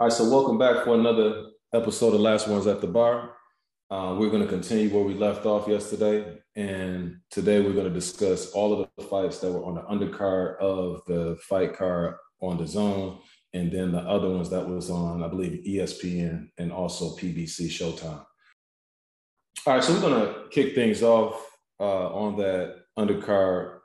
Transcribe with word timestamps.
All 0.00 0.06
right, 0.06 0.16
so 0.16 0.30
welcome 0.30 0.56
back 0.56 0.84
for 0.84 0.94
another 0.94 1.50
episode 1.74 2.14
of 2.14 2.22
Last 2.22 2.48
Ones 2.48 2.66
at 2.66 2.80
the 2.80 2.86
Bar. 2.86 3.32
Uh, 3.90 4.16
we're 4.18 4.30
going 4.30 4.40
to 4.42 4.48
continue 4.48 4.88
where 4.88 5.04
we 5.04 5.12
left 5.12 5.44
off 5.44 5.68
yesterday, 5.68 6.38
and 6.56 7.18
today 7.30 7.60
we're 7.60 7.74
going 7.74 7.84
to 7.84 7.92
discuss 7.92 8.50
all 8.52 8.72
of 8.72 8.88
the 8.96 9.04
fights 9.04 9.40
that 9.40 9.52
were 9.52 9.62
on 9.62 9.74
the 9.74 9.82
undercard 9.82 10.56
of 10.56 11.02
the 11.06 11.36
fight 11.42 11.76
card 11.76 12.14
on 12.40 12.56
DAZN. 12.56 13.18
and 13.52 13.70
then 13.70 13.92
the 13.92 13.98
other 13.98 14.30
ones 14.30 14.48
that 14.48 14.66
was 14.66 14.88
on, 14.88 15.22
I 15.22 15.28
believe, 15.28 15.62
ESPN 15.66 16.48
and 16.56 16.72
also 16.72 17.14
PBC 17.16 17.66
Showtime. 17.66 18.24
All 19.66 19.74
right, 19.74 19.84
so 19.84 19.92
we're 19.92 20.00
going 20.00 20.24
to 20.24 20.48
kick 20.48 20.74
things 20.74 21.02
off 21.02 21.44
uh, 21.78 22.08
on 22.14 22.38
that 22.38 22.84
undercard 22.98 23.79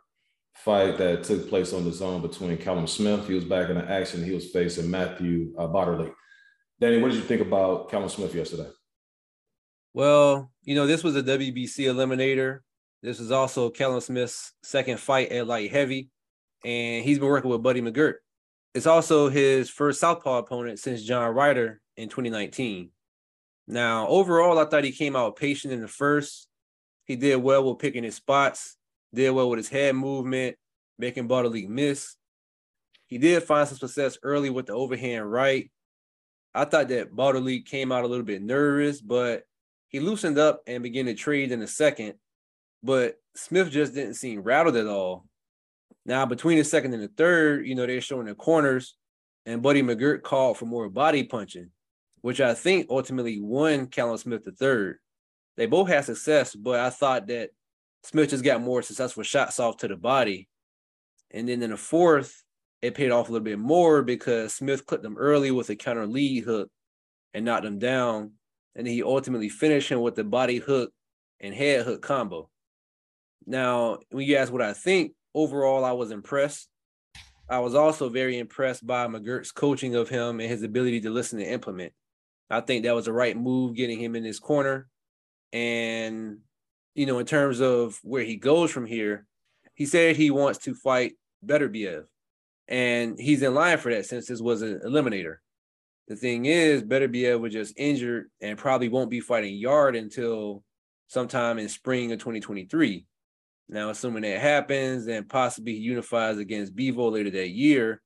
fight 0.56 0.98
that 0.98 1.24
took 1.24 1.50
place 1.50 1.74
on 1.74 1.84
DAZN 1.84 2.22
between 2.22 2.58
Callum 2.58 2.88
Smith. 2.88 3.28
He 3.28 3.34
was 3.34 3.44
back 3.44 3.70
in 3.70 3.78
the 3.78 3.90
action. 3.90 4.24
He 4.24 4.34
was 4.34 4.52
facing 4.52 4.90
Matthew 4.90 5.54
uh, 5.58 5.68
Bauderlique. 5.68 6.14
Danny, 6.80 7.02
what 7.02 7.12
did 7.12 7.18
you 7.18 7.24
think 7.24 7.42
about 7.42 7.90
Callum 7.90 8.10
Smith 8.10 8.34
yesterday? 8.34 8.70
Well, 9.94 10.52
you 10.64 10.76
know, 10.76 10.88
this 10.88 11.04
was 11.04 11.16
a 11.16 11.24
WBC 11.24 11.86
eliminator. 11.86 12.60
This 13.02 13.20
was 13.20 13.32
also 13.32 13.70
Callum 13.70 14.02
Smith's 14.02 14.54
second 14.64 15.00
fight 15.00 15.32
at 15.32 15.48
light 15.48 15.72
heavy, 15.72 16.10
and 16.64 17.04
he's 17.04 17.20
been 17.20 17.28
working 17.28 17.52
with 17.52 17.64
Buddy 17.64 17.82
McGirt. 17.82 18.16
It's 18.74 18.88
also 18.88 19.30
his 19.30 19.70
first 19.70 20.02
Southpaw 20.02 20.40
opponent 20.40 20.80
since 20.80 21.04
John 21.04 21.34
Ryder 21.34 21.80
in 21.96 22.10
2019. 22.10 22.90
Now, 23.68 24.08
overall, 24.08 24.60
I 24.60 24.66
thought 24.66 24.84
he 24.84 24.92
came 24.92 25.16
out 25.16 25.38
patient 25.38 25.74
in 25.74 25.82
the 25.82 25.88
first. 25.88 26.48
He 27.06 27.16
did 27.16 27.38
well 27.38 27.64
with 27.64 27.80
picking 27.80 28.04
his 28.04 28.16
spots 28.16 28.78
did 29.16 29.32
well 29.32 29.50
with 29.50 29.58
his 29.58 29.70
head 29.70 29.96
movement, 29.96 30.56
making 30.98 31.28
Bauderlique 31.28 31.70
miss. 31.70 32.16
He 33.08 33.18
did 33.18 33.44
find 33.44 33.68
some 33.68 33.78
success 33.78 34.18
early 34.24 34.50
with 34.50 34.68
the 34.68 34.74
overhand 34.74 35.32
right. 35.32 35.72
I 36.54 36.66
thought 36.66 36.88
that 36.90 37.12
Bauderlique 37.12 37.66
came 37.66 37.92
out 37.92 38.04
a 38.04 38.08
little 38.08 38.26
bit 38.26 38.42
nervous, 38.42 39.02
but 39.02 39.44
he 39.90 40.00
loosened 40.00 40.38
up 40.38 40.62
and 40.68 40.84
began 40.84 41.06
to 41.06 41.14
trade 41.14 41.52
in 41.52 41.62
a 41.62 41.68
second. 41.68 42.16
But 42.84 43.16
Smith 43.36 43.72
just 43.72 43.94
didn't 43.94 44.16
seem 44.16 44.42
rattled 44.42 44.76
at 44.76 44.88
all. 44.88 45.26
Now, 46.06 46.26
between 46.26 46.58
the 46.58 46.64
second 46.64 46.94
and 46.94 47.04
the 47.04 47.08
third, 47.08 47.66
you 47.66 47.76
know, 47.76 47.86
they're 47.86 48.02
showing 48.02 48.28
the 48.28 48.36
corners, 48.36 48.96
and 49.46 49.62
Buddy 49.62 49.82
McGirt 49.82 50.22
called 50.22 50.58
for 50.58 50.66
more 50.66 50.90
body 50.90 51.24
punching, 51.24 51.72
which 52.22 52.40
I 52.40 52.54
think 52.54 52.88
ultimately 52.90 53.40
won 53.40 53.88
Callum 53.88 54.18
Smith 54.18 54.44
the 54.44 54.52
third. 54.52 54.98
They 55.58 55.66
both 55.66 55.88
had 55.88 56.06
success, 56.06 56.56
but 56.56 56.80
I 56.80 56.90
thought 56.90 57.28
that 57.28 57.50
Smith 58.06 58.30
just 58.30 58.44
got 58.44 58.62
more 58.62 58.82
successful 58.82 59.24
shots 59.24 59.60
off 59.60 59.78
to 59.78 59.88
the 59.88 59.96
body. 59.96 60.48
And 61.32 61.50
then 61.50 61.64
in 61.64 61.72
the 61.72 61.78
fourth, 61.78 62.44
it 62.82 62.94
paid 62.94 63.12
off 63.12 63.30
a 63.30 63.32
little 63.32 63.44
bit 63.44 63.58
more 63.58 64.04
because 64.04 64.54
Smith 64.54 64.86
clipped 64.86 65.04
him 65.04 65.18
early 65.18 65.50
with 65.50 65.70
a 65.70 65.76
counter 65.76 66.06
lead 66.06 66.44
hook 66.44 66.70
and 67.34 67.46
knocked 67.46 67.66
him 67.66 67.80
down. 67.80 68.34
And 68.76 68.86
he 68.86 69.02
ultimately 69.02 69.50
finished 69.50 69.90
him 69.90 70.02
with 70.02 70.16
the 70.16 70.24
body 70.24 70.58
hook 70.58 70.92
and 71.40 71.54
head 71.54 71.86
hook 71.86 72.02
combo. 72.02 72.50
Now, 73.48 74.00
when 74.12 74.26
you 74.26 74.36
ask 74.36 74.52
what 74.52 74.62
I 74.62 74.74
think, 74.74 75.14
overall, 75.34 75.84
I 75.84 75.94
was 75.94 76.12
impressed. 76.12 76.70
I 77.50 77.60
was 77.60 77.76
also 77.76 78.10
very 78.10 78.38
impressed 78.38 78.86
by 78.86 79.08
McGirt's 79.08 79.52
coaching 79.52 79.96
of 79.96 80.10
him 80.10 80.40
and 80.40 80.50
his 80.50 80.64
ability 80.64 81.02
to 81.02 81.10
listen 81.10 81.40
and 81.40 81.50
implement. 81.50 81.94
I 82.50 82.62
think 82.62 82.84
that 82.84 82.96
was 82.96 83.06
the 83.06 83.14
right 83.14 83.36
move, 83.36 83.76
getting 83.76 84.00
him 84.00 84.16
in 84.16 84.24
his 84.24 84.40
corner. 84.40 84.88
And 85.54 86.40
you 86.96 87.06
know, 87.06 87.20
in 87.20 87.26
terms 87.26 87.60
of 87.60 88.00
where 88.02 88.24
he 88.24 88.38
goes 88.38 88.72
from 88.72 88.86
here, 88.86 89.28
he 89.76 89.86
said 89.86 90.16
he 90.16 90.32
wants 90.32 90.60
to 90.60 90.74
fight 90.74 91.14
Beterbiev. 91.46 92.06
And 92.68 93.20
he's 93.20 93.44
in 93.44 93.54
line 93.54 93.78
for 93.78 93.94
that 93.94 94.06
since 94.06 94.28
this 94.28 94.42
was 94.42 94.62
an 94.62 94.80
eliminator. 94.84 95.36
The 96.08 96.16
thing 96.16 96.46
is, 96.46 96.84
Beterbiev 96.84 97.40
was 97.40 97.54
just 97.54 97.74
injured 97.78 98.30
and 98.42 98.58
probably 98.58 98.90
won't 98.90 99.10
be 99.10 99.20
fighting 99.20 99.56
Yarde 99.56 99.98
until 99.98 100.64
sometime 101.08 101.60
in 101.60 101.70
spring 101.70 102.12
of 102.12 102.20
2023. 102.20 103.06
Now, 103.68 103.90
assuming 103.90 104.22
that 104.24 104.40
happens, 104.40 105.08
and 105.08 105.28
possibly 105.28 105.74
he 105.74 105.80
unifies 105.80 106.38
against 106.38 106.76
Bivol 106.76 107.12
later 107.12 107.32
that 107.32 107.50
year. 107.50 108.02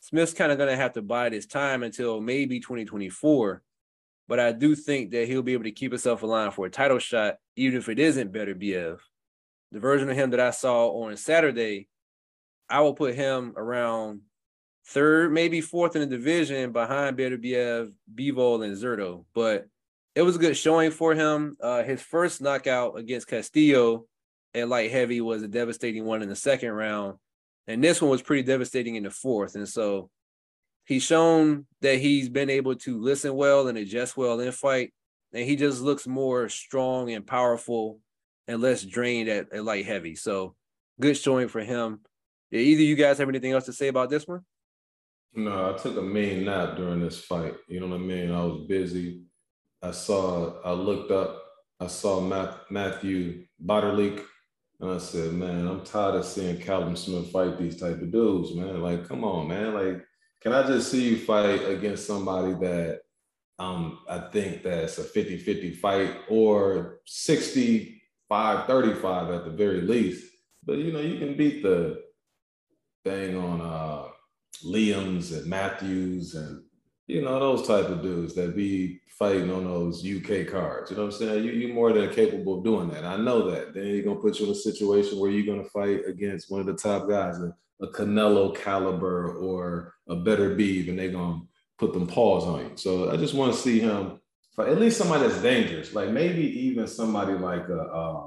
Smith's 0.00 0.34
kind 0.34 0.50
of 0.50 0.58
going 0.58 0.70
to 0.70 0.76
have 0.76 0.94
to 0.94 1.02
bide 1.02 1.32
his 1.32 1.46
time 1.46 1.82
until 1.82 2.20
maybe 2.20 2.58
2024 2.58 3.62
but 4.28 4.40
I 4.40 4.52
do 4.52 4.74
think 4.74 5.10
that 5.10 5.28
he'll 5.28 5.42
be 5.42 5.52
able 5.52 5.64
to 5.64 5.72
keep 5.72 5.92
himself 5.92 6.22
aligned 6.22 6.54
for 6.54 6.66
a 6.66 6.70
title 6.70 6.98
shot, 6.98 7.36
even 7.56 7.78
if 7.78 7.88
it 7.88 7.98
isn't 7.98 8.32
Beterbiev. 8.32 8.98
The 9.72 9.80
version 9.80 10.08
of 10.10 10.16
him 10.16 10.30
that 10.30 10.40
I 10.40 10.50
saw 10.50 10.88
on 11.02 11.16
Saturday, 11.16 11.88
I 12.68 12.80
will 12.80 12.94
put 12.94 13.14
him 13.14 13.54
around 13.56 14.20
third, 14.86 15.32
maybe 15.32 15.60
fourth 15.60 15.96
in 15.96 16.02
the 16.02 16.06
division 16.06 16.72
behind 16.72 17.16
Beterbiev, 17.16 17.92
Bivol, 18.14 18.64
and 18.64 18.76
Zurdo. 18.76 19.24
But 19.34 19.66
it 20.14 20.22
was 20.22 20.36
a 20.36 20.40
good 20.40 20.56
showing 20.56 20.90
for 20.90 21.14
him. 21.14 21.56
Uh, 21.60 21.82
his 21.82 22.02
first 22.02 22.40
knockout 22.40 22.98
against 22.98 23.28
Castillo 23.28 24.06
at 24.54 24.68
light 24.68 24.90
heavy 24.90 25.20
was 25.20 25.42
a 25.42 25.48
devastating 25.48 26.04
one 26.04 26.22
in 26.22 26.28
the 26.28 26.36
second 26.36 26.72
round. 26.72 27.18
And 27.66 27.82
this 27.82 28.02
one 28.02 28.10
was 28.10 28.22
pretty 28.22 28.42
devastating 28.42 28.96
in 28.96 29.04
the 29.04 29.10
fourth. 29.10 29.54
And 29.54 29.68
so 29.68 30.10
he's 30.84 31.02
shown 31.02 31.66
that 31.80 31.98
he's 31.98 32.28
been 32.28 32.50
able 32.50 32.74
to 32.76 33.00
listen 33.00 33.34
well 33.34 33.68
and 33.68 33.78
adjust 33.78 34.16
well 34.16 34.40
in 34.40 34.52
fight, 34.52 34.92
and 35.32 35.44
he 35.44 35.56
just 35.56 35.80
looks 35.80 36.06
more 36.06 36.48
strong 36.48 37.10
and 37.10 37.26
powerful 37.26 38.00
and 38.48 38.60
less 38.60 38.82
drained 38.82 39.28
at, 39.28 39.52
at 39.52 39.64
light 39.64 39.86
heavy. 39.86 40.14
So 40.14 40.54
good 41.00 41.16
showing 41.16 41.48
for 41.48 41.60
him. 41.60 42.00
Either 42.50 42.82
you 42.82 42.96
guys 42.96 43.18
have 43.18 43.28
anything 43.28 43.52
else 43.52 43.64
to 43.66 43.72
say 43.72 43.88
about 43.88 44.10
this 44.10 44.26
one? 44.28 44.42
No, 45.34 45.74
I 45.74 45.78
took 45.78 45.96
a 45.96 46.02
main 46.02 46.44
nap 46.44 46.76
during 46.76 47.00
this 47.00 47.24
fight. 47.24 47.54
You 47.66 47.80
know 47.80 47.88
what 47.88 47.96
I 47.96 47.98
mean? 48.00 48.30
I 48.30 48.44
was 48.44 48.66
busy. 48.68 49.22
I 49.80 49.90
saw, 49.90 50.60
I 50.62 50.72
looked 50.72 51.10
up, 51.10 51.42
I 51.80 51.86
saw 51.86 52.20
Matt, 52.20 52.70
Matthew 52.70 53.46
Bauderlique, 53.64 54.22
and 54.80 54.90
I 54.90 54.98
said, 54.98 55.32
man, 55.32 55.66
I'm 55.66 55.82
tired 55.84 56.16
of 56.16 56.24
seeing 56.24 56.60
Callum 56.60 56.94
Smith 56.94 57.30
fight 57.30 57.58
these 57.58 57.80
type 57.80 58.02
of 58.02 58.12
dudes, 58.12 58.54
man. 58.54 58.82
Like, 58.82 59.08
come 59.08 59.24
on, 59.24 59.48
man. 59.48 59.74
Like, 59.74 60.04
can 60.42 60.52
I 60.52 60.66
just 60.66 60.90
see 60.90 61.10
you 61.10 61.18
fight 61.18 61.68
against 61.68 62.06
somebody 62.06 62.52
that 62.54 63.02
um, 63.58 64.00
I 64.08 64.18
think 64.18 64.62
that's 64.62 64.98
a 64.98 65.04
50-50 65.04 65.76
fight 65.76 66.16
or 66.28 67.00
65 67.06 68.66
35 68.66 69.30
at 69.30 69.44
the 69.44 69.50
very 69.50 69.82
least. 69.82 70.26
But 70.64 70.78
you 70.78 70.92
know, 70.92 71.00
you 71.00 71.18
can 71.18 71.36
beat 71.36 71.62
the 71.62 72.02
thing 73.04 73.36
on 73.36 73.60
uh 73.60 74.08
Liams 74.64 75.36
and 75.36 75.46
Matthews 75.46 76.34
and 76.34 76.62
you 77.08 77.22
know 77.22 77.38
those 77.40 77.66
type 77.66 77.88
of 77.88 78.02
dudes 78.02 78.34
that 78.34 78.54
be 78.54 79.00
fighting 79.08 79.50
on 79.50 79.64
those 79.64 80.06
UK 80.06 80.46
cards. 80.46 80.90
You 80.90 80.96
know 80.96 81.04
what 81.04 81.14
I'm 81.14 81.18
saying? 81.18 81.44
You 81.44 81.52
you 81.52 81.72
more 81.72 81.92
than 81.92 82.10
capable 82.10 82.58
of 82.58 82.64
doing 82.64 82.88
that. 82.90 83.04
I 83.04 83.16
know 83.16 83.50
that. 83.50 83.74
Then 83.74 83.86
you're 83.86 84.02
gonna 84.02 84.20
put 84.20 84.38
you 84.38 84.46
in 84.46 84.52
a 84.52 84.54
situation 84.54 85.18
where 85.18 85.30
you're 85.30 85.54
gonna 85.54 85.68
fight 85.68 86.06
against 86.06 86.50
one 86.50 86.60
of 86.60 86.66
the 86.66 86.74
top 86.74 87.08
guys, 87.08 87.38
a, 87.38 87.54
a 87.82 87.88
Canelo 87.88 88.56
caliber 88.56 89.36
or 89.36 89.94
a 90.08 90.14
Beterbiev, 90.14 90.88
and 90.88 90.98
they're 90.98 91.10
gonna 91.10 91.40
put 91.78 91.92
them 91.92 92.06
paws 92.06 92.44
on 92.44 92.60
you. 92.60 92.76
So 92.76 93.10
I 93.10 93.16
just 93.16 93.34
want 93.34 93.52
to 93.52 93.58
see 93.58 93.80
him 93.80 94.20
fight 94.56 94.68
at 94.68 94.80
least 94.80 94.98
somebody 94.98 95.26
that's 95.26 95.42
dangerous, 95.42 95.94
like 95.94 96.10
maybe 96.10 96.42
even 96.66 96.86
somebody 96.86 97.32
like 97.34 97.68
a 97.68 97.80
uh, 97.80 98.26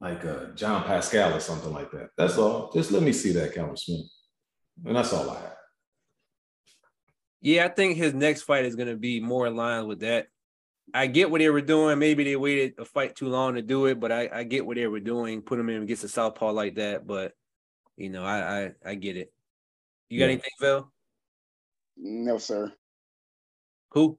like 0.00 0.24
a 0.24 0.52
John 0.54 0.84
Pascal 0.84 1.34
or 1.34 1.40
something 1.40 1.72
like 1.72 1.90
that. 1.90 2.10
That's 2.16 2.38
all. 2.38 2.70
Just 2.72 2.90
let 2.90 3.02
me 3.02 3.12
see 3.12 3.32
that, 3.32 3.54
Calvin 3.54 3.76
Smith, 3.76 4.06
and 4.86 4.96
that's 4.96 5.12
all 5.12 5.30
I 5.30 5.40
have. 5.40 5.54
Yeah, 7.40 7.66
I 7.66 7.68
think 7.68 7.96
his 7.96 8.14
next 8.14 8.42
fight 8.42 8.64
is 8.64 8.74
going 8.74 8.88
to 8.88 8.96
be 8.96 9.20
more 9.20 9.46
in 9.46 9.54
line 9.54 9.86
with 9.86 10.00
that. 10.00 10.26
I 10.92 11.06
get 11.06 11.30
what 11.30 11.38
they 11.40 11.50
were 11.50 11.60
doing. 11.60 11.98
Maybe 11.98 12.24
they 12.24 12.34
waited 12.34 12.74
a 12.78 12.84
fight 12.84 13.14
too 13.14 13.28
long 13.28 13.54
to 13.54 13.62
do 13.62 13.86
it, 13.86 14.00
but 14.00 14.10
I, 14.10 14.28
I 14.32 14.42
get 14.44 14.66
what 14.66 14.76
they 14.76 14.86
were 14.86 15.00
doing. 15.00 15.42
Put 15.42 15.60
him 15.60 15.68
in 15.68 15.82
against 15.82 16.04
a 16.04 16.08
southpaw 16.08 16.50
like 16.52 16.76
that, 16.76 17.06
but 17.06 17.32
you 17.98 18.10
know, 18.10 18.24
I 18.24 18.64
I, 18.64 18.72
I 18.86 18.94
get 18.94 19.16
it. 19.16 19.32
You 20.08 20.18
got 20.18 20.26
yeah. 20.26 20.32
anything, 20.32 20.50
Phil? 20.58 20.92
No, 21.96 22.38
sir. 22.38 22.72
Cool. 23.90 24.18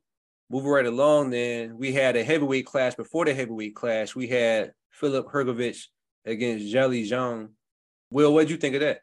Moving 0.49 0.69
right 0.69 0.85
along, 0.85 1.29
then 1.29 1.77
we 1.77 1.93
had 1.93 2.15
a 2.15 2.23
heavyweight 2.23 2.65
clash. 2.65 2.95
Before 2.95 3.25
the 3.25 3.33
heavyweight 3.33 3.75
clash, 3.75 4.15
we 4.15 4.27
had 4.27 4.73
Filip 4.91 5.27
Hrgovic 5.27 5.79
against 6.25 6.73
Zhilei 6.73 7.07
Zhang. 7.07 7.49
Will, 8.11 8.33
what'd 8.33 8.49
you 8.49 8.57
think 8.57 8.75
of 8.75 8.81
that? 8.81 9.01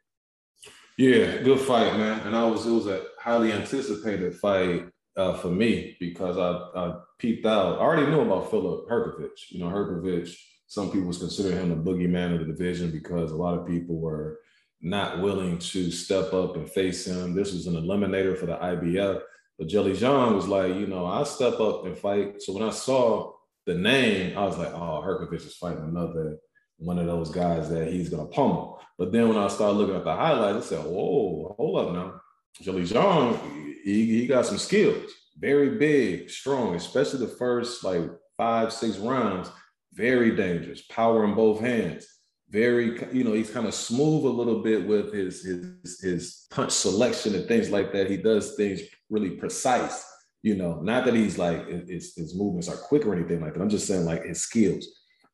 Yeah, 0.99 1.43
good 1.43 1.61
fight, 1.61 1.97
man. 1.97 2.21
And 2.27 2.37
I 2.37 2.45
was 2.45 2.67
it 2.67 2.71
was 2.71 2.87
a 2.87 3.05
highly 3.21 3.53
anticipated 3.53 4.37
fight 4.37 4.87
uh, 5.17 5.35
for 5.35 5.49
me 5.49 5.97
because 6.01 6.37
I, 6.37 6.79
I 6.79 6.95
peeped 7.19 7.47
out. 7.47 7.79
I 7.79 7.81
already 7.81 8.07
knew 8.07 8.21
about 8.21 8.51
Filip 8.51 8.89
Hrgovic. 8.89 9.51
You 9.51 9.61
know, 9.61 9.67
Hrgovic, 9.67 10.35
some 10.67 10.91
people 10.91 11.13
consider 11.13 11.57
him 11.57 11.71
the 11.71 11.77
boogeyman 11.77 12.35
of 12.35 12.41
the 12.41 12.53
division 12.53 12.91
because 12.91 13.31
a 13.31 13.37
lot 13.37 13.59
of 13.59 13.67
people 13.67 14.01
were 14.01 14.41
not 14.81 15.21
willing 15.21 15.59
to 15.59 15.91
step 15.91 16.33
up 16.33 16.57
and 16.57 16.71
face 16.71 17.07
him. 17.07 17.35
This 17.35 17.53
was 17.53 17.67
an 17.67 17.75
eliminator 17.75 18.37
for 18.37 18.47
the 18.47 18.57
IBF. 18.57 19.21
But 19.59 19.69
Zhilei 19.69 19.97
Zhang 19.97 20.35
was 20.35 20.49
like, 20.49 20.75
you 20.75 20.87
know, 20.87 21.07
I 21.07 21.25
step 21.25 21.59
up 21.61 21.87
and 21.87 21.97
fight. 21.97 22.43
So 22.43 22.53
when 22.53 22.63
I 22.63 22.71
saw 22.71 23.33
the 23.65 23.75
name, 23.75 24.37
I 24.37 24.45
was 24.45 24.59
like, 24.59 24.73
oh, 24.73 25.03
Hrgovic 25.05 25.35
is 25.35 25.57
fighting 25.57 25.85
another 25.85 26.39
one 26.79 26.99
of 26.99 27.07
those 27.07 27.31
guys 27.31 27.71
that 27.71 27.91
he's 27.91 28.11
gonna 28.11 28.27
pummel. 28.27 28.83
But 28.99 29.13
then 29.13 29.29
when 29.29 29.39
I 29.39 29.49
started 29.49 29.79
looking 29.79 29.97
at 29.97 30.05
the 30.05 30.15
highlights, 30.15 30.67
I 30.67 30.69
said, 30.77 30.85
whoa, 30.85 31.55
hold 31.57 31.79
up 31.79 31.95
now. 31.95 32.21
Zhilei 32.63 32.87
Zhang, 32.87 33.75
he, 33.83 34.21
he 34.21 34.27
got 34.27 34.47
some 34.47 34.59
skills. 34.59 35.11
Very 35.39 35.79
big, 35.79 36.31
strong, 36.31 36.75
especially 36.75 37.21
the 37.21 37.33
first 37.33 37.83
like 37.83 38.03
five, 38.37 38.73
six 38.73 38.99
rounds. 38.99 39.51
Very 39.93 40.37
dangerous. 40.37 40.83
Power 40.83 41.25
in 41.25 41.35
both 41.35 41.61
hands. 41.61 42.07
Very, 42.49 42.99
you 43.13 43.25
know, 43.25 43.33
he's 43.33 43.51
kind 43.51 43.67
of 43.67 43.75
smooth 43.75 44.25
a 44.25 44.29
little 44.29 44.63
bit 44.63 44.87
with 44.87 45.13
his 45.13 45.43
his 45.43 46.01
his 46.01 46.47
punch 46.51 46.71
selection 46.71 47.35
and 47.35 47.47
things 47.47 47.71
like 47.71 47.93
that. 47.93 48.09
He 48.09 48.17
does 48.17 48.55
things 48.55 48.81
really 49.11 49.31
precise. 49.31 50.05
You 50.43 50.55
know, 50.55 50.81
not 50.81 51.05
that 51.07 51.15
he's 51.15 51.39
like 51.39 51.67
his, 51.89 52.15
his 52.15 52.37
movements 52.37 52.69
are 52.69 52.77
quick 52.77 53.05
or 53.05 53.15
anything 53.15 53.41
like 53.41 53.55
that. 53.55 53.61
I'm 53.61 53.69
just 53.69 53.89
saying 53.89 54.05
like 54.05 54.25
his 54.25 54.43
skills. 54.43 54.87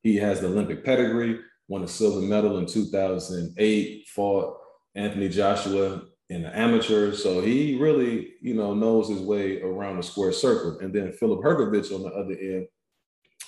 He 0.03 0.17
has 0.17 0.41
the 0.41 0.47
Olympic 0.47 0.85
pedigree. 0.85 1.39
Won 1.69 1.85
a 1.85 1.89
silver 1.89 2.21
medal 2.21 2.59
in 2.59 2.67
2008. 2.67 4.09
Fought 4.09 4.59
Anthony 4.95 5.29
Joshua 5.29 6.03
in 6.33 6.43
the 6.43 6.59
amateur. 6.59 7.13
So 7.13 7.41
he 7.41 7.79
really, 7.79 8.35
you 8.41 8.55
know, 8.55 8.75
knows 8.75 9.09
his 9.09 9.21
way 9.21 9.61
around 9.61 9.99
the 9.99 10.03
square 10.03 10.33
circle. 10.33 10.79
And 10.81 10.93
then 10.93 11.13
Filip 11.13 11.41
Hrgovic 11.41 11.95
on 11.95 12.03
the 12.03 12.09
other 12.09 12.33
end, 12.33 12.67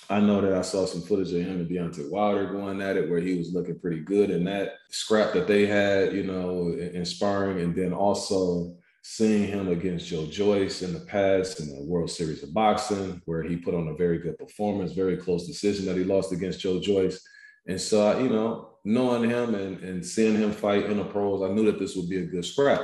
I 0.09 0.19
know 0.19 0.41
that 0.41 0.53
I 0.53 0.61
saw 0.61 0.85
some 0.85 1.01
footage 1.01 1.33
of 1.33 1.41
him 1.41 1.59
and 1.59 1.69
Deontay 1.69 2.11
Wilder 2.11 2.45
going 2.51 2.81
at 2.81 2.97
it 2.97 3.09
where 3.09 3.19
he 3.19 3.37
was 3.37 3.53
looking 3.53 3.79
pretty 3.79 4.01
good 4.01 4.29
in 4.29 4.43
that 4.45 4.73
scrap 4.89 5.33
that 5.33 5.47
they 5.47 5.65
had, 5.65 6.13
you 6.13 6.23
know, 6.23 6.75
inspiring. 6.93 7.59
And 7.61 7.75
then 7.75 7.91
also 7.91 8.75
seeing 9.01 9.47
him 9.47 9.67
against 9.67 10.07
Joe 10.07 10.27
Joyce 10.27 10.83
in 10.83 10.93
the 10.93 10.99
past 11.01 11.59
in 11.59 11.67
the 11.67 11.83
World 11.83 12.09
Series 12.09 12.43
of 12.43 12.53
Boxing, 12.53 13.21
where 13.25 13.43
he 13.43 13.55
put 13.55 13.73
on 13.73 13.87
a 13.87 13.95
very 13.95 14.19
good 14.19 14.37
performance, 14.37 14.93
very 14.93 15.17
close 15.17 15.47
decision 15.47 15.85
that 15.85 15.97
he 15.97 16.03
lost 16.03 16.31
against 16.31 16.59
Joe 16.59 16.79
Joyce. 16.79 17.23
And 17.67 17.81
so, 17.81 18.19
you 18.19 18.29
know, 18.29 18.77
knowing 18.83 19.29
him 19.29 19.55
and, 19.55 19.79
and 19.79 20.05
seeing 20.05 20.35
him 20.35 20.51
fight 20.51 20.85
in 20.85 20.97
the 20.97 21.05
pros, 21.05 21.41
I 21.41 21.53
knew 21.53 21.65
that 21.65 21.79
this 21.79 21.95
would 21.95 22.09
be 22.09 22.19
a 22.19 22.25
good 22.25 22.45
scrap. 22.45 22.81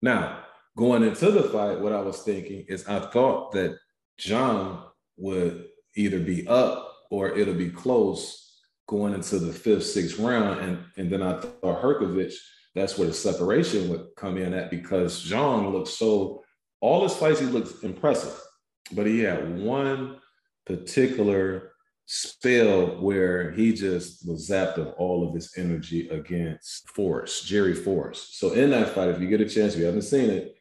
Now, 0.00 0.44
going 0.76 1.02
into 1.02 1.30
the 1.30 1.42
fight, 1.44 1.80
what 1.80 1.92
I 1.92 2.00
was 2.00 2.22
thinking 2.22 2.64
is 2.68 2.86
I 2.86 3.00
thought 3.00 3.52
that 3.52 3.78
Zhang 4.18 4.82
would 5.18 5.69
either 5.96 6.20
be 6.20 6.46
up 6.46 6.92
or 7.10 7.36
it'll 7.36 7.54
be 7.54 7.70
close 7.70 8.58
going 8.86 9.14
into 9.14 9.38
the 9.38 9.52
fifth, 9.52 9.86
sixth 9.86 10.18
round. 10.18 10.60
And, 10.60 10.78
and 10.96 11.10
then 11.10 11.22
I 11.22 11.40
thought 11.40 11.82
Hrgovic, 11.82 12.34
that's 12.74 12.98
where 12.98 13.08
the 13.08 13.14
separation 13.14 13.88
would 13.88 14.06
come 14.16 14.36
in 14.36 14.54
at 14.54 14.70
because 14.70 15.24
Zhang 15.24 15.72
looks 15.72 15.90
so, 15.90 16.42
all 16.80 17.02
his 17.02 17.16
fights, 17.16 17.40
he 17.40 17.46
looks 17.46 17.82
impressive, 17.82 18.38
but 18.92 19.06
he 19.06 19.20
had 19.20 19.58
one 19.60 20.18
particular 20.66 21.72
spell 22.06 23.00
where 23.00 23.52
he 23.52 23.72
just 23.72 24.28
was 24.28 24.48
zapped 24.50 24.78
of 24.78 24.88
all 24.98 25.26
of 25.26 25.34
his 25.34 25.52
energy 25.56 26.08
against 26.08 26.88
Forrest, 26.88 27.46
Jerry 27.46 27.74
Forrest. 27.74 28.38
So 28.38 28.52
in 28.52 28.70
that 28.70 28.88
fight, 28.88 29.08
if 29.08 29.20
you 29.20 29.28
get 29.28 29.40
a 29.40 29.48
chance, 29.48 29.74
if 29.74 29.80
you 29.80 29.86
haven't 29.86 30.02
seen 30.02 30.30
it, 30.30 30.56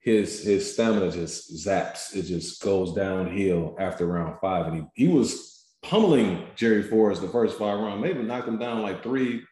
his 0.00 0.42
his 0.42 0.72
stamina 0.72 1.12
just 1.12 1.52
zaps. 1.64 2.14
It 2.16 2.22
just 2.22 2.62
goes 2.62 2.94
downhill 2.94 3.76
after 3.78 4.06
round 4.06 4.36
five. 4.40 4.66
And 4.66 4.88
he, 4.94 5.06
he 5.06 5.12
was 5.12 5.66
pummeling 5.82 6.46
Jerry 6.56 6.82
Forrest 6.82 7.22
the 7.22 7.28
first 7.28 7.58
five 7.58 7.78
rounds, 7.78 8.02
maybe 8.02 8.22
knocked 8.22 8.48
him 8.48 8.58
down 8.58 8.82
like 8.82 9.02
three, 9.02 9.42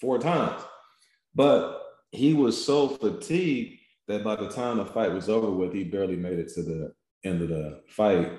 four 0.00 0.18
times. 0.18 0.62
But 1.34 1.82
he 2.12 2.32
was 2.32 2.62
so 2.64 2.88
fatigued 2.88 3.78
that 4.06 4.24
by 4.24 4.36
the 4.36 4.48
time 4.48 4.78
the 4.78 4.86
fight 4.86 5.12
was 5.12 5.28
over 5.28 5.50
with, 5.50 5.72
he 5.72 5.84
barely 5.84 6.16
made 6.16 6.38
it 6.38 6.52
to 6.54 6.62
the 6.62 6.92
end 7.24 7.42
of 7.42 7.48
the 7.48 7.82
fight 7.88 8.32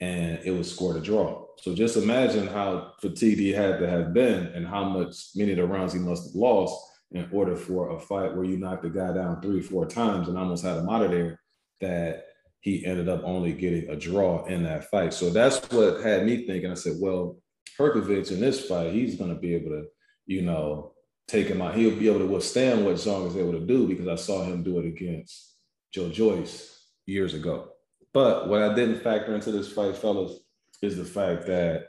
and 0.00 0.40
it 0.44 0.50
was 0.50 0.70
scored 0.70 0.96
a 0.96 1.00
draw. 1.00 1.46
So 1.58 1.74
just 1.74 1.96
imagine 1.96 2.46
how 2.46 2.92
fatigued 3.00 3.38
he 3.38 3.52
had 3.52 3.78
to 3.78 3.88
have 3.88 4.12
been 4.12 4.46
and 4.48 4.66
how 4.66 4.84
much 4.84 5.28
many 5.34 5.52
of 5.52 5.58
the 5.58 5.66
rounds 5.66 5.92
he 5.92 5.98
must 5.98 6.24
have 6.24 6.34
lost 6.34 6.76
in 7.14 7.28
order 7.30 7.54
for 7.54 7.90
a 7.90 8.00
fight 8.00 8.34
where 8.34 8.44
you 8.44 8.58
knocked 8.58 8.82
the 8.82 8.90
guy 8.90 9.12
down 9.12 9.40
three, 9.40 9.62
four 9.62 9.86
times 9.86 10.28
and 10.28 10.36
almost 10.36 10.64
had 10.64 10.76
him 10.76 10.88
out 10.88 11.04
of 11.04 11.12
there 11.12 11.40
that 11.80 12.26
he 12.60 12.84
ended 12.84 13.08
up 13.08 13.22
only 13.24 13.52
getting 13.52 13.88
a 13.88 13.96
draw 13.96 14.44
in 14.46 14.64
that 14.64 14.90
fight. 14.90 15.14
So 15.14 15.30
that's 15.30 15.58
what 15.70 16.02
had 16.02 16.26
me 16.26 16.44
thinking. 16.46 16.70
I 16.70 16.74
said, 16.74 16.96
well, 16.98 17.38
Hrgovic 17.78 18.32
in 18.32 18.40
this 18.40 18.66
fight, 18.66 18.92
he's 18.92 19.16
going 19.16 19.32
to 19.32 19.40
be 19.40 19.54
able 19.54 19.70
to, 19.70 19.84
you 20.26 20.42
know, 20.42 20.92
take 21.28 21.46
him 21.46 21.62
out. 21.62 21.76
He'll 21.76 21.96
be 21.96 22.08
able 22.08 22.20
to 22.20 22.26
withstand 22.26 22.84
what 22.84 22.96
Zhang 22.96 23.28
is 23.28 23.36
able 23.36 23.52
to 23.52 23.66
do 23.66 23.86
because 23.86 24.08
I 24.08 24.16
saw 24.16 24.44
him 24.44 24.62
do 24.62 24.78
it 24.80 24.86
against 24.86 25.54
Joe 25.92 26.10
Joyce 26.10 26.88
years 27.06 27.34
ago. 27.34 27.68
But 28.12 28.48
what 28.48 28.62
I 28.62 28.74
didn't 28.74 29.02
factor 29.02 29.34
into 29.34 29.52
this 29.52 29.72
fight, 29.72 29.96
fellas, 29.96 30.38
is 30.82 30.96
the 30.96 31.04
fact 31.04 31.46
that 31.46 31.88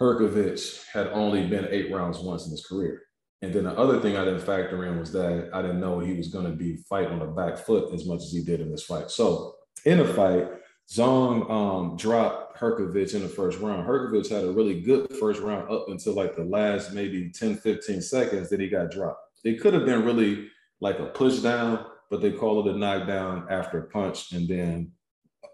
Hrgovic 0.00 0.86
had 0.92 1.08
only 1.08 1.46
been 1.46 1.68
eight 1.70 1.92
rounds 1.92 2.18
once 2.18 2.46
in 2.46 2.50
his 2.52 2.66
career. 2.66 3.02
And 3.40 3.54
then 3.54 3.64
the 3.64 3.78
other 3.78 4.00
thing 4.00 4.16
I 4.16 4.24
didn't 4.24 4.40
factor 4.40 4.84
in 4.84 4.98
was 4.98 5.12
that 5.12 5.50
I 5.52 5.62
didn't 5.62 5.80
know 5.80 6.00
he 6.00 6.14
was 6.14 6.28
going 6.28 6.46
to 6.46 6.56
be 6.56 6.76
fighting 6.88 7.12
on 7.12 7.20
the 7.20 7.26
back 7.26 7.56
foot 7.58 7.94
as 7.94 8.04
much 8.04 8.22
as 8.22 8.32
he 8.32 8.42
did 8.42 8.60
in 8.60 8.70
this 8.70 8.84
fight. 8.84 9.10
So 9.10 9.54
in 9.84 9.98
the 9.98 10.06
fight, 10.06 10.48
Zhang 10.90 11.48
um, 11.50 11.96
dropped 11.96 12.58
Hrgovic 12.58 13.14
in 13.14 13.22
the 13.22 13.28
first 13.28 13.60
round. 13.60 13.86
Hrgovic 13.86 14.28
had 14.28 14.44
a 14.44 14.52
really 14.52 14.80
good 14.80 15.12
first 15.20 15.40
round 15.40 15.70
up 15.70 15.88
until 15.88 16.14
like 16.14 16.34
the 16.34 16.44
last 16.44 16.92
maybe 16.92 17.30
10, 17.30 17.56
15 17.56 18.00
seconds 18.00 18.48
that 18.48 18.60
he 18.60 18.68
got 18.68 18.90
dropped. 18.90 19.20
It 19.44 19.60
could 19.60 19.74
have 19.74 19.84
been 19.84 20.04
really 20.04 20.48
like 20.80 20.98
a 20.98 21.06
push 21.06 21.38
down, 21.38 21.84
but 22.10 22.20
they 22.20 22.32
call 22.32 22.66
it 22.66 22.74
a 22.74 22.78
knockdown 22.78 23.46
after 23.50 23.78
a 23.78 23.88
punch. 23.88 24.32
And 24.32 24.48
then 24.48 24.92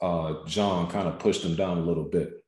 uh, 0.00 0.44
Zhang 0.46 0.88
kind 0.88 1.08
of 1.08 1.18
pushed 1.18 1.44
him 1.44 1.56
down 1.56 1.78
a 1.78 1.84
little 1.84 2.04
bit. 2.04 2.43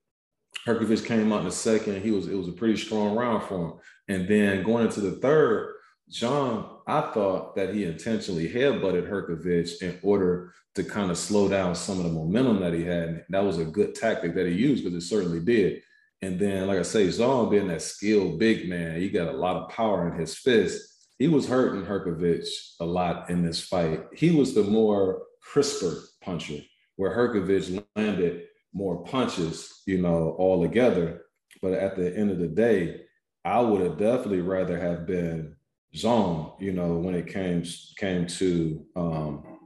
Hrgovic 0.66 1.04
came 1.04 1.32
out 1.32 1.40
in 1.40 1.44
the 1.46 1.52
second. 1.52 2.02
He 2.02 2.10
was 2.10 2.28
it 2.28 2.34
was 2.34 2.48
a 2.48 2.52
pretty 2.52 2.76
strong 2.76 3.14
round 3.14 3.44
for 3.44 3.64
him. 3.64 3.72
And 4.08 4.28
then 4.28 4.62
going 4.62 4.86
into 4.86 5.00
the 5.00 5.12
third, 5.12 5.74
Zhang, 6.10 6.68
I 6.86 7.00
thought 7.12 7.56
that 7.56 7.74
he 7.74 7.84
intentionally 7.84 8.48
headbutted 8.48 9.08
Hrgovic 9.08 9.82
in 9.82 9.98
order 10.02 10.52
to 10.76 10.84
kind 10.84 11.10
of 11.10 11.18
slow 11.18 11.48
down 11.48 11.74
some 11.74 11.98
of 11.98 12.04
the 12.04 12.10
momentum 12.10 12.60
that 12.60 12.72
he 12.72 12.84
had. 12.84 13.24
That 13.28 13.44
was 13.44 13.58
a 13.58 13.64
good 13.64 13.94
tactic 13.94 14.34
that 14.34 14.46
he 14.46 14.52
used 14.52 14.84
because 14.84 14.96
it 14.96 15.06
certainly 15.06 15.40
did. 15.40 15.82
And 16.22 16.38
then, 16.38 16.66
like 16.66 16.78
I 16.78 16.82
say, 16.82 17.08
Zhang 17.08 17.50
being 17.50 17.68
that 17.68 17.82
skilled 17.82 18.38
big 18.38 18.68
man, 18.68 19.00
he 19.00 19.10
got 19.10 19.28
a 19.28 19.36
lot 19.36 19.56
of 19.56 19.70
power 19.70 20.08
in 20.08 20.18
his 20.18 20.34
fist. 20.34 21.08
He 21.18 21.28
was 21.28 21.48
hurting 21.48 21.84
Hrgovic 21.84 22.46
a 22.80 22.84
lot 22.84 23.30
in 23.30 23.42
this 23.42 23.60
fight. 23.60 24.04
He 24.14 24.30
was 24.30 24.54
the 24.54 24.64
more 24.64 25.22
crisper 25.40 26.02
puncher 26.22 26.60
where 26.96 27.14
Hrgovic 27.14 27.84
landed 27.94 28.46
more 28.76 29.02
punches, 29.04 29.82
you 29.86 30.02
know, 30.02 30.36
all 30.38 30.60
together. 30.62 31.22
But 31.62 31.72
at 31.72 31.96
the 31.96 32.14
end 32.14 32.30
of 32.30 32.38
the 32.38 32.46
day, 32.46 33.00
I 33.42 33.60
would 33.60 33.80
have 33.80 33.96
definitely 33.96 34.42
rather 34.42 34.78
have 34.78 35.06
been 35.06 35.56
Zhang, 35.94 36.60
you 36.60 36.72
know, 36.72 36.96
when 36.98 37.14
it 37.14 37.26
came 37.26 37.64
came 37.96 38.26
to 38.26 38.84
um, 38.94 39.58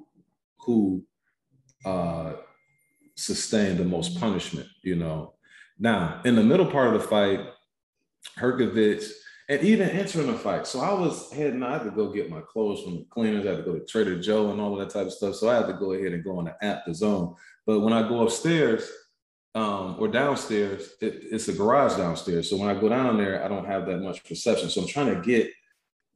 who 0.60 1.04
uh, 1.84 2.34
sustained 3.16 3.78
the 3.78 3.84
most 3.84 4.20
punishment, 4.20 4.68
you 4.84 4.94
know. 4.94 5.34
Now, 5.78 6.20
in 6.24 6.36
the 6.36 6.44
middle 6.44 6.66
part 6.66 6.94
of 6.94 7.02
the 7.02 7.08
fight, 7.08 7.40
Hrgovic 8.38 9.10
and 9.50 9.62
even 9.62 9.90
entering 9.90 10.28
the 10.28 10.38
fight. 10.38 10.64
So 10.64 10.78
I 10.78 10.92
was 10.92 11.32
heading, 11.32 11.64
I 11.64 11.72
had 11.72 11.82
to 11.82 11.90
go 11.90 12.12
get 12.12 12.30
my 12.30 12.40
clothes 12.40 12.84
from 12.84 12.94
the 12.94 13.06
cleaners. 13.10 13.44
I 13.44 13.50
had 13.50 13.56
to 13.56 13.62
go 13.64 13.76
to 13.76 13.84
Trader 13.84 14.20
Joe 14.20 14.52
and 14.52 14.60
all 14.60 14.72
of 14.72 14.78
that 14.78 14.96
type 14.96 15.08
of 15.08 15.12
stuff. 15.12 15.34
So 15.34 15.48
I 15.48 15.56
had 15.56 15.66
to 15.66 15.72
go 15.72 15.92
ahead 15.92 16.12
and 16.12 16.22
go 16.22 16.38
on 16.38 16.44
the 16.44 16.64
app, 16.64 16.86
DAZN. 16.86 17.34
But 17.70 17.82
when 17.82 17.92
I 17.92 18.02
go 18.08 18.22
upstairs 18.22 18.90
um, 19.54 19.94
or 20.00 20.08
downstairs, 20.08 20.90
it, 21.00 21.22
it's 21.30 21.46
a 21.46 21.52
garage 21.52 21.96
downstairs. 21.96 22.50
So 22.50 22.56
when 22.56 22.68
I 22.68 22.74
go 22.74 22.88
down 22.88 23.16
there, 23.16 23.44
I 23.44 23.46
don't 23.46 23.64
have 23.64 23.86
that 23.86 23.98
much 23.98 24.24
perception. 24.24 24.68
So 24.70 24.80
I'm 24.80 24.88
trying 24.88 25.14
to 25.14 25.20
get 25.20 25.52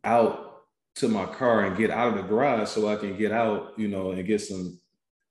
out 0.02 0.64
to 0.96 1.06
my 1.06 1.26
car 1.26 1.64
and 1.64 1.76
get 1.76 1.92
out 1.92 2.08
of 2.08 2.16
the 2.16 2.22
garage 2.22 2.70
so 2.70 2.88
I 2.88 2.96
can 2.96 3.16
get 3.16 3.30
out, 3.30 3.72
you 3.76 3.86
know, 3.86 4.10
and 4.10 4.26
get 4.26 4.40
some 4.40 4.80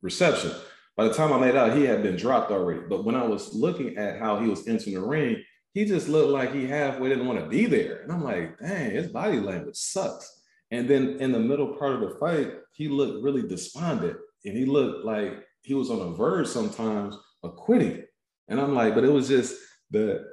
reception. 0.02 0.54
By 0.96 1.10
the 1.10 1.14
time 1.14 1.34
I 1.34 1.40
made 1.42 1.58
out, 1.58 1.76
he 1.76 1.84
had 1.84 2.02
been 2.02 2.16
dropped 2.16 2.52
already. 2.52 2.84
But 2.88 3.04
when 3.04 3.16
I 3.16 3.24
was 3.26 3.54
looking 3.54 3.98
at 3.98 4.18
how 4.18 4.40
he 4.40 4.48
was 4.48 4.66
entering 4.66 4.96
the 4.96 5.06
ring, 5.06 5.44
he 5.74 5.84
just 5.84 6.08
looked 6.08 6.30
like 6.30 6.54
he 6.54 6.66
halfway 6.66 7.10
didn't 7.10 7.28
want 7.28 7.42
to 7.42 7.48
be 7.48 7.66
there. 7.66 8.02
And 8.04 8.14
I'm 8.14 8.24
like, 8.24 8.58
dang, 8.60 8.92
his 8.92 9.08
body 9.08 9.42
language 9.42 9.76
sucks. 9.76 10.42
And 10.72 10.88
then 10.88 11.18
in 11.20 11.34
the 11.34 11.40
middle 11.40 11.76
part 11.76 11.96
of 11.96 12.00
the 12.00 12.16
fight, 12.18 12.54
he 12.72 12.88
looked 12.88 13.22
really 13.22 13.46
despondent 13.46 14.16
and 14.46 14.58
he 14.58 14.64
looked 14.64 15.04
like 15.04 15.44
he 15.64 15.74
was 15.74 15.90
on 15.90 16.00
a 16.00 16.12
verge 16.14 16.48
sometimes 16.48 17.18
of 17.42 17.56
quitting. 17.56 18.04
And 18.48 18.60
I'm 18.60 18.76
like, 18.76 18.96
but 18.96 19.04
it 19.04 19.12
was 19.12 19.28
just 19.28 19.56
the 19.90 20.26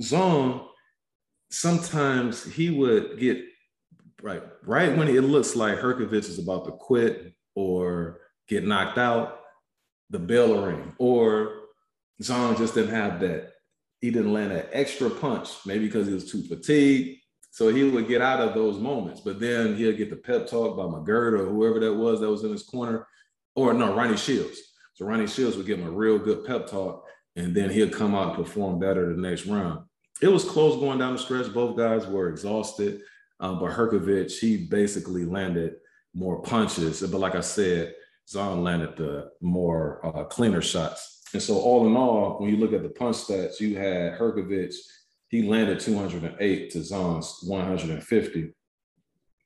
Zhang, 0.00 0.66
Sometimes 1.48 2.44
he 2.44 2.70
would 2.70 3.20
get 3.20 3.38
right, 4.20 4.42
right 4.64 4.96
when 4.96 5.08
it 5.08 5.20
looks 5.22 5.54
like 5.54 5.78
Hrgovic 5.78 6.28
is 6.28 6.40
about 6.40 6.64
to 6.64 6.72
quit 6.72 7.34
or 7.54 8.20
get 8.48 8.66
knocked 8.66 8.98
out, 8.98 9.40
the 10.10 10.18
bell 10.18 10.66
ring, 10.66 10.92
or 10.98 11.60
Zhang 12.20 12.58
just 12.58 12.74
didn't 12.74 12.94
have 12.94 13.20
that 13.20 13.52
he 14.00 14.10
didn't 14.10 14.32
land 14.32 14.52
an 14.52 14.66
extra 14.72 15.10
punch, 15.10 15.48
maybe 15.64 15.86
because 15.86 16.06
he 16.06 16.14
was 16.14 16.30
too 16.30 16.42
fatigued. 16.42 17.18
So 17.50 17.68
he 17.68 17.84
would 17.84 18.06
get 18.06 18.20
out 18.20 18.40
of 18.40 18.54
those 18.54 18.78
moments, 18.78 19.20
but 19.20 19.40
then 19.40 19.76
he'll 19.76 19.96
get 19.96 20.10
the 20.10 20.16
pep 20.16 20.46
talk 20.46 20.76
by 20.76 20.82
McGirt 20.82 21.32
or 21.32 21.46
whoever 21.46 21.80
that 21.80 21.94
was 21.94 22.20
that 22.20 22.30
was 22.30 22.44
in 22.44 22.52
his 22.52 22.62
corner, 22.62 23.06
or 23.56 23.72
no, 23.74 23.94
Ronnie 23.94 24.16
Shields. 24.16 24.60
So 24.94 25.04
Ronnie 25.04 25.26
Shields 25.26 25.56
would 25.56 25.66
give 25.66 25.80
him 25.80 25.88
a 25.88 25.90
real 25.90 26.18
good 26.18 26.44
pep 26.44 26.68
talk, 26.68 27.04
and 27.34 27.54
then 27.54 27.70
he'll 27.70 27.90
come 27.90 28.14
out 28.14 28.28
and 28.28 28.44
perform 28.44 28.78
better 28.78 29.12
the 29.12 29.20
next 29.20 29.46
round. 29.46 29.80
It 30.22 30.28
was 30.28 30.44
close 30.44 30.78
going 30.78 30.98
down 30.98 31.14
the 31.14 31.18
stretch. 31.18 31.52
Both 31.52 31.76
guys 31.76 32.06
were 32.06 32.28
exhausted, 32.28 33.00
um, 33.40 33.58
but 33.58 33.72
Hrgovic 33.72 34.30
he 34.38 34.56
basically 34.56 35.24
landed 35.24 35.74
more 36.14 36.40
punches. 36.42 37.00
But 37.02 37.18
like 37.18 37.34
I 37.34 37.40
said, 37.40 37.94
Zhang 38.26 38.62
landed 38.62 38.96
the 38.96 39.30
more 39.40 40.04
uh, 40.04 40.24
cleaner 40.24 40.62
shots. 40.62 41.22
And 41.32 41.42
so, 41.42 41.58
all 41.58 41.86
in 41.86 41.96
all, 41.96 42.38
when 42.38 42.50
you 42.50 42.56
look 42.56 42.72
at 42.72 42.82
the 42.82 42.88
punch 42.88 43.16
stats, 43.16 43.60
you 43.60 43.76
had 43.76 44.18
Hrgovic, 44.18 44.74
he 45.28 45.42
landed 45.42 45.80
208 45.80 46.70
to 46.70 46.78
Zhang's 46.78 47.46
150, 47.46 48.54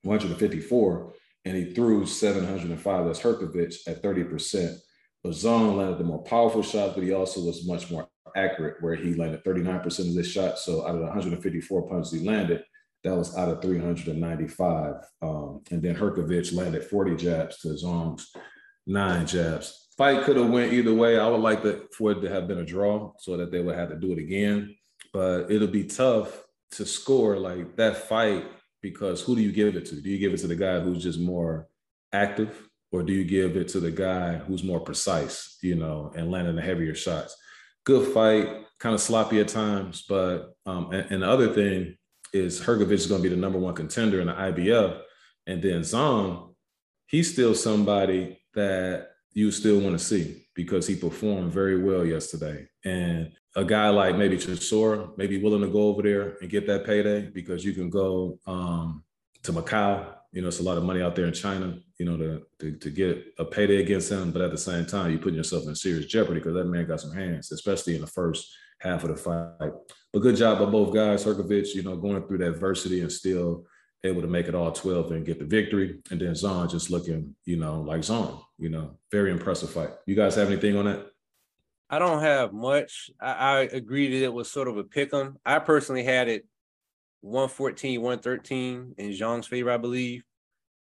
154, 0.02 1.12
and 1.44 1.56
he 1.56 1.73
threw 1.73 2.06
705. 2.06 3.06
That's 3.06 3.20
Hrgovic 3.20 3.76
at 3.87 4.02
30%. 4.02 4.76
But 5.23 5.32
Zhang 5.32 5.76
landed 5.76 5.99
the 5.99 6.04
more 6.04 6.23
powerful 6.23 6.62
shots, 6.62 6.94
but 6.94 7.04
he 7.04 7.12
also 7.12 7.42
was 7.42 7.66
much 7.66 7.90
more 7.90 8.09
accurate, 8.37 8.76
where 8.80 8.94
he 8.94 9.14
landed 9.14 9.44
39% 9.44 9.87
of 9.87 10.14
his 10.14 10.30
shots. 10.30 10.64
So, 10.64 10.87
out 10.87 10.94
of 10.94 11.00
the 11.00 11.06
154 11.06 11.88
punches 11.88 12.12
he 12.12 12.26
landed, 12.26 12.64
that 13.04 13.16
was 13.16 13.37
out 13.37 13.49
of 13.49 13.62
395. 13.62 14.94
Um, 15.23 15.62
and 15.70 15.82
then 15.82 15.97
Hrgovic 15.97 16.54
landed 16.54 16.85
40 16.85 17.16
jabs 17.16 17.59
to 17.61 17.68
Zhang's 17.68 18.30
nine 18.87 19.26
jabs. 19.26 19.88
Fight 19.97 20.25
could 20.25 20.37
have 20.37 20.49
went 20.49 20.73
either 20.73 20.94
way. 20.94 21.18
I 21.18 21.28
would 21.28 21.40
like 21.40 21.62
for 21.92 22.12
it 22.12 22.20
to 22.23 22.30
have 22.30 22.49
been 22.49 22.59
a 22.59 22.64
draw 22.64 23.12
so 23.18 23.37
that 23.37 23.50
they 23.50 23.61
would 23.61 23.76
have 23.76 23.90
to 23.90 23.97
do 23.97 24.12
it 24.12 24.18
again. 24.18 24.75
But 25.12 25.50
it'll 25.50 25.68
be 25.68 25.85
tough 25.85 26.42
to 26.73 26.87
score 26.87 27.37
like 27.37 27.76
that 27.76 28.09
fight 28.09 28.47
because 28.82 29.22
who 29.22 29.37
do 29.37 29.42
you 29.42 29.52
give 29.52 29.76
it 29.76 29.87
to? 29.87 30.00
Do 30.00 30.08
you 30.08 30.18
give 30.18 30.32
it 30.32 30.38
to 30.38 30.46
the 30.46 30.56
guy 30.56 30.80
who's 30.80 31.02
just 31.02 31.20
more 31.20 31.68
active, 32.12 32.68
or 32.92 33.02
do 33.02 33.12
you 33.12 33.25
give 33.25 33.56
it 33.56 33.68
to 33.68 33.80
the 33.80 33.90
guy 33.90 34.37
who's 34.37 34.64
more 34.64 34.80
precise, 34.80 35.58
you 35.62 35.75
know, 35.75 36.12
and 36.16 36.30
landing 36.30 36.56
the 36.56 36.62
heavier 36.62 36.94
shots? 36.94 37.37
Good 37.84 38.12
fight, 38.12 38.49
kind 38.78 38.94
of 38.94 39.00
sloppy 39.00 39.40
at 39.40 39.49
times, 39.49 40.04
but 40.08 40.54
um, 40.66 40.92
and, 40.92 41.10
and 41.10 41.22
the 41.22 41.28
other 41.28 41.52
thing 41.52 41.96
is 42.32 42.60
Hrgovic 42.60 42.92
is 42.92 43.06
going 43.06 43.22
to 43.22 43.28
be 43.28 43.34
the 43.34 43.40
number 43.40 43.58
one 43.58 43.75
contender 43.75 44.20
in 44.20 44.26
the 44.28 44.32
IBF, 44.32 45.00
and 45.46 45.62
then 45.62 45.80
Zhang, 45.80 46.54
he's 47.06 47.32
still 47.32 47.54
somebody 47.54 48.38
that 48.54 49.08
you 49.32 49.50
still 49.50 49.80
want 49.80 49.99
to 49.99 50.04
see 50.04 50.46
because 50.54 50.87
he 50.87 50.96
performed 50.96 51.52
very 51.52 51.82
well 51.82 52.04
yesterday. 52.04 52.68
And 52.84 53.32
a 53.57 53.64
guy 53.64 53.88
like 53.88 54.16
maybe 54.16 54.37
Chisora 54.37 55.16
may 55.19 55.26
be 55.26 55.42
willing 55.42 55.62
to 55.62 55.69
go 55.69 55.88
over 55.88 56.02
there 56.02 56.37
and 56.40 56.50
get 56.50 56.66
that 56.66 56.85
payday 56.85 57.23
because 57.23 57.64
you 57.64 57.73
can 57.73 57.90
go 57.90 58.38
um, 58.47 59.02
to 59.42 59.52
Macau. 59.52 60.14
You 60.33 60.42
know, 60.42 60.49
it's 60.49 60.61
a 60.61 60.64
lot 60.64 60.78
of 60.78 60.85
money 60.85 61.02
out 61.02 61.16
there 61.16 61.26
in 61.26 61.33
China, 61.33 61.76
you 61.99 62.07
know, 62.07 62.16
to, 62.16 62.42
to, 62.61 62.76
to 62.78 62.90
get 62.90 63.35
a 63.38 63.45
payday 63.45 63.83
against 63.83 64.12
him. 64.12 64.30
But 64.30 64.42
at 64.42 64.52
the 64.52 64.59
same 64.59 64.87
time, 64.87 65.11
you're 65.11 65.19
putting 65.19 65.37
yourself 65.37 65.66
in 65.66 65.75
serious 65.75 66.07
jeopardy 66.07 66.38
because 66.38 66.54
that 66.54 66.66
man 66.66 66.87
got 66.87 67.00
some 67.00 67.12
hands, 67.12 67.50
especially 67.50 67.97
in 67.97 68.02
the 68.02 68.07
first 68.07 68.54
half 68.78 69.02
of 69.02 69.11
the 69.11 69.16
fight. 69.16 69.73
But 70.12 70.21
good 70.21 70.37
job 70.37 70.61
by 70.61 70.66
both 70.66 70.95
guys. 70.95 71.25
Hrgovic, 71.25 71.75
you 71.75 71.83
know, 71.83 71.97
going 71.97 72.23
through 72.26 72.38
that 72.38 72.50
adversity 72.50 73.00
and 73.00 73.11
still 73.11 73.66
able 74.04 74.23
to 74.23 74.28
make 74.28 74.47
it 74.47 74.54
all 74.54 74.73
12 74.73 75.12
and 75.12 75.26
get 75.26 75.40
the 75.40 75.45
victory. 75.45 75.99
And 76.11 76.21
then 76.21 76.33
Zhang 76.33 76.71
just 76.71 76.90
looking, 76.90 77.35
you 77.45 77.57
know, 77.57 77.80
like 77.80 78.02
Zhang, 78.02 78.40
you 78.59 78.69
know, 78.69 78.99
very 79.11 79.33
impressive 79.33 79.71
fight. 79.71 79.90
You 80.07 80.14
guys 80.14 80.37
have 80.37 80.49
anything 80.49 80.76
on 80.76 80.87
that? 80.87 81.07
I 81.90 81.99
don't 81.99 82.23
have 82.23 82.52
much. 82.52 83.11
I, 83.20 83.32
I 83.32 83.61
agree 83.62 84.11
that 84.11 84.25
it 84.25 84.32
was 84.32 84.50
sort 84.50 84.68
of 84.68 84.78
a 84.78 84.85
pick 84.85 85.12
'em. 85.12 85.38
I 85.44 85.59
personally 85.59 86.04
had 86.04 86.28
it 86.28 86.47
114, 87.20 88.00
113 88.00 88.94
in 88.97 89.11
Zhang's 89.11 89.47
favor, 89.47 89.70
I 89.70 89.76
believe. 89.76 90.23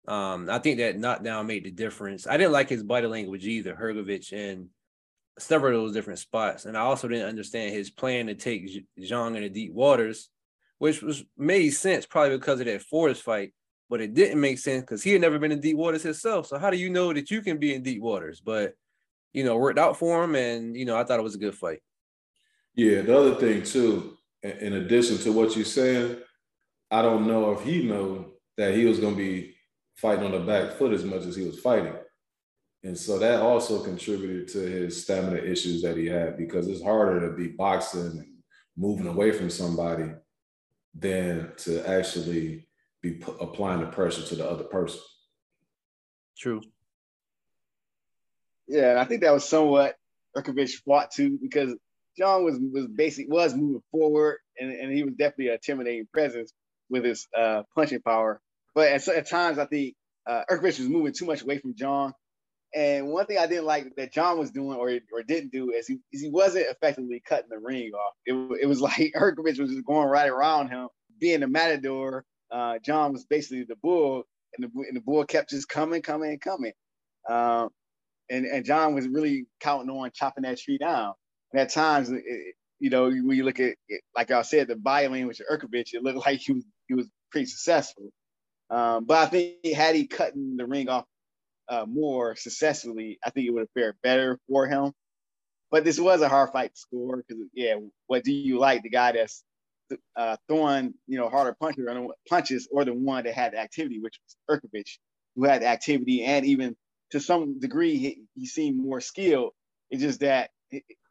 Um, 0.09 0.49
I 0.49 0.59
think 0.59 0.79
that 0.79 0.99
knockdown 0.99 1.47
made 1.47 1.65
the 1.65 1.71
difference. 1.71 2.27
I 2.27 2.37
didn't 2.37 2.53
like 2.53 2.69
his 2.69 2.83
body 2.83 3.07
language 3.07 3.47
either, 3.47 3.75
Hrgovic, 3.75 4.33
and 4.33 4.69
several 5.39 5.77
of 5.77 5.87
those 5.87 5.95
different 5.95 6.21
spots. 6.21 6.65
And 6.65 6.77
I 6.77 6.81
also 6.81 7.09
didn't 7.09 7.29
understand 7.29 7.75
his 7.75 7.91
plan 7.91 8.27
to 8.27 8.35
take 8.35 8.69
Zhang 8.99 9.37
into 9.37 9.49
deep 9.49 9.73
waters 9.73 10.31
which 10.83 11.01
was 11.01 11.23
made 11.39 11.71
sense 11.71 12.07
probably 12.07 12.37
because 12.37 12.59
of 12.59 12.67
that 12.67 12.83
Forrest 12.83 13.23
fight, 13.23 13.53
but 13.89 14.01
it 14.01 14.15
didn't 14.15 14.41
make 14.41 14.59
sense 14.59 14.81
because 14.81 15.01
he 15.01 15.13
had 15.13 15.21
never 15.21 15.39
been 15.39 15.53
in 15.53 15.61
deep 15.61 15.77
waters 15.77 16.03
himself. 16.03 16.49
So 16.49 16.59
how 16.59 16.71
do 16.71 16.77
you 16.77 16.91
know 16.91 17.13
that 17.13 17.31
you 17.31 17.41
can 17.41 17.59
be 17.59 17.73
in 17.73 17.85
deep 17.85 18.03
waters? 18.03 18.41
But 18.41 18.75
you 19.33 19.45
know, 19.45 19.57
worked 19.57 19.79
out 19.79 19.99
for 19.99 20.23
him, 20.23 20.35
and 20.35 20.77
you 20.77 20.85
know, 20.85 20.97
I 20.97 21.05
thought 21.05 21.19
it 21.19 21.25
was 21.25 21.35
a 21.35 21.39
good 21.39 21.55
fight. 21.55 21.81
Yeah, 22.75 23.03
the 23.03 23.17
other 23.17 23.35
thing 23.35 23.63
too, 23.63 24.17
in 24.43 24.75
addition 24.75 25.19
to 25.19 25.33
what 25.33 25.55
you're 25.57 25.65
saying, 25.65 26.17
I 26.91 27.03
don't 27.03 27.27
know 27.27 27.53
if 27.53 27.63
he 27.63 27.83
knew 27.83 28.33
that 28.57 28.75
he 28.75 28.85
was 28.85 29.01
going 29.01 29.15
to 29.15 29.19
be 29.19 29.55
fighting 29.97 30.25
on 30.25 30.33
the 30.33 30.41
back 30.41 30.73
foot 30.73 30.93
as 30.93 31.05
much 31.05 31.25
as 31.25 31.37
he 31.37 31.45
was 31.45 31.61
fighting. 31.61 31.95
And 32.85 32.99
so 32.99 33.19
that 33.19 33.41
also 33.41 33.83
contributed 33.83 34.49
to 34.49 34.59
his 34.59 35.03
stamina 35.03 35.41
issues 35.41 35.83
that 35.83 35.97
he 35.97 36.07
had 36.07 36.37
because 36.37 36.67
it's 36.67 36.83
harder 36.83 37.21
to 37.21 37.37
be 37.37 37.49
boxing 37.49 38.01
and 38.01 38.27
moving 38.77 39.07
away 39.07 39.31
from 39.31 39.51
somebody 39.51 40.11
than 40.95 41.53
to 41.59 41.89
actually 41.89 42.67
be 43.01 43.13
p- 43.13 43.33
applying 43.41 43.81
the 43.81 43.87
pressure 43.87 44.23
to 44.23 44.35
the 44.35 44.49
other 44.49 44.65
person. 44.65 45.01
True. 46.37 46.61
Yeah, 48.73 48.91
and 48.91 48.99
I 48.99 49.05
think 49.05 49.21
that 49.21 49.35
was 49.35 49.47
somewhat 49.47 49.97
Hrgovic 50.35 50.71
fought 50.87 51.11
to 51.13 51.39
because 51.43 51.75
Zhang 52.19 52.43
was 52.43 52.59
was 52.59 52.87
basic 52.87 53.29
was 53.29 53.55
moving 53.55 53.83
forward 53.91 54.39
and, 54.59 54.73
and 54.73 54.91
he 54.91 55.03
was 55.03 55.13
definitely 55.13 55.49
a 55.49 55.55
intimidating 55.55 56.07
presence 56.11 56.55
with 56.89 57.05
his 57.05 57.29
uh, 57.37 57.65
punching 57.75 58.01
power. 58.01 58.41
But 58.75 58.89
at, 58.89 59.07
at 59.09 59.29
times 59.29 59.59
I 59.59 59.67
think 59.67 59.95
uh, 60.27 60.45
was 60.51 60.81
moving 60.81 61.13
too 61.13 61.27
much 61.27 61.43
away 61.43 61.59
from 61.59 61.75
Zhang. 61.75 62.13
And 62.75 63.09
one 63.09 63.27
thing 63.27 63.37
I 63.37 63.47
didn't 63.47 63.67
like 63.67 63.95
that 63.97 64.15
Zhang 64.15 64.39
was 64.39 64.51
doing 64.51 64.79
or, 64.79 64.89
or 65.13 65.23
didn't 65.23 65.53
do 65.53 65.73
is 65.73 65.87
he, 65.87 65.99
is 66.11 66.23
he 66.23 66.31
wasn't 66.31 66.67
effectively 66.71 67.23
cutting 67.27 67.51
the 67.51 67.59
ring 67.59 67.93
off. 67.93 68.15
It, 68.25 68.33
it 68.63 68.67
was 68.67 68.81
like 68.81 69.13
Hrgovic 69.15 69.59
was 69.59 69.71
just 69.71 69.85
going 69.85 70.09
right 70.09 70.31
around 70.31 70.71
him, 70.71 70.89
being 71.21 71.41
the 71.41 71.49
matador. 71.49 72.25
Uh, 72.51 72.79
Zhang 72.87 73.13
was 73.13 73.27
basically 73.27 73.65
the 73.65 73.77
bull, 73.77 74.25
and 74.57 74.65
the, 74.65 74.81
and 74.87 74.97
the 74.97 75.01
bull 75.01 75.25
kept 75.25 75.51
just 75.51 75.69
coming, 75.69 76.01
coming, 76.01 76.31
and 76.31 76.41
coming. 76.41 76.73
Um, 77.29 77.69
and, 78.33 78.47
and 78.47 78.65
Zhang 78.65 78.95
was 78.95 79.07
really 79.07 79.45
counting 79.61 79.91
on 79.91 80.11
chopping 80.15 80.45
that 80.45 80.59
tree 80.59 80.79
down. 80.79 81.13
And 81.53 81.61
at 81.61 81.69
times, 81.69 82.11
it, 82.11 82.23
you 82.81 82.89
know, 82.89 83.05
when 83.05 83.37
you 83.37 83.45
look 83.45 83.61
at 83.61 83.75
it, 83.89 84.01
like 84.17 84.31
I 84.31 84.43
said, 84.43 84.69
the 84.69 84.77
body 84.77 85.07
language 85.07 85.41
of 85.41 85.47
Hrgovic, 85.47 85.93
it 85.93 86.03
looked 86.03 86.19
like 86.27 86.41
he 86.41 86.55
was 86.55 86.65
he 86.89 86.95
was 86.95 87.09
pretty 87.31 87.47
successful. 87.47 88.11
Um, 88.71 89.05
but 89.05 89.19
I 89.19 89.27
think 89.27 89.67
had 89.75 89.95
he 89.95 90.07
cutting 90.07 90.57
the 90.57 90.67
ring 90.67 90.89
off 90.89 91.05
uh, 91.69 91.85
more 91.87 92.35
successfully, 92.37 93.19
I 93.25 93.31
think 93.31 93.47
it 93.47 93.51
would 93.51 93.61
have 93.61 93.71
fared 93.75 93.97
better 94.03 94.39
for 94.49 94.67
him. 94.67 94.93
But 95.71 95.85
this 95.85 96.01
was 96.01 96.23
a 96.23 96.29
hard 96.29 96.51
fight 96.53 96.75
to 96.75 96.81
score 96.81 97.17
because, 97.17 97.43
yeah, 97.55 97.77
what 98.07 98.25
do 98.25 98.33
you 98.33 98.59
like? 98.59 98.83
The 98.83 98.91
guy 98.91 99.13
that's 99.13 99.45
uh, 100.17 100.37
throwing, 100.49 100.95
you 101.07 101.19
know, 101.19 101.29
harder 101.29 101.57
punches 101.59 101.87
or, 101.87 102.15
punches 102.29 102.69
or 102.73 102.85
the 102.85 102.95
one 102.95 103.25
that 103.25 103.35
had 103.35 103.53
the 103.53 103.59
activity, 103.59 104.01
which 104.01 104.19
was 104.49 104.61
Hrgovic, 104.61 104.87
who 105.37 105.45
had 105.45 105.63
the 105.63 105.67
activity 105.67 106.25
and 106.25 106.45
even 106.45 106.77
to 107.13 107.21
some 107.21 107.59
degree, 107.61 107.97
he, 107.97 108.23
he 108.35 108.47
seemed 108.47 108.83
more 108.83 109.01
skilled. 109.01 109.53
It's 109.91 110.03
just 110.03 110.21
that 110.21 110.51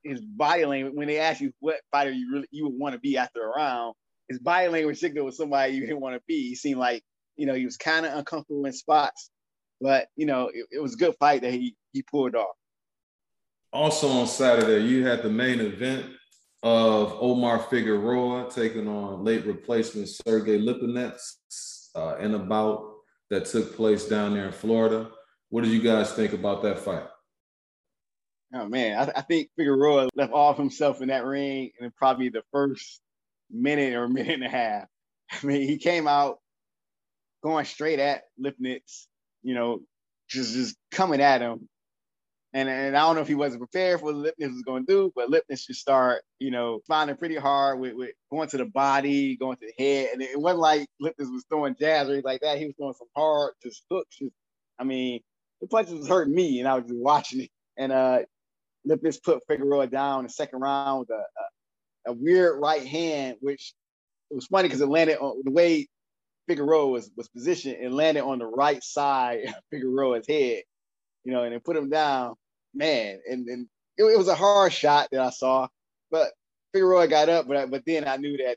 his 0.03 0.21
body 0.21 0.65
language, 0.65 0.93
when 0.95 1.07
they 1.07 1.19
ask 1.19 1.41
you 1.41 1.53
what 1.59 1.77
fighter 1.91 2.11
you 2.11 2.31
really 2.31 2.47
you 2.51 2.65
would 2.65 2.77
want 2.77 2.93
to 2.93 2.99
be 2.99 3.17
after 3.17 3.43
a 3.43 3.47
round, 3.47 3.95
his 4.27 4.39
body 4.39 4.67
language 4.67 4.99
signal 4.99 5.25
was 5.25 5.37
somebody 5.37 5.73
you 5.73 5.81
didn't 5.81 6.01
want 6.01 6.15
to 6.15 6.21
be. 6.27 6.49
He 6.49 6.55
seemed 6.55 6.79
like, 6.79 7.03
you 7.37 7.45
know, 7.45 7.53
he 7.53 7.65
was 7.65 7.77
kind 7.77 8.05
of 8.05 8.17
uncomfortable 8.17 8.65
in 8.65 8.73
spots 8.73 9.29
but 9.81 10.07
you 10.15 10.27
know, 10.27 10.49
it, 10.53 10.67
it 10.71 10.79
was 10.79 10.93
a 10.93 10.97
good 10.97 11.15
fight 11.19 11.41
that 11.41 11.51
he 11.51 11.75
he 11.91 12.03
pulled 12.03 12.35
off. 12.35 12.55
Also 13.73 14.07
on 14.07 14.27
Saturday, 14.27 14.85
you 14.85 15.05
had 15.05 15.23
the 15.23 15.29
main 15.29 15.59
event 15.59 16.05
of 16.61 17.17
Omar 17.19 17.59
Figueroa 17.59 18.49
taking 18.51 18.87
on 18.87 19.23
late 19.23 19.45
replacement 19.45 20.07
Sergey 20.07 20.59
Lipinets 20.59 21.89
uh, 21.95 22.17
in 22.17 22.35
a 22.35 22.39
bout 22.39 22.93
that 23.29 23.45
took 23.45 23.75
place 23.75 24.07
down 24.07 24.35
there 24.35 24.45
in 24.45 24.51
Florida. 24.51 25.09
What 25.51 25.65
did 25.65 25.73
you 25.73 25.81
guys 25.81 26.13
think 26.13 26.31
about 26.31 26.63
that 26.63 26.79
fight? 26.79 27.03
Oh 28.53 28.67
man, 28.67 28.97
I, 28.97 29.19
I 29.19 29.21
think 29.21 29.49
Figueroa 29.57 30.07
left 30.15 30.31
off 30.31 30.57
himself 30.57 31.01
in 31.01 31.09
that 31.09 31.25
ring 31.25 31.71
in 31.79 31.91
probably 31.91 32.29
the 32.29 32.43
first 32.53 33.01
minute 33.49 33.93
or 33.93 34.07
minute 34.07 34.33
and 34.33 34.45
a 34.45 34.49
half. 34.49 34.87
I 35.31 35.45
mean, 35.45 35.67
he 35.67 35.77
came 35.77 36.07
out 36.07 36.39
going 37.43 37.65
straight 37.65 37.99
at 37.99 38.23
Lipinets, 38.41 39.07
you 39.43 39.53
know, 39.53 39.81
just 40.29 40.53
just 40.53 40.77
coming 40.89 41.19
at 41.19 41.41
him. 41.41 41.67
And, 42.53 42.69
and 42.69 42.95
I 42.95 43.01
don't 43.01 43.15
know 43.15 43.21
if 43.21 43.27
he 43.27 43.35
wasn't 43.35 43.61
prepared 43.61 43.99
for 43.99 44.05
what 44.07 44.15
Lipinets 44.15 44.53
was 44.53 44.63
going 44.63 44.85
to 44.85 44.91
do, 44.91 45.13
but 45.13 45.29
Lipinets 45.29 45.67
just 45.67 45.81
start, 45.81 46.21
you 46.39 46.51
know, 46.51 46.79
finding 46.87 47.17
pretty 47.17 47.37
hard 47.37 47.79
with, 47.79 47.93
with 47.93 48.11
going 48.29 48.47
to 48.49 48.57
the 48.57 48.65
body, 48.65 49.35
going 49.35 49.57
to 49.57 49.65
the 49.65 49.83
head. 49.83 50.09
And 50.13 50.21
it 50.21 50.39
wasn't 50.39 50.61
like 50.61 50.87
Lipinets 51.01 51.31
was 51.31 51.45
throwing 51.49 51.75
jabs 51.77 52.09
or 52.09 52.13
anything 52.13 52.29
like 52.29 52.41
that. 52.41 52.57
He 52.57 52.67
was 52.67 52.75
throwing 52.77 52.93
some 52.93 53.07
hard, 53.17 53.53
just 53.61 53.83
hooks. 53.91 54.17
Just, 54.17 54.33
I 54.79 54.83
mean, 54.83 55.21
the 55.61 55.67
punches 55.67 55.93
was 55.93 56.07
hurting 56.07 56.33
me, 56.33 56.59
and 56.59 56.67
I 56.67 56.75
was 56.75 56.83
just 56.85 56.95
watching 56.95 57.41
it. 57.41 57.49
And 57.77 57.91
uh, 57.91 58.19
Lipinets 58.87 59.23
put 59.23 59.41
Figueroa 59.47 59.87
down 59.87 60.19
in 60.19 60.25
the 60.25 60.31
second 60.31 60.59
round 60.59 61.01
with 61.01 61.09
a, 61.11 61.23
a, 62.09 62.11
a 62.11 62.13
weird 62.13 62.59
right 62.59 62.85
hand, 62.85 63.37
which 63.41 63.73
it 64.29 64.35
was 64.35 64.47
funny 64.47 64.67
because 64.67 64.81
it 64.81 64.87
landed 64.87 65.19
on 65.19 65.41
the 65.43 65.51
way 65.51 65.87
Figueroa 66.47 66.87
was, 66.87 67.11
was 67.15 67.29
positioned 67.29 67.75
and 67.75 67.93
landed 67.93 68.23
on 68.23 68.39
the 68.39 68.45
right 68.45 68.83
side 68.83 69.45
of 69.47 69.53
Figueroa's 69.69 70.25
head, 70.27 70.63
you 71.23 71.31
know, 71.31 71.43
and 71.43 71.53
then 71.53 71.59
put 71.61 71.77
him 71.77 71.89
down. 71.89 72.35
Man, 72.73 73.19
and, 73.29 73.47
and 73.49 73.67
it, 73.97 74.03
it 74.05 74.17
was 74.17 74.29
a 74.29 74.35
hard 74.35 74.71
shot 74.71 75.09
that 75.11 75.19
I 75.19 75.29
saw, 75.29 75.67
but 76.09 76.29
Figueroa 76.71 77.09
got 77.09 77.27
up, 77.27 77.47
but 77.47 77.69
but 77.69 77.83
then 77.85 78.07
I 78.07 78.15
knew 78.15 78.37
that 78.37 78.55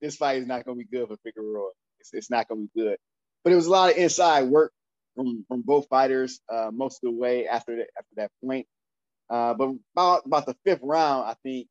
this 0.00 0.16
fight 0.16 0.38
is 0.38 0.46
not 0.46 0.64
going 0.64 0.78
to 0.78 0.84
be 0.84 0.96
good 0.96 1.08
for 1.08 1.18
Figueroa. 1.18 1.70
It's, 2.00 2.14
it's 2.14 2.30
not 2.30 2.48
going 2.48 2.62
to 2.62 2.70
be 2.74 2.80
good. 2.80 2.96
But 3.42 3.52
it 3.52 3.56
was 3.56 3.66
a 3.66 3.70
lot 3.70 3.90
of 3.90 3.98
inside 3.98 4.44
work 4.44 4.72
from 5.14 5.44
from 5.48 5.62
both 5.62 5.88
fighters 5.88 6.40
uh, 6.52 6.70
most 6.72 7.02
of 7.02 7.12
the 7.12 7.18
way 7.18 7.46
after 7.46 7.76
that 7.76 7.88
after 7.96 8.14
that 8.16 8.30
point. 8.44 8.66
Uh, 9.30 9.54
but 9.54 9.70
about 9.96 10.26
about 10.26 10.46
the 10.46 10.56
fifth 10.64 10.80
round, 10.82 11.24
I 11.24 11.34
think 11.42 11.68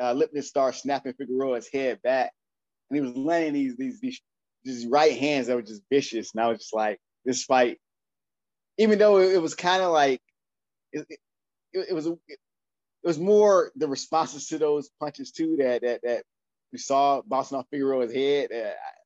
uh, 0.00 0.14
Lipinets 0.14 0.44
started 0.44 0.78
snapping 0.78 1.14
Figueroa's 1.14 1.68
head 1.72 2.00
back, 2.02 2.32
and 2.90 2.96
he 2.96 3.00
was 3.00 3.16
laying 3.16 3.52
these 3.52 3.76
these 3.76 4.00
these 4.00 4.20
these 4.64 4.86
right 4.86 5.18
hands 5.18 5.46
that 5.46 5.56
were 5.56 5.62
just 5.62 5.82
vicious. 5.90 6.32
And 6.32 6.42
I 6.42 6.48
was 6.48 6.58
just 6.58 6.74
like, 6.74 6.98
this 7.24 7.44
fight, 7.44 7.78
even 8.78 8.98
though 8.98 9.18
it, 9.18 9.34
it 9.34 9.42
was 9.42 9.54
kind 9.54 9.82
of 9.82 9.92
like 9.92 10.20
it, 10.92 11.06
it, 11.08 11.86
it 11.90 11.94
was 11.94 12.06
a, 12.06 12.12
it, 12.28 12.38
was 13.02 13.18
more 13.18 13.70
the 13.76 13.86
responses 13.86 14.46
to 14.48 14.58
those 14.58 14.88
punches 15.00 15.30
too 15.30 15.56
that 15.58 15.82
that 15.82 16.00
that 16.02 16.24
we 16.72 16.78
saw 16.78 17.22
bouncing 17.26 17.58
off 17.58 17.66
Figueroa's 17.70 18.12
head. 18.12 18.48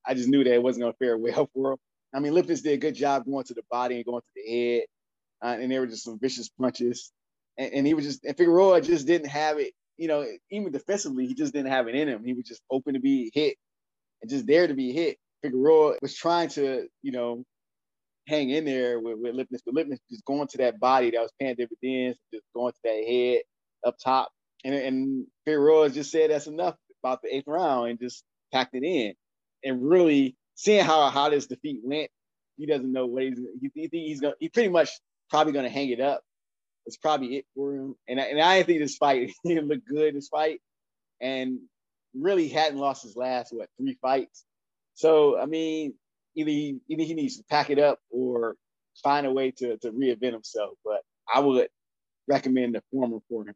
I 0.07 0.15
just 0.15 0.29
knew 0.29 0.45
that 0.45 0.55
it 0.55 0.63
wasn't 0.63 0.87
to 0.87 0.93
fare 0.99 1.19
well 1.19 1.51
for 1.53 1.73
him. 1.73 1.79
I 2.15 2.21
mean, 2.21 2.33
Lipinets 2.33 2.63
did 2.63 2.73
a 2.73 2.79
good 2.79 2.95
job 2.95 3.25
going 3.27 3.45
to 3.45 3.55
the 3.55 3.63
body 3.71 3.97
and 3.97 4.05
going 4.05 4.23
to 4.23 4.29
the 4.35 4.51
head, 4.51 4.83
uh, 5.43 5.61
and 5.61 5.71
there 5.71 5.81
were 5.81 5.87
just 5.87 6.05
some 6.05 6.19
vicious 6.19 6.49
punches. 6.49 7.13
And, 7.59 7.73
and, 7.75 7.87
he 7.87 7.95
was 7.95 8.05
just, 8.05 8.25
and 8.25 8.37
Figueroa 8.37 8.81
just 8.81 9.07
didn't 9.07 9.29
have 9.29 9.59
it. 9.59 9.73
You 9.97 10.09
know, 10.09 10.25
even 10.51 10.73
defensively, 10.73 11.27
he 11.27 11.35
just 11.35 11.53
didn't 11.53 11.73
have 11.73 11.89
it 11.89 11.95
in 11.95 12.09
him. 12.09 12.25
He 12.25 12.33
was 12.33 12.47
just 12.47 12.63
open 12.71 12.95
to 12.95 13.01
be 13.01 13.31
hit 13.35 13.57
and 14.23 14.31
just 14.31 14.47
there 14.47 14.67
to 14.67 14.75
be 14.75 14.93
hit. 14.93 15.19
Figueroa 15.43 15.97
was 16.01 16.15
trying 16.15 16.49
to, 16.51 16.87
you 17.03 17.13
know, 17.13 17.45
hang 18.27 18.51
in 18.51 18.65
there 18.65 19.01
with, 19.01 19.19
with 19.19 19.35
Lipinets, 19.35 19.63
but 19.65 19.75
Lipinets 19.75 19.99
just 20.11 20.25
going 20.25 20.47
to 20.49 20.59
that 20.59 20.79
body 20.79 21.11
that 21.11 21.21
was 21.21 21.33
paying 21.41 21.57
dividends, 21.57 22.19
just 22.33 22.45
going 22.55 22.73
to 22.73 22.79
that 22.85 23.05
head 23.07 23.43
up 23.85 23.97
top. 24.03 24.31
And, 24.65 24.75
and 24.75 25.27
Figueroa 25.45 25.91
just 25.91 26.11
said 26.11 26.31
that's 26.31 26.47
enough 26.47 26.77
about 27.03 27.23
the 27.23 27.35
eighth 27.35 27.47
round 27.47 27.91
and 27.91 28.01
just 28.01 28.25
packed 28.53 28.75
it 28.75 28.85
in. 28.85 29.15
And 29.65 29.83
really 29.83 30.37
seeing 30.59 30.85
how 30.85 31.09
how 31.09 31.31
this 31.31 31.47
defeat 31.47 31.81
went, 31.85 32.11
he 32.57 32.67
doesn't 32.67 32.93
know 32.93 33.07
what 33.07 33.23
he's 33.23 33.39
he, 33.61 33.71
he 33.75 33.89
he's 34.09 34.21
gonna 34.21 34.35
he 34.41 34.49
pretty 34.49 34.69
much 34.69 34.91
probably 35.31 35.53
gonna 35.53 35.71
hang 35.71 35.89
it 35.91 36.01
up. 36.01 36.23
It's 36.85 36.97
probably 36.97 37.37
it 37.37 37.47
for 37.55 37.75
him. 37.75 37.95
And 38.09 38.21
I, 38.21 38.25
and 38.25 38.41
I 38.41 38.63
think 38.65 38.81
this 38.81 38.97
fight 38.97 39.31
he 39.45 39.61
looked 39.61 39.87
good 39.89 40.15
this 40.15 40.29
fight, 40.29 40.61
and 41.21 41.61
really 42.13 42.49
hadn't 42.49 42.79
lost 42.79 43.05
his 43.05 43.17
last 43.17 43.53
what 43.55 43.69
three 43.79 43.97
fights. 44.03 44.45
So 44.95 45.39
I 45.39 45.47
mean, 45.47 45.95
either 46.35 46.51
he, 46.51 46.81
either 46.89 47.05
he 47.05 47.15
needs 47.15 47.37
to 47.39 47.45
pack 47.49 47.71
it 47.71 47.79
up 47.79 48.01
or 48.11 48.57
find 49.03 49.27
a 49.27 49.33
way 49.33 49.53
to 49.53 49.79
to 49.79 49.93
reinvent 49.93 50.33
himself. 50.33 50.75
But 50.85 51.03
I 51.33 51.39
would 51.39 51.69
recommend 52.27 52.75
the 52.75 52.83
former 52.91 53.19
for 53.29 53.47
him. 53.47 53.55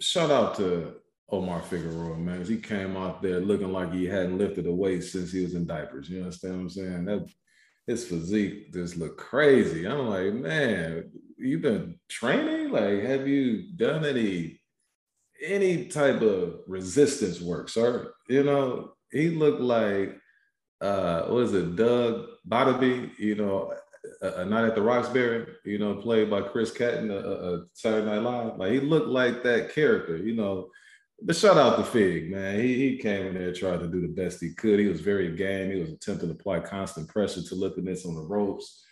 Shout 0.00 0.32
out 0.32 0.56
to 0.56 0.96
Omar 1.30 1.62
Figueroa, 1.62 2.16
man. 2.18 2.44
He 2.44 2.58
came 2.58 2.96
out 2.96 3.22
there 3.22 3.40
looking 3.40 3.72
like 3.72 3.92
he 3.92 4.04
hadn't 4.06 4.38
lifted 4.38 4.66
a 4.66 4.72
weight 4.72 5.02
since 5.02 5.32
he 5.32 5.42
was 5.42 5.54
in 5.54 5.66
diapers. 5.66 6.08
You 6.08 6.20
understand 6.20 6.54
what 6.54 6.60
I'm 6.60 6.70
saying? 6.70 7.04
That 7.06 7.28
his 7.86 8.06
physique 8.06 8.72
just 8.72 8.96
looked 8.96 9.18
crazy. 9.18 9.86
I'm 9.86 10.08
like, 10.08 10.34
man, 10.34 11.10
you've 11.38 11.62
been 11.62 11.98
training? 12.08 12.70
Like, 12.70 13.02
have 13.04 13.26
you 13.26 13.74
done 13.76 14.04
any 14.04 14.60
any 15.44 15.86
type 15.86 16.22
of 16.22 16.60
resistance 16.66 17.40
work, 17.40 17.68
sir? 17.68 18.12
You 18.28 18.44
know, 18.44 18.92
he 19.10 19.30
looked 19.30 19.60
like 19.60 20.18
uh 20.80 21.22
what 21.24 21.44
is 21.44 21.54
it, 21.54 21.76
Doug 21.76 22.26
Butabi, 22.46 23.10
you 23.18 23.34
know, 23.36 23.72
a, 24.20 24.42
a, 24.42 24.44
night 24.44 24.66
at 24.66 24.74
the 24.74 24.82
Roxbury, 24.82 25.46
you 25.64 25.78
know, 25.78 25.94
played 25.94 26.28
by 26.28 26.42
Chris 26.42 26.70
Kattan, 26.70 27.10
a, 27.10 27.54
a 27.54 27.64
Saturday 27.72 28.06
Night 28.06 28.18
Live. 28.18 28.58
Like 28.58 28.72
he 28.72 28.80
looked 28.80 29.08
like 29.08 29.42
that 29.42 29.72
character, 29.72 30.18
you 30.18 30.34
know 30.34 30.68
but 31.24 31.36
shout 31.36 31.56
out 31.56 31.78
to 31.78 31.84
Fig, 31.84 32.30
man. 32.30 32.60
He, 32.60 32.74
he 32.74 32.98
came 32.98 33.26
in 33.26 33.34
there 33.34 33.52
tried 33.52 33.80
to 33.80 33.88
do 33.88 34.02
the 34.02 34.08
best 34.08 34.40
he 34.40 34.52
could. 34.52 34.78
He 34.78 34.86
was 34.86 35.00
very 35.00 35.34
game. 35.34 35.70
He 35.70 35.80
was 35.80 35.90
attempting 35.90 36.28
to 36.28 36.34
apply 36.34 36.60
constant 36.60 37.08
pressure 37.08 37.42
to 37.42 37.54
Lipinets 37.54 38.06
on 38.06 38.14
the 38.14 38.20
ropes. 38.20 38.84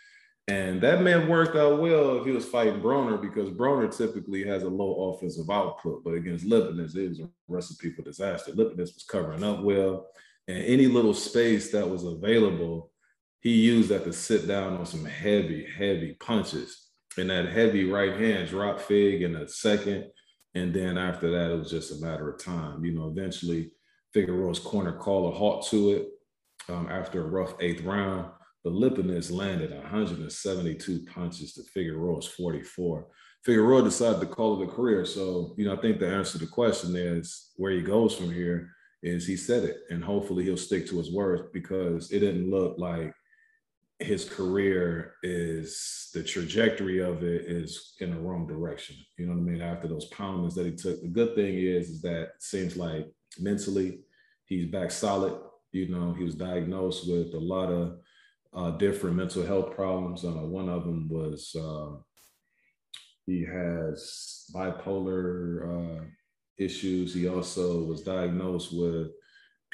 And 0.49 0.81
that 0.81 1.03
man 1.03 1.29
worked 1.29 1.57
out 1.57 1.81
well 1.81 2.19
if 2.19 2.27
he 2.27 2.33
was 2.33 2.47
fighting 2.47 2.81
Broner 2.81 3.21
because 3.21 3.51
Broner 3.51 3.95
typically 3.95 4.45
has 4.47 4.63
a 4.63 4.69
low 4.69 5.13
offensive 5.13 5.51
output. 5.51 6.03
But 6.03 6.15
against 6.15 6.47
Lipinets, 6.47 6.97
it 6.97 7.11
was 7.11 7.21
a 7.21 7.29
recipe 7.49 7.93
for 7.93 8.03
disaster. 8.03 8.53
Lipinets 8.53 8.95
was 8.95 9.07
covering 9.09 9.45
up 9.45 9.61
well. 9.61 10.07
And 10.49 10.59
any 10.65 10.87
little 10.87 11.15
space 11.15 11.71
that 11.73 11.89
was 11.89 12.05
available, 12.05 12.91
he 13.41 13.53
used 13.53 13.91
that 13.91 14.05
to 14.05 14.13
sit 14.13 14.49
down 14.49 14.79
on 14.79 14.87
some 14.87 15.05
heavy, 15.05 15.67
heavy 15.77 16.17
punches. 16.19 16.89
And 17.19 17.29
that 17.29 17.51
heavy 17.51 17.85
right 17.85 18.19
hand 18.19 18.49
dropped 18.49 18.81
Fig 18.81 19.23
in 19.23 19.37
a 19.37 19.47
second 19.47 20.07
and 20.55 20.75
then 20.75 20.99
after 20.99 21.31
that, 21.31 21.51
it 21.51 21.59
was 21.59 21.71
just 21.71 21.93
a 21.93 22.05
matter 22.05 22.31
of 22.31 22.43
time. 22.43 22.85
You 22.85 22.93
know, 22.93 23.09
eventually 23.09 23.71
Figueroa's 24.13 24.59
corner 24.59 24.93
called 24.93 25.33
a 25.33 25.37
halt 25.37 25.67
to 25.69 25.91
it 25.91 26.09
um, 26.69 26.89
after 26.91 27.23
a 27.23 27.29
rough 27.29 27.55
eighth 27.61 27.83
round. 27.83 28.31
But 28.65 28.75
Lipinets 28.75 29.33
landed 29.33 29.73
172 29.73 31.07
punches 31.13 31.55
to 31.55 31.63
Figueroa's 31.65 32.27
44. 32.27 33.09
Figueroa 33.45 33.83
decided 33.83 34.21
to 34.21 34.27
call 34.27 34.61
it 34.61 34.69
a 34.69 34.71
career. 34.71 35.05
So, 35.05 35.55
you 35.57 35.65
know, 35.65 35.73
I 35.73 35.81
think 35.81 35.99
the 35.99 36.09
answer 36.09 36.39
to 36.39 36.45
the 36.45 36.51
question 36.51 36.95
is 36.95 37.51
where 37.57 37.73
he 37.73 37.81
goes 37.81 38.15
from 38.15 38.33
here 38.33 38.71
is 39.03 39.27
he 39.27 39.37
said 39.37 39.65
it. 39.65 39.79
And 39.91 40.05
hopefully 40.05 40.45
he'll 40.45 40.57
stick 40.57 40.87
to 40.89 40.99
his 40.99 41.13
words 41.13 41.43
because 41.53 42.13
it 42.13 42.21
didn't 42.21 42.51
look 42.51 42.79
like 42.79 43.13
his 44.05 44.29
career 44.29 45.15
is 45.23 46.11
the 46.15 46.23
trajectory 46.23 47.01
of 47.01 47.23
it 47.23 47.43
is 47.43 47.95
in 48.01 48.11
the 48.11 48.21
wrong 48.21 48.47
direction. 48.47 48.97
You 49.19 49.27
know 49.27 49.33
what 49.33 49.41
I 49.41 49.53
mean? 49.53 49.63
After 49.63 49.89
those 49.89 50.07
poundings 50.07 50.55
that 50.55 50.67
he 50.67 50.73
took, 50.73 51.01
the 51.01 51.09
good 51.09 51.35
thing 51.35 51.55
is, 51.55 51.89
is 51.89 52.03
that 52.03 52.33
seems 52.39 52.77
like 52.77 53.07
mentally 53.39 54.01
he's 54.47 54.67
back 54.67 54.91
solid. 54.91 55.35
You 55.73 55.89
know, 55.89 56.13
he 56.13 56.25
was 56.25 56.35
diagnosed 56.35 57.09
with 57.09 57.35
a 57.35 57.39
lot 57.39 57.71
of 57.71 57.99
uh, 58.55 58.71
different 58.73 59.17
mental 59.17 59.45
health 59.45 59.75
problems. 59.75 60.25
Uh, 60.25 60.31
one 60.31 60.69
of 60.69 60.85
them 60.85 61.09
was 61.09 61.55
uh, 61.57 61.97
he 63.27 63.45
has 63.45 64.45
bipolar 64.55 66.01
uh, 66.01 66.05
issues. 66.59 67.15
He 67.15 67.29
also 67.29 67.85
was 67.85 68.03
diagnosed 68.03 68.73
with 68.73 69.09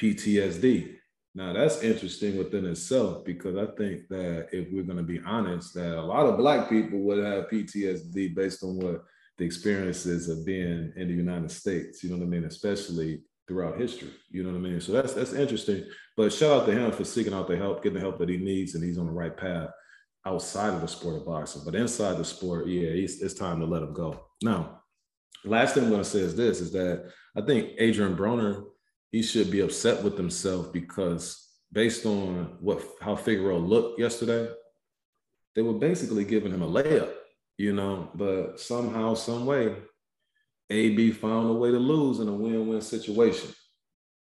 PTSD 0.01 0.97
now 1.38 1.53
that's 1.53 1.85
interesting 1.85 2.37
within 2.37 2.66
itself 2.66 3.24
because 3.24 3.57
I 3.57 3.66
think 3.77 4.09
that 4.09 4.48
if 4.51 4.72
we're 4.72 4.83
going 4.83 4.98
to 4.98 5.05
be 5.05 5.20
honest, 5.24 5.72
that 5.74 5.96
a 5.96 6.03
lot 6.03 6.27
of 6.27 6.37
black 6.37 6.68
people 6.68 6.98
would 6.98 7.24
have 7.24 7.48
PTSD 7.48 8.35
based 8.35 8.64
on 8.64 8.77
what 8.77 9.05
the 9.37 9.44
experiences 9.44 10.29
of 10.29 10.44
being 10.44 10.92
in 10.96 11.07
the 11.07 11.14
United 11.14 11.53
States. 11.53 12.03
You 12.03 12.11
know 12.11 12.16
what 12.16 12.24
I 12.24 12.29
mean? 12.29 12.42
Especially 12.42 13.22
throughout 13.46 13.79
history. 13.79 14.11
You 14.31 14.42
know 14.42 14.51
what 14.51 14.59
I 14.59 14.62
mean? 14.62 14.81
So 14.81 14.90
that's 14.90 15.12
that's 15.12 15.33
interesting. 15.33 15.85
But 16.16 16.33
shout 16.33 16.62
out 16.62 16.66
to 16.66 16.72
him 16.72 16.90
for 16.90 17.05
seeking 17.05 17.33
out 17.33 17.46
the 17.46 17.57
help, 17.57 17.85
getting 17.85 17.94
the 17.94 18.01
help 18.01 18.18
that 18.18 18.29
he 18.29 18.37
needs, 18.37 18.74
and 18.74 18.83
he's 18.83 18.98
on 18.98 19.07
the 19.07 19.12
right 19.12 19.37
path 19.37 19.70
outside 20.27 20.74
of 20.74 20.81
the 20.81 20.88
sport 20.88 21.18
of 21.18 21.27
boxing. 21.27 21.62
But 21.64 21.77
inside 21.77 22.18
the 22.18 22.24
sport, 22.24 22.66
yeah, 22.66 22.88
it's, 22.88 23.22
it's 23.22 23.35
time 23.35 23.61
to 23.61 23.66
let 23.66 23.85
him 23.85 23.92
go. 23.92 24.27
Now, 24.42 24.81
last 25.44 25.74
thing 25.74 25.85
I'm 25.85 25.90
going 25.90 26.03
to 26.03 26.09
say 26.09 26.18
is 26.18 26.35
this: 26.35 26.61
is 26.61 26.72
that 26.72 27.12
I 27.37 27.42
think 27.42 27.74
Adrian 27.79 28.16
Broner 28.16 28.64
he 29.12 29.23
should 29.23 29.51
be 29.51 29.61
upset 29.61 30.03
with 30.03 30.16
himself 30.16 30.73
because 30.73 31.49
based 31.73 32.07
on 32.07 32.57
what 32.61 32.83
how 33.01 33.16
Figueroa 33.16 33.59
looked 33.59 33.99
yesterday, 33.99 34.51
they 35.55 35.62
were 35.62 35.75
basically 35.75 36.25
giving 36.25 36.53
him 36.53 36.62
a 36.62 36.68
layup, 36.68 37.12
you 37.57 37.73
know. 37.73 38.11
But 38.14 38.61
somehow, 38.61 39.14
some 39.14 39.47
way, 39.47 39.77
AB 40.71 41.12
found 41.12 41.51
a 41.51 41.55
way 41.55 41.71
to 41.71 41.79
lose 41.79 42.21
in 42.21 42.29
a 42.29 42.33
win-win 42.33 42.81
situation. 42.81 43.51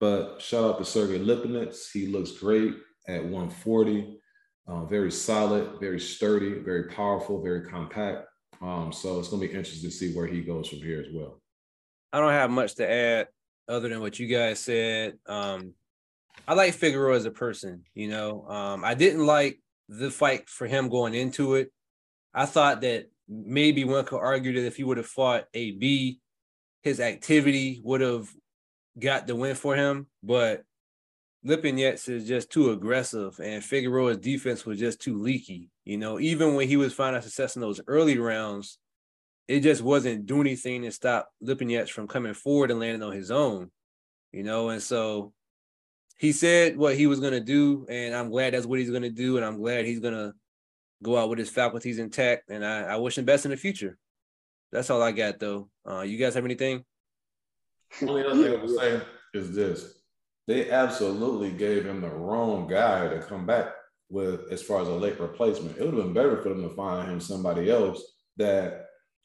But 0.00 0.40
shout 0.40 0.64
out 0.64 0.78
to 0.78 0.84
Sergey 0.84 1.18
Lipinets. 1.18 1.90
He 1.92 2.06
looks 2.06 2.32
great 2.32 2.74
at 3.08 3.22
140. 3.22 4.20
Uh, 4.66 4.84
very 4.86 5.10
solid, 5.10 5.78
very 5.78 6.00
sturdy, 6.00 6.58
very 6.60 6.84
powerful, 6.84 7.42
very 7.42 7.62
compact. 7.62 8.26
Um, 8.62 8.92
so 8.92 9.18
it's 9.18 9.28
going 9.28 9.42
to 9.42 9.48
be 9.48 9.54
interesting 9.54 9.90
to 9.90 9.94
see 9.94 10.14
where 10.14 10.26
he 10.26 10.40
goes 10.40 10.68
from 10.68 10.78
here 10.78 11.00
as 11.00 11.12
well. 11.12 11.40
I 12.12 12.20
don't 12.20 12.32
have 12.32 12.50
much 12.50 12.76
to 12.76 12.90
add 12.90 13.28
other 13.68 13.88
than 13.88 14.00
what 14.00 14.18
you 14.18 14.26
guys 14.26 14.60
said. 14.60 15.14
Um, 15.26 15.74
I 16.46 16.54
like 16.54 16.74
Figueroa 16.74 17.16
as 17.16 17.24
a 17.24 17.30
person. 17.30 17.84
You 17.94 18.08
know, 18.08 18.46
um, 18.48 18.84
I 18.84 18.94
didn't 18.94 19.24
like 19.24 19.60
the 19.88 20.10
fight 20.10 20.48
for 20.48 20.66
him 20.66 20.88
going 20.88 21.14
into 21.14 21.54
it. 21.54 21.72
I 22.34 22.46
thought 22.46 22.80
that 22.82 23.06
maybe 23.28 23.84
one 23.84 24.04
could 24.04 24.20
argue 24.20 24.52
that 24.54 24.66
if 24.66 24.76
he 24.76 24.84
would 24.84 24.96
have 24.96 25.06
fought 25.06 25.44
AB, 25.54 26.18
his 26.82 27.00
activity 27.00 27.80
would 27.84 28.00
have 28.00 28.28
got 28.98 29.26
the 29.26 29.34
win 29.34 29.54
for 29.54 29.74
him. 29.76 30.06
But 30.22 30.64
Lipinets 31.46 32.08
is 32.08 32.26
just 32.26 32.50
too 32.50 32.70
aggressive, 32.70 33.38
and 33.42 33.62
Figueroa's 33.62 34.18
defense 34.18 34.64
was 34.64 34.78
just 34.78 35.00
too 35.00 35.20
leaky. 35.20 35.70
You 35.84 35.98
know, 35.98 36.18
even 36.18 36.54
when 36.54 36.68
he 36.68 36.76
was 36.76 36.92
finding 36.92 37.20
success 37.22 37.56
in 37.56 37.62
those 37.62 37.80
early 37.86 38.18
rounds, 38.18 38.78
it 39.48 39.60
just 39.60 39.82
wasn't 39.82 40.26
doing 40.26 40.46
anything 40.46 40.82
to 40.82 40.92
stop 40.92 41.30
Lipinets 41.42 41.90
from 41.90 42.08
coming 42.08 42.34
forward 42.34 42.70
and 42.70 42.80
landing 42.80 43.02
on 43.02 43.12
his 43.12 43.30
own, 43.30 43.70
you 44.32 44.42
know. 44.42 44.70
And 44.70 44.82
so 44.82 45.32
he 46.18 46.32
said 46.32 46.76
what 46.76 46.96
he 46.96 47.06
was 47.06 47.20
gonna 47.20 47.40
do, 47.40 47.86
and 47.88 48.14
I'm 48.14 48.30
glad 48.30 48.54
that's 48.54 48.66
what 48.66 48.78
he's 48.78 48.90
gonna 48.90 49.10
do, 49.10 49.36
and 49.36 49.44
I'm 49.44 49.58
glad 49.58 49.84
he's 49.84 50.00
gonna 50.00 50.32
go 51.02 51.18
out 51.18 51.28
with 51.28 51.38
his 51.38 51.50
faculties 51.50 51.98
intact. 51.98 52.48
And 52.50 52.64
I, 52.64 52.82
I 52.82 52.96
wish 52.96 53.18
him 53.18 53.24
best 53.24 53.44
in 53.44 53.50
the 53.50 53.56
future. 53.56 53.98
That's 54.72 54.90
all 54.90 55.02
I 55.02 55.12
got 55.12 55.38
though. 55.38 55.68
Uh, 55.88 56.00
you 56.02 56.18
guys 56.18 56.34
have 56.34 56.44
anything? 56.44 56.84
The 58.00 58.08
only 58.08 58.24
other 58.24 58.42
thing 58.42 58.60
I'm 58.60 58.76
saying 58.76 59.02
is 59.34 59.54
this: 59.54 59.98
they 60.46 60.70
absolutely 60.70 61.50
gave 61.52 61.84
him 61.84 62.00
the 62.00 62.08
wrong 62.10 62.66
guy 62.66 63.08
to 63.08 63.20
come 63.20 63.46
back. 63.46 63.74
with 64.10 64.52
as 64.52 64.62
far 64.62 64.82
as 64.82 64.88
a 64.88 64.92
late 64.92 65.18
replacement. 65.20 65.76
It 65.76 65.84
would 65.84 65.94
have 65.94 66.04
been 66.04 66.12
better 66.12 66.40
for 66.42 66.50
them 66.50 66.62
to 66.62 66.74
find 66.74 67.10
him 67.10 67.20
somebody 67.20 67.70
else 67.70 68.02
that 68.36 68.83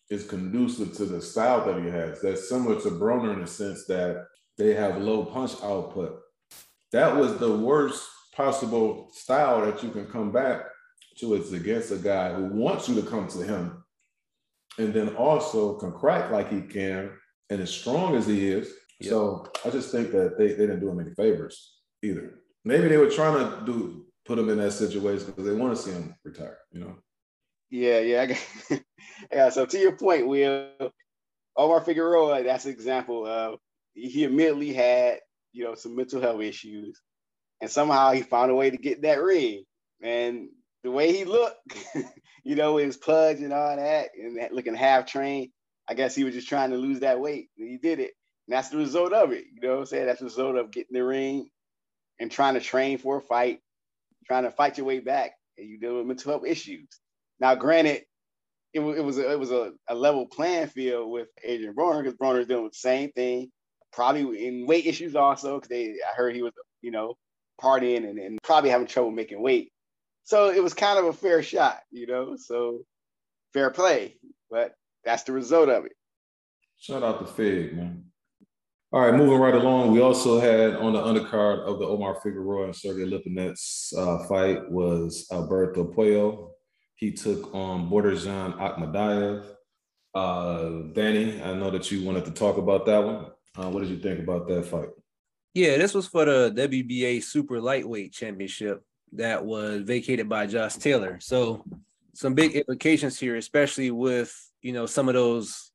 is 0.10 0.26
conducive 0.26 0.94
to 0.98 1.06
the 1.06 1.22
style 1.22 1.66
that 1.66 1.82
he 1.84 1.90
has. 1.90 2.22
That's 2.22 2.50
similar 2.50 2.80
to 2.82 2.90
Broner 2.90 3.34
in 3.34 3.42
the 3.42 3.48
sense 3.48 3.86
that 3.86 4.26
they 4.58 4.74
have 4.74 4.98
low 4.98 5.26
punch 5.26 5.54
output. 5.64 6.20
That 6.92 7.16
was 7.16 7.38
the 7.38 7.56
worst 7.56 8.08
possible 8.36 9.10
style 9.14 9.66
that 9.66 9.84
you 9.84 9.90
can 9.90 10.08
come 10.08 10.32
back 10.32 10.62
to. 11.18 11.36
It's 11.36 11.52
against 11.52 11.92
a 11.92 11.98
guy 11.98 12.34
who 12.34 12.46
wants 12.46 12.90
you 12.90 12.96
to 12.96 13.08
come 13.08 13.28
to 13.28 13.40
him 13.40 13.84
and 14.78 14.94
then 14.94 15.16
also 15.16 15.78
can 15.78 15.92
crack 15.92 16.32
like 16.32 16.52
he 16.52 16.62
can 16.62 17.12
and 17.50 17.62
as 17.62 17.70
strong 17.70 18.16
as 18.16 18.26
he 18.26 18.48
is. 18.48 18.72
Yep. 19.02 19.10
So 19.10 19.48
I 19.66 19.70
just 19.70 19.92
think 19.92 20.12
that 20.12 20.38
they, 20.38 20.48
they 20.50 20.68
didn't 20.68 20.80
do 20.80 20.90
him 20.90 21.00
any 21.00 21.14
favors 21.14 21.78
either. 22.02 22.40
Maybe 22.66 22.88
they 22.88 22.98
were 22.98 23.10
trying 23.10 23.38
to 23.38 23.66
do 23.66 24.06
put 24.26 24.40
him 24.40 24.50
in 24.50 24.58
that 24.58 24.72
situation 24.72 25.28
because 25.28 25.46
they 25.46 25.56
want 25.56 25.76
to 25.76 25.82
see 25.82 25.92
him 25.92 26.16
retire, 26.24 26.58
you 26.72 26.82
know? 26.82 26.96
Yeah, 27.70 28.00
yeah. 28.00 28.22
I 28.22 28.26
got, 28.28 28.82
yeah. 29.32 29.50
So 29.50 29.66
to 29.66 29.78
your 29.78 29.94
point, 29.94 30.28
Will, 30.28 30.70
Omar 31.56 31.82
Figueroa, 31.82 32.44
that's 32.44 32.66
an 32.66 32.72
example 32.72 33.26
of 33.26 33.60
he 33.94 34.26
admittedly 34.26 34.74
had, 34.74 35.20
you 35.52 35.64
know, 35.64 35.76
some 35.76 35.96
mental 35.96 36.22
health 36.22 36.42
issues. 36.42 37.02
And 37.62 37.70
somehow 37.70 38.12
he 38.12 38.22
found 38.22 38.52
a 38.52 38.56
way 38.56 38.70
to 38.70 38.78
get 38.78 39.02
that 39.02 39.22
ring. 39.22 39.64
And 40.02 40.50
the 40.84 40.92
way 40.92 41.12
he 41.12 41.26
looked, 41.26 41.58
you 42.44 42.56
know, 42.56 42.78
his 42.78 42.96
pudge 42.96 43.40
and 43.40 43.52
all 43.52 43.76
that, 43.76 44.10
and 44.18 44.40
looking 44.52 44.76
half 44.76 45.06
trained, 45.06 45.50
I 45.88 45.94
guess 45.94 46.16
he 46.16 46.24
was 46.24 46.34
just 46.34 46.48
trying 46.48 46.72
to 46.72 46.78
lose 46.78 47.02
that 47.02 47.20
weight. 47.20 47.50
And 47.58 47.68
he 47.68 47.78
did 47.78 48.00
it. 48.00 48.12
And 48.48 48.56
that's 48.56 48.70
the 48.70 48.78
result 48.78 49.12
of 49.12 49.32
it. 49.32 49.46
You 49.54 49.68
know 49.68 49.74
what 49.76 49.80
I'm 49.80 49.86
saying? 49.88 50.06
That's 50.06 50.20
the 50.20 50.26
result 50.26 50.56
of 50.56 50.72
getting 50.72 50.94
the 50.94 51.04
ring 51.04 51.50
and 52.20 52.32
trying 52.32 52.54
to 52.54 52.62
train 52.62 52.98
for 52.98 53.18
a 53.18 53.22
fight, 53.22 53.60
trying 54.26 54.44
to 54.44 54.52
fight 54.52 54.78
your 54.78 54.88
way 54.88 55.00
back. 55.00 55.32
And 55.58 55.68
you 55.68 55.78
deal 55.78 55.98
with 55.98 56.06
mental 56.06 56.32
health 56.32 56.46
issues. 56.46 56.88
Now, 57.40 57.56
granted, 57.56 58.04
it, 58.74 58.82
it 58.82 59.04
was 59.04 59.18
a, 59.18 59.32
it 59.32 59.40
was 59.40 59.52
a, 59.52 59.72
a 59.88 59.96
level 59.96 60.26
playing 60.26 60.68
field 60.68 61.12
with 61.12 61.28
Adrian 61.44 61.74
Broner 61.74 62.04
because 62.04 62.18
Broner's 62.18 62.48
doing 62.48 62.66
the 62.66 62.74
same 62.74 63.12
thing, 63.12 63.52
probably 63.92 64.48
in 64.48 64.68
weight 64.68 64.86
issues 64.86 65.16
also 65.16 65.56
because 65.56 65.70
they 65.70 65.96
I 66.08 66.16
heard 66.16 66.36
he 66.36 66.44
was 66.44 66.54
you 66.82 66.92
know 66.92 67.16
partying 67.62 68.10
and, 68.10 68.20
and 68.20 68.40
probably 68.44 68.70
having 68.70 68.88
trouble 68.88 69.12
making 69.12 69.42
weight. 69.42 69.72
So 70.24 70.50
it 70.50 70.64
was 70.64 70.74
kind 70.74 71.00
of 71.00 71.06
a 71.06 71.14
fair 71.14 71.42
shot, 71.42 71.80
you 71.92 72.08
know. 72.08 72.36
So 72.38 72.82
fair 73.54 73.72
play, 73.72 74.18
but 74.50 74.74
that's 75.04 75.24
the 75.24 75.32
result 75.32 75.70
of 75.70 75.86
it. 75.86 75.94
Shout 76.78 77.04
out 77.04 77.20
to 77.20 77.26
Fig, 77.26 77.76
man. 77.76 78.06
All 78.92 79.02
right, 79.02 79.14
moving 79.14 79.40
right 79.40 79.54
along. 79.54 79.92
We 79.92 80.02
also 80.02 80.40
had 80.40 80.76
on 80.76 80.94
the 80.94 81.02
undercard 81.02 81.60
of 81.60 81.78
the 81.78 81.86
Omar 81.86 82.20
Figueroa 82.24 82.66
and 82.66 82.76
Sergey 82.76 83.06
Lipinets 83.06 83.94
uh, 83.96 84.28
fight 84.28 84.70
was 84.72 85.28
Alberto 85.32 85.84
Puello. 85.84 86.52
He 87.00 87.14
took 87.14 87.56
on 87.56 87.90
Borderjan 87.90 88.58
Akhmedov. 88.58 89.46
Uh, 90.14 90.92
Danny, 90.92 91.42
I 91.42 91.54
know 91.54 91.70
that 91.70 91.90
you 91.90 92.04
wanted 92.04 92.26
to 92.26 92.32
talk 92.32 92.58
about 92.58 92.86
that 92.88 93.00
one. 93.00 93.28
Uh, 93.56 93.70
what 93.70 93.82
did 93.82 93.90
you 93.90 94.00
think 94.00 94.20
about 94.20 94.50
that 94.50 94.66
fight? 94.66 94.90
Yeah, 95.54 95.78
this 95.78 95.94
was 95.94 96.08
for 96.08 96.26
the 96.26 96.52
WBA 96.52 97.24
Super 97.24 97.62
Lightweight 97.62 98.12
Championship 98.12 98.84
that 99.14 99.46
was 99.46 99.82
vacated 99.84 100.28
by 100.28 100.46
Josh 100.46 100.76
Taylor. 100.76 101.20
So 101.22 101.64
some 102.14 102.34
big 102.34 102.52
implications 102.52 103.18
here, 103.18 103.38
especially 103.38 103.92
with 103.92 104.36
you 104.62 104.74
know 104.74 104.86
some 104.86 105.08
of 105.08 105.14
those 105.14 105.72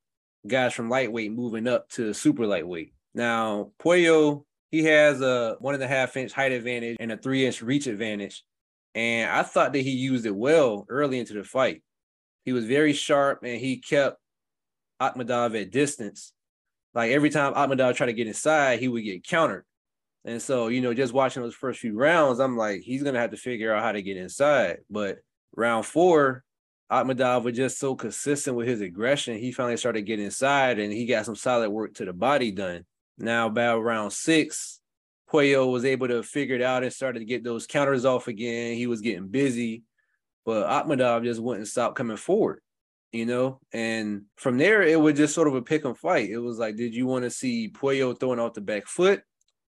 guys 0.46 0.74
from 0.74 0.90
lightweight 0.90 1.32
moving 1.32 1.66
up 1.66 1.88
to 1.90 2.12
super 2.12 2.46
lightweight. 2.46 2.92
Now 3.14 3.70
Puello, 3.78 4.44
he 4.70 4.84
has 4.84 5.22
a 5.22 5.56
one 5.60 5.72
and 5.72 5.82
a 5.82 5.88
half 5.88 6.18
inch 6.18 6.32
height 6.32 6.52
advantage 6.52 6.98
and 7.00 7.10
a 7.10 7.16
three 7.16 7.46
inch 7.46 7.62
reach 7.62 7.87
advantage. 7.87 8.44
And 8.94 9.30
I 9.30 9.42
thought 9.42 9.72
that 9.72 9.80
he 9.80 9.90
used 9.90 10.26
it 10.26 10.35
well 10.35 10.87
early 10.88 11.18
into 11.18 11.35
the 11.35 11.44
fight. 11.44 11.83
He 12.44 12.52
was 12.52 12.64
very 12.64 12.92
sharp 12.92 13.40
and 13.42 13.61
he 13.61 13.78
kept 13.78 14.18
Akhmedov 15.00 15.61
at 15.61 15.70
distance. 15.70 16.33
Like 16.94 17.11
every 17.11 17.30
time 17.30 17.54
Akhmedov 17.54 17.96
tried 17.96 18.07
to 18.07 18.12
get 18.12 18.28
inside, 18.28 18.78
he 18.78 18.88
would 18.88 19.02
get 19.02 19.26
countered. 19.26 19.64
And 20.24 20.40
so, 20.40 20.68
you 20.68 20.80
know, 20.80 20.94
just 20.94 21.12
watching 21.12 21.42
those 21.42 21.54
first 21.54 21.80
few 21.80 21.98
rounds, 21.98 22.38
I'm 22.38 22.57
like, 22.57 22.80
he's 22.80 23.02
gonna 23.02 23.18
have 23.18 23.33
to 23.33 23.37
figure 23.37 23.74
out 23.74 23.83
how 23.83 23.92
to 23.92 24.02
get 24.02 24.16
inside. 24.16 24.78
But 24.88 25.18
round 25.57 25.87
four, 25.87 26.44
Akhmedov 26.90 27.42
was 27.42 27.57
just 27.57 27.78
so 27.78 27.94
consistent 27.94 28.57
with 28.57 28.68
his 28.68 28.80
aggression. 28.80 29.38
He 29.38 29.52
finally 29.52 29.76
started 29.76 30.02
getting 30.02 30.26
inside 30.26 30.78
and 30.78 30.92
he 30.92 31.07
got 31.07 31.24
some 31.24 31.37
solid 31.37 31.70
work 31.70 31.94
to 31.94 32.04
the 32.04 32.12
body 32.12 32.52
done. 32.52 32.85
Now, 33.18 33.46
about 33.46 33.80
round 33.80 34.12
six, 34.12 34.80
Puello 35.35 35.68
was 35.68 35.85
able 35.85 36.07
to 36.07 36.23
figure 36.23 36.55
it 36.55 36.62
out 36.62 36.85
and 36.85 36.92
started 36.92 37.18
to 37.18 37.25
get 37.25 37.42
those 37.42 37.66
counters 37.66 38.05
off 38.05 38.29
again. 38.29 38.77
He 38.77 38.87
was 38.87 39.01
getting 39.01 39.27
busy, 39.27 39.83
but 40.44 40.68
Akhmedov 40.68 41.25
just 41.25 41.40
wouldn't 41.40 41.66
stop 41.66 41.97
coming 41.97 42.16
forward, 42.16 42.61
you 43.11 43.27
know. 43.27 43.59
And 43.73 44.27
from 44.37 44.59
there, 44.59 44.83
it 44.83 45.01
was 45.01 45.14
just 45.14 45.35
sort 45.35 45.49
of 45.49 45.57
a 45.57 45.62
pick 45.62 45.85
and 45.85 45.99
fight. 45.99 46.31
It 46.31 46.38
was 46.38 46.59
like, 46.61 46.77
did 46.77 46.94
you 46.94 47.07
want 47.07 47.25
to 47.25 47.31
see 47.31 47.68
Puello 47.68 48.18
throwing 48.18 48.38
off 48.38 48.55
the 48.55 48.61
back 48.61 48.87
foot, 48.87 49.23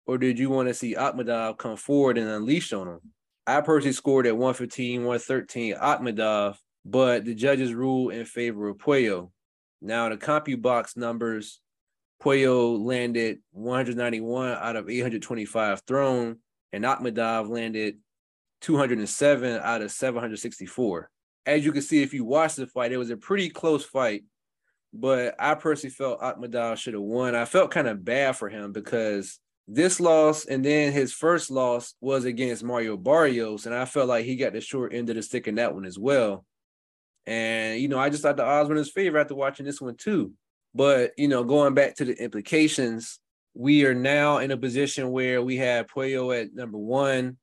or 0.06 0.18
did 0.18 0.38
you 0.38 0.50
want 0.50 0.68
to 0.68 0.74
see 0.74 0.94
Akhmedov 0.94 1.56
come 1.56 1.78
forward 1.78 2.18
and 2.18 2.28
unleash 2.28 2.74
on 2.74 2.88
him? 2.88 3.00
I 3.46 3.62
personally 3.62 3.94
scored 3.94 4.26
at 4.26 4.36
115, 4.36 5.04
113 5.04 5.74
Akhmedov, 5.74 6.56
but 6.84 7.24
the 7.24 7.34
judges 7.34 7.72
ruled 7.72 8.12
in 8.12 8.26
favor 8.26 8.68
of 8.68 8.76
Puello. 8.76 9.30
Now 9.80 10.10
the 10.10 10.18
CompuBox 10.18 10.98
numbers 10.98 11.60
Puello 12.22 12.82
landed 12.82 13.38
191 13.52 14.52
out 14.52 14.76
of 14.76 14.88
825 14.88 15.82
thrown, 15.86 16.38
and 16.72 16.84
Akhmedov 16.84 17.48
landed 17.48 17.98
207 18.62 19.60
out 19.62 19.82
of 19.82 19.90
764. 19.90 21.10
As 21.44 21.64
you 21.64 21.72
can 21.72 21.82
see, 21.82 22.02
if 22.02 22.12
you 22.14 22.24
watch 22.24 22.56
the 22.56 22.66
fight, 22.66 22.92
it 22.92 22.96
was 22.96 23.10
a 23.10 23.16
pretty 23.16 23.48
close 23.48 23.84
fight, 23.84 24.24
but 24.92 25.34
I 25.38 25.54
personally 25.54 25.94
felt 25.94 26.20
Akhmedov 26.20 26.78
should 26.78 26.94
have 26.94 27.02
won. 27.02 27.34
I 27.34 27.44
felt 27.44 27.70
kind 27.70 27.86
of 27.86 28.04
bad 28.04 28.36
for 28.36 28.48
him 28.48 28.72
because 28.72 29.38
this 29.68 30.00
loss 30.00 30.46
and 30.46 30.64
then 30.64 30.92
his 30.92 31.12
first 31.12 31.50
loss 31.50 31.94
was 32.00 32.24
against 32.24 32.64
Mario 32.64 32.96
Barrios, 32.96 33.66
and 33.66 33.74
I 33.74 33.84
felt 33.84 34.08
like 34.08 34.24
he 34.24 34.36
got 34.36 34.52
the 34.52 34.60
short 34.60 34.94
end 34.94 35.10
of 35.10 35.16
the 35.16 35.22
stick 35.22 35.48
in 35.48 35.56
that 35.56 35.74
one 35.74 35.84
as 35.84 35.98
well. 35.98 36.44
And 37.26 37.80
you 37.80 37.88
know, 37.88 37.98
I 37.98 38.08
just 38.08 38.22
thought 38.22 38.36
the 38.36 38.44
odds 38.44 38.68
were 38.68 38.74
in 38.74 38.78
his 38.78 38.90
favor 38.90 39.18
after 39.18 39.34
watching 39.34 39.66
this 39.66 39.80
one 39.80 39.96
too. 39.96 40.32
But 40.76 41.12
you 41.16 41.26
know, 41.26 41.42
going 41.42 41.72
back 41.72 41.94
to 41.96 42.04
the 42.04 42.22
implications, 42.22 43.18
we 43.54 43.86
are 43.86 43.94
now 43.94 44.38
in 44.38 44.50
a 44.50 44.58
position 44.58 45.10
where 45.10 45.40
we 45.40 45.56
have 45.56 45.86
Puello 45.86 46.38
at 46.38 46.54
number 46.54 46.76
one, 46.76 47.38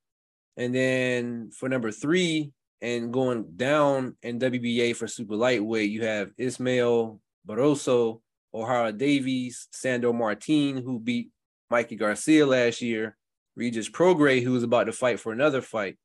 and 0.56 0.74
then 0.74 1.50
for 1.50 1.68
number 1.68 1.90
three, 1.90 2.52
and 2.80 3.12
going 3.12 3.46
down 3.56 4.16
in 4.22 4.38
WBA 4.38 4.96
for 4.96 5.08
super 5.08 5.36
lightweight, 5.36 5.90
you 5.90 6.06
have 6.06 6.30
Ismael 6.38 7.20
Barroso, 7.48 8.22
Ohara 8.54 8.96
Davies, 8.96 9.68
Sandor 9.72 10.14
Martin, 10.14 10.78
who 10.78 11.00
beat 11.00 11.32
Mikey 11.72 11.96
Garcia 11.96 12.46
last 12.46 12.84
year, 12.84 13.18
Regis 13.56 13.90
Prograis, 13.90 14.44
who 14.44 14.52
was 14.52 14.62
about 14.62 14.84
to 14.84 14.92
fight 14.92 15.20
for 15.20 15.32
another 15.34 15.62
fight. 15.62 15.98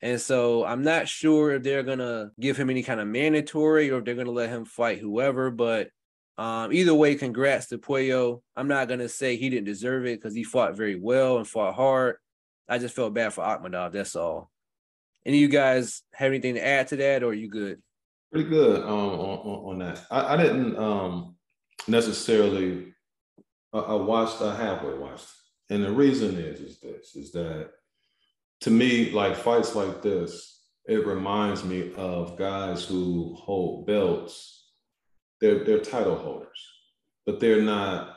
And 0.00 0.18
so 0.18 0.64
I'm 0.64 0.82
not 0.82 1.08
sure 1.08 1.52
if 1.52 1.62
they're 1.62 1.82
gonna 1.82 2.30
give 2.40 2.56
him 2.56 2.70
any 2.70 2.82
kind 2.82 3.00
of 3.00 3.06
mandatory 3.06 3.90
or 3.90 3.98
if 3.98 4.06
they're 4.06 4.14
gonna 4.14 4.30
let 4.30 4.48
him 4.48 4.64
fight 4.64 4.98
whoever, 4.98 5.50
but 5.50 5.90
um, 6.36 6.72
either 6.72 6.94
way, 6.94 7.14
congrats 7.14 7.66
to 7.68 7.78
Puello. 7.78 8.42
I'm 8.56 8.68
not 8.68 8.88
gonna 8.88 9.08
say 9.08 9.36
he 9.36 9.50
didn't 9.50 9.66
deserve 9.66 10.06
it 10.06 10.20
because 10.20 10.34
he 10.34 10.42
fought 10.42 10.76
very 10.76 10.96
well 10.96 11.38
and 11.38 11.46
fought 11.46 11.74
hard. 11.74 12.16
I 12.68 12.78
just 12.78 12.96
felt 12.96 13.14
bad 13.14 13.32
for 13.32 13.44
Akhmedov. 13.44 13.92
That's 13.92 14.16
all. 14.16 14.50
Any 15.24 15.38
of 15.38 15.42
you 15.42 15.48
guys 15.48 16.02
have 16.12 16.28
anything 16.28 16.54
to 16.54 16.66
add 16.66 16.88
to 16.88 16.96
that, 16.96 17.22
or 17.22 17.28
are 17.28 17.34
you 17.34 17.48
good? 17.48 17.80
Pretty 18.32 18.48
good 18.48 18.82
um, 18.82 18.90
on, 18.90 19.72
on, 19.72 19.78
that. 19.78 20.04
I, 20.10 20.34
I 20.34 20.36
didn't 20.36 20.76
um, 20.76 21.36
necessarily. 21.86 22.92
I, 23.72 23.78
I 23.78 23.94
watched. 23.94 24.42
I 24.42 24.56
halfway 24.56 24.98
watched, 24.98 25.28
and 25.70 25.84
the 25.84 25.92
reason 25.92 26.36
is 26.36 26.60
is 26.60 26.80
this: 26.80 27.14
is 27.14 27.30
that 27.32 27.70
to 28.62 28.70
me, 28.70 29.12
like 29.12 29.36
fights 29.36 29.76
like 29.76 30.02
this, 30.02 30.62
it 30.84 31.06
reminds 31.06 31.62
me 31.64 31.92
of 31.94 32.36
guys 32.36 32.84
who 32.84 33.36
hold 33.38 33.86
belts 33.86 34.63
they're 35.40 35.64
they're 35.64 35.80
title 35.80 36.16
holders, 36.16 36.60
but 37.26 37.40
they're 37.40 37.62
not 37.62 38.16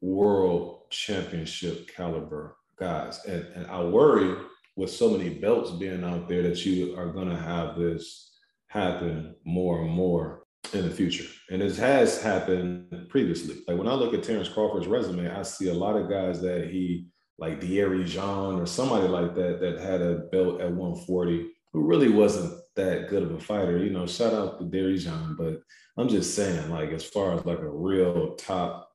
world 0.00 0.90
championship 0.90 1.88
caliber 1.94 2.56
guys. 2.78 3.24
And, 3.24 3.44
and 3.54 3.66
I 3.66 3.82
worry 3.82 4.36
with 4.76 4.90
so 4.90 5.10
many 5.10 5.30
belts 5.30 5.70
being 5.70 6.04
out 6.04 6.28
there 6.28 6.42
that 6.42 6.64
you 6.64 6.96
are 6.98 7.12
going 7.12 7.30
to 7.30 7.36
have 7.36 7.78
this 7.78 8.32
happen 8.66 9.34
more 9.44 9.82
and 9.82 9.90
more 9.90 10.44
in 10.72 10.82
the 10.82 10.94
future. 10.94 11.28
And 11.50 11.62
it 11.62 11.76
has 11.76 12.20
happened 12.20 13.06
previously. 13.08 13.62
Like 13.68 13.78
when 13.78 13.86
I 13.86 13.94
look 13.94 14.14
at 14.14 14.22
Terence 14.22 14.48
Crawford's 14.48 14.88
resume, 14.88 15.30
I 15.30 15.42
see 15.42 15.68
a 15.68 15.74
lot 15.74 15.96
of 15.96 16.10
guys 16.10 16.40
that 16.42 16.68
he, 16.70 17.06
like 17.38 17.60
Dierry 17.60 18.04
Jean 18.04 18.60
or 18.60 18.66
somebody 18.66 19.06
like 19.06 19.34
that, 19.36 19.60
that 19.60 19.80
had 19.80 20.02
a 20.02 20.26
belt 20.32 20.60
at 20.60 20.72
140 20.72 21.50
who 21.72 21.86
really 21.86 22.08
wasn't 22.08 22.60
that 22.76 23.08
good 23.08 23.22
of 23.22 23.32
a 23.32 23.40
fighter. 23.40 23.78
You 23.78 23.90
know, 23.90 24.06
shout 24.06 24.34
out 24.34 24.58
to 24.58 24.96
Jean, 24.96 25.36
but 25.36 25.60
I'm 25.96 26.08
just 26.08 26.34
saying, 26.34 26.70
like, 26.70 26.90
as 26.90 27.04
far 27.04 27.34
as 27.34 27.44
like 27.44 27.60
a 27.60 27.68
real 27.68 28.34
top, 28.34 28.90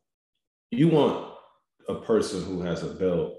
you 0.72 0.90
want 0.90 1.34
a 1.88 1.96
person 1.96 2.44
who 2.44 2.62
has 2.62 2.84
a 2.84 2.94
belt 2.94 3.36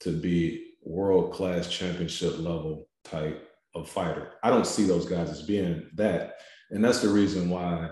to 0.00 0.12
be 0.12 0.72
world 0.84 1.32
class 1.32 1.68
championship 1.68 2.38
level 2.38 2.88
type 3.04 3.48
of 3.74 3.88
fighter. 3.88 4.32
I 4.42 4.50
don't 4.50 4.66
see 4.66 4.84
those 4.84 5.06
guys 5.06 5.30
as 5.30 5.42
being 5.42 5.88
that. 5.94 6.36
And 6.70 6.84
that's 6.84 7.00
the 7.00 7.08
reason 7.08 7.50
why, 7.50 7.90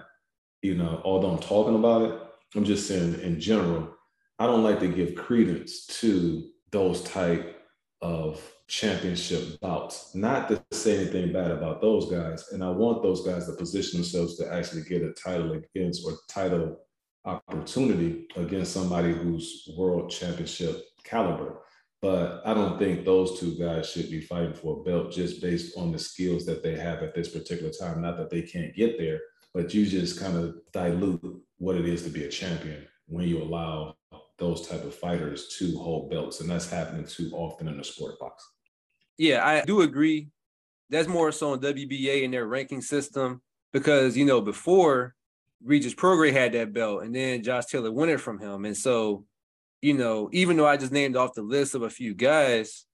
you 0.62 0.74
know, 0.74 1.00
although 1.04 1.30
I'm 1.30 1.38
talking 1.38 1.74
about 1.74 2.02
it, 2.02 2.20
I'm 2.56 2.64
just 2.64 2.88
saying 2.88 3.20
in 3.20 3.40
general, 3.40 3.94
I 4.38 4.46
don't 4.46 4.64
like 4.64 4.80
to 4.80 4.88
give 4.88 5.14
credence 5.14 5.86
to 6.00 6.48
those 6.72 7.02
type 7.02 7.60
of 8.00 8.40
championship 8.70 9.60
bouts. 9.60 10.14
Not 10.14 10.48
to 10.48 10.62
say 10.70 10.98
anything 10.98 11.32
bad 11.32 11.50
about 11.50 11.80
those 11.80 12.08
guys. 12.10 12.52
And 12.52 12.62
I 12.62 12.70
want 12.70 13.02
those 13.02 13.26
guys 13.26 13.46
to 13.46 13.52
position 13.52 14.00
themselves 14.00 14.36
to 14.38 14.52
actually 14.52 14.82
get 14.82 15.02
a 15.02 15.12
title 15.12 15.52
against 15.52 16.06
or 16.06 16.12
title 16.28 16.78
opportunity 17.24 18.28
against 18.36 18.72
somebody 18.72 19.12
who's 19.12 19.68
world 19.76 20.08
championship 20.08 20.84
caliber. 21.02 21.62
But 22.00 22.42
I 22.46 22.54
don't 22.54 22.78
think 22.78 23.04
those 23.04 23.40
two 23.40 23.58
guys 23.58 23.90
should 23.90 24.08
be 24.08 24.20
fighting 24.20 24.54
for 24.54 24.80
a 24.80 24.84
belt 24.84 25.12
just 25.12 25.42
based 25.42 25.76
on 25.76 25.90
the 25.90 25.98
skills 25.98 26.46
that 26.46 26.62
they 26.62 26.76
have 26.76 27.02
at 27.02 27.14
this 27.14 27.28
particular 27.28 27.72
time. 27.72 28.00
Not 28.00 28.16
that 28.18 28.30
they 28.30 28.42
can't 28.42 28.74
get 28.74 28.96
there, 28.96 29.20
but 29.52 29.74
you 29.74 29.84
just 29.84 30.18
kind 30.18 30.36
of 30.36 30.54
dilute 30.72 31.42
what 31.58 31.76
it 31.76 31.86
is 31.86 32.04
to 32.04 32.08
be 32.08 32.24
a 32.24 32.28
champion 32.28 32.86
when 33.06 33.26
you 33.26 33.42
allow 33.42 33.96
those 34.38 34.66
type 34.66 34.84
of 34.84 34.94
fighters 34.94 35.56
to 35.58 35.76
hold 35.76 36.08
belts. 36.08 36.40
And 36.40 36.48
that's 36.48 36.70
happening 36.70 37.04
too 37.04 37.30
often 37.34 37.66
in 37.66 37.76
the 37.76 37.84
sport 37.84 38.18
box. 38.20 38.48
Yeah, 39.18 39.46
I 39.46 39.64
do 39.64 39.82
agree. 39.82 40.28
That's 40.88 41.08
more 41.08 41.30
so 41.32 41.52
on 41.52 41.60
WBA 41.60 42.24
and 42.24 42.34
their 42.34 42.46
ranking 42.46 42.80
system 42.80 43.42
because, 43.72 44.16
you 44.16 44.24
know, 44.24 44.40
before 44.40 45.14
Regis 45.62 45.94
Prograis 45.94 46.32
had 46.32 46.52
that 46.52 46.72
belt 46.72 47.02
and 47.02 47.14
then 47.14 47.42
Josh 47.42 47.66
Taylor 47.66 47.92
won 47.92 48.08
it 48.08 48.20
from 48.20 48.38
him. 48.38 48.64
And 48.64 48.76
so 48.76 49.24
you 49.82 49.94
know, 49.94 50.28
even 50.32 50.56
though 50.56 50.66
I 50.66 50.76
just 50.76 50.92
named 50.92 51.16
off 51.16 51.34
the 51.34 51.42
list 51.42 51.74
of 51.74 51.82
a 51.82 51.90
few 51.90 52.14
guys, 52.14 52.84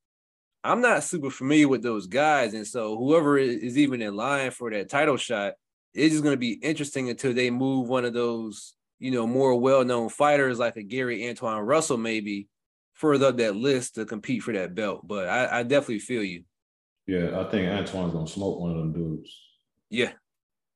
I'm 0.63 0.81
not 0.81 1.05
super 1.05 1.31
familiar 1.31 1.69
with 1.69 1.83
those 1.83 2.07
guys. 2.07 2.55
And 2.55 2.67
so 2.67 2.97
whoever 2.97 3.39
is 3.39 3.77
even 3.77 4.03
in 4.03 4.15
line 4.15 4.51
for 4.51 4.71
that 4.71 4.89
title 4.89 5.17
shot, 5.17 5.55
it's 5.95 6.13
just 6.13 6.23
going 6.23 6.35
to 6.35 6.39
be 6.39 6.53
interesting 6.53 7.09
until 7.11 7.33
they 7.33 7.51
move 7.51 7.89
one 7.89 8.05
of 8.05 8.13
those, 8.13 8.75
you 8.99 9.11
know, 9.11 9.27
more 9.27 9.59
well-known 9.59 10.09
fighters 10.09 10.59
like 10.59 10.77
a 10.77 10.83
Gary 10.83 11.21
Antuanne 11.21 11.67
Russell 11.67 11.97
maybe 11.97 12.49
further 12.97 13.27
up 13.27 13.37
that 13.37 13.55
list 13.55 13.95
to 13.95 14.05
compete 14.05 14.43
for 14.43 14.53
that 14.53 14.75
belt. 14.75 15.07
But 15.07 15.29
I, 15.29 15.61
I 15.61 15.63
definitely 15.63 16.01
feel 16.01 16.25
you. 16.25 16.45
Yeah, 17.07 17.39
I 17.39 17.51
think 17.51 17.69
Antuanne's 17.69 18.13
gonna 18.13 18.27
smoke 18.27 18.59
one 18.59 18.71
of 18.71 18.79
them 18.79 18.93
dudes. 18.93 19.31
Yeah. 19.91 20.13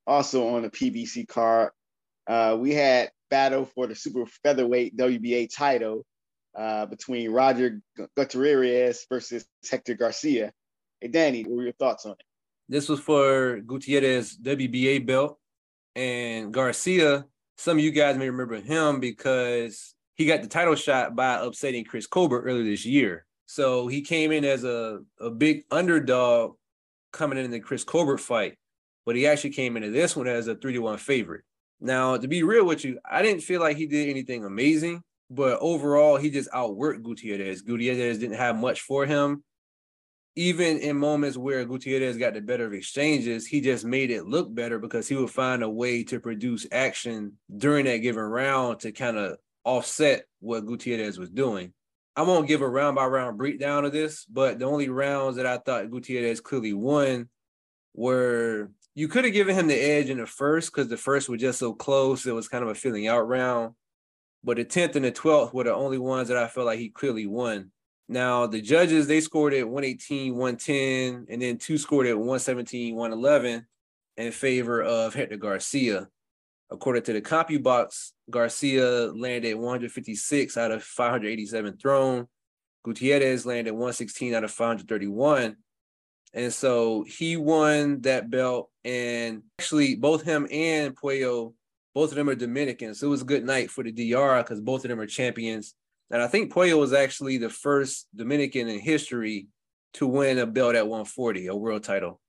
Also 0.07 0.55
on 0.55 0.63
the 0.63 0.71
PBC 0.71 1.27
card, 1.27 1.73
uh, 2.27 2.57
we 2.59 2.73
had 2.73 3.11
battle 3.31 3.65
for 3.65 3.87
the 3.87 3.95
super 3.95 4.27
featherweight 4.45 4.97
WBA 4.97 5.55
title 5.55 6.05
uh, 6.57 6.87
between 6.87 7.31
Roger 7.31 7.81
Gutierrez 8.17 9.07
versus 9.09 9.45
Hector 9.69 9.95
Garcia. 9.95 10.53
Hey, 11.01 11.09
Danny, 11.09 11.43
what 11.43 11.57
were 11.57 11.63
your 11.65 11.73
thoughts 11.73 12.07
on 12.07 12.13
it? 12.13 12.23
This 12.69 12.89
was 12.89 13.01
for 13.01 13.61
Gutierrez 13.61 14.37
WBA 14.39 15.07
belt. 15.07 15.39
And 15.97 16.53
Garcia, 16.53 17.25
some 17.57 17.79
of 17.79 17.85
you 17.85 17.91
guys 17.91 18.17
may 18.17 18.31
remember 18.31 18.61
him 18.61 19.01
because 19.01 19.95
he 20.21 20.27
got 20.27 20.43
the 20.43 20.49
title 20.49 20.75
shot 20.75 21.17
by 21.17 21.37
upsetting 21.37 21.83
Chris 21.83 22.07
Colbert 22.07 22.43
earlier 22.43 22.63
this 22.63 22.85
year. 22.85 23.25
So 23.47 23.87
he 23.87 24.03
came 24.03 24.33
in 24.33 24.45
as 24.45 24.65
a, 24.65 24.99
a 25.19 25.31
big 25.31 25.65
underdog 25.71 26.57
coming 27.11 27.39
in 27.39 27.51
the 27.51 27.59
Chris 27.59 27.85
Colbert 27.85 28.19
fight, 28.19 28.59
but 29.07 29.17
he 29.17 29.27
actually 29.27 29.55
came 29.55 29.79
into 29.79 29.89
this 29.89 30.15
one 30.15 30.29
as 30.29 30.47
a 30.47 30.57
three 30.57 30.75
to 30.75 30.81
one 30.81 30.99
favorite. 30.99 31.45
Now, 31.81 32.19
to 32.19 32.29
be 32.29 32.43
real 32.43 32.67
with 32.67 32.85
you, 32.85 32.99
I 33.11 33.23
didn't 33.23 33.45
feel 33.45 33.63
like 33.63 33.79
he 33.79 33.87
did 33.87 34.11
anything 34.11 34.45
amazing, 34.45 35.03
but 35.31 35.59
overall, 35.63 36.19
he 36.19 36.29
just 36.29 36.51
outworked 36.51 37.03
Gutierrez. 37.03 37.63
Gutierrez 37.63 38.19
didn't 38.19 38.37
have 38.37 38.59
much 38.59 38.83
for 38.83 39.07
him. 39.07 39.43
Even 40.37 40.77
in 40.81 40.99
moments 40.99 41.39
where 41.39 41.65
Gutierrez 41.65 42.19
got 42.19 42.35
the 42.35 42.43
better 42.43 42.67
of 42.67 42.75
exchanges, 42.75 43.47
he 43.47 43.63
just 43.63 43.87
made 43.87 44.11
it 44.11 44.27
look 44.27 44.55
better 44.55 44.79
because 44.79 45.09
he 45.09 45.17
would 45.17 45.31
find 45.31 45.63
a 45.63 45.71
way 45.71 46.05
to 46.05 46.21
produce 46.21 46.67
action 46.71 47.39
during 47.57 47.87
that 47.87 48.03
given 48.03 48.23
round 48.23 48.81
to 48.81 48.93
kind 48.93 49.17
of 49.17 49.39
offset 49.65 50.25
what 50.41 50.67
Gutierrez 50.67 51.19
was 51.19 51.31
doing. 51.31 51.73
I 52.17 52.23
won't 52.23 52.49
give 52.49 52.61
a 52.61 52.69
round 52.69 52.97
by 52.97 53.07
round 53.07 53.39
breakdown 53.39 53.85
of 53.85 53.93
this, 53.93 54.25
but 54.25 54.59
the 54.59 54.65
only 54.65 54.89
rounds 54.89 55.37
that 55.37 55.47
I 55.47 55.59
thought 55.59 55.91
Gutierrez 55.91 56.41
clearly 56.41 56.73
won 56.73 57.29
were 57.95 58.71
you 58.95 59.09
could 59.09 59.25
have 59.25 59.33
given 59.33 59.55
him 59.55 59.69
the 59.69 59.81
edge 59.81 60.11
in 60.11 60.19
the 60.19 60.27
first 60.27 60.73
because 60.73 60.89
the 60.89 60.97
first 60.97 61.29
was 61.29 61.41
just 61.41 61.59
so 61.59 61.73
close. 61.73 62.27
It 62.27 62.35
was 62.35 62.49
kind 62.49 62.65
of 62.65 62.71
a 62.71 62.75
feeling 62.75 63.07
out 63.07 63.29
round. 63.29 63.75
But 64.43 64.57
the 64.57 64.65
10th 64.65 64.97
and 64.97 65.05
the 65.05 65.13
12th 65.13 65.53
were 65.53 65.65
the 65.65 65.75
only 65.75 65.99
ones 65.99 66.29
that 66.29 66.37
I 66.37 66.49
felt 66.49 66.67
like 66.67 66.79
he 66.79 66.89
clearly 66.89 67.27
won. 67.27 67.71
Now, 68.09 68.47
the 68.47 68.61
judges, 68.61 69.07
they 69.07 69.21
scored 69.21 69.55
at 69.55 69.69
118, 69.69 70.35
110, 70.35 71.27
and 71.29 71.41
then 71.41 71.59
two 71.59 71.79
scored 71.79 72.07
at 72.09 72.17
117, 72.17 72.97
111 72.97 73.67
in 74.17 74.33
favor 74.33 74.83
of 74.83 75.15
Hector 75.15 75.37
Garcia. 75.37 76.09
According 76.73 77.03
to 77.05 77.13
the 77.13 77.21
CompuBox, 77.21 78.13
Garcia 78.31 79.13
landed 79.13 79.55
156 79.55 80.57
out 80.57 80.71
of 80.71 80.85
587 80.85 81.77
thrown. 81.79 82.29
Gutierrez 82.85 83.45
landed 83.45 83.73
116 83.73 84.35
out 84.35 84.45
of 84.45 84.51
531. 84.51 85.57
And 86.33 86.53
so 86.53 87.05
he 87.07 87.37
won 87.37 88.01
that 88.03 88.31
belt. 88.31 88.71
And 88.85 89.43
actually, 89.59 89.97
both 89.97 90.23
him 90.23 90.47
and 90.51 90.97
Puello, 90.97 91.55
both 91.95 92.11
of 92.11 92.17
them 92.17 92.29
are 92.29 92.37
Dominicans. 92.37 93.01
So 93.01 93.09
it 93.09 93.11
was 93.11 93.23
a 93.23 93.27
good 93.27 93.45
night 93.45 93.71
for 93.71 93.83
the 93.83 93.93
DR 93.93 94.43
because 94.43 94.61
both 94.61 94.85
of 94.85 94.91
them 94.91 95.01
are 95.01 95.07
champions. 95.07 95.75
And 96.11 96.23
I 96.23 96.29
think 96.29 96.53
Puello 96.53 96.79
was 96.79 96.93
actually 96.93 97.39
the 97.39 97.51
first 97.51 98.07
Dominican 98.15 98.69
in 98.69 98.79
history 98.81 99.49
to 99.95 100.07
win 100.07 100.39
a 100.39 100.47
belt 100.47 100.77
at 100.77 100.87
140, 100.87 101.49
a 101.49 101.55
world 101.55 101.83
title. 101.83 102.21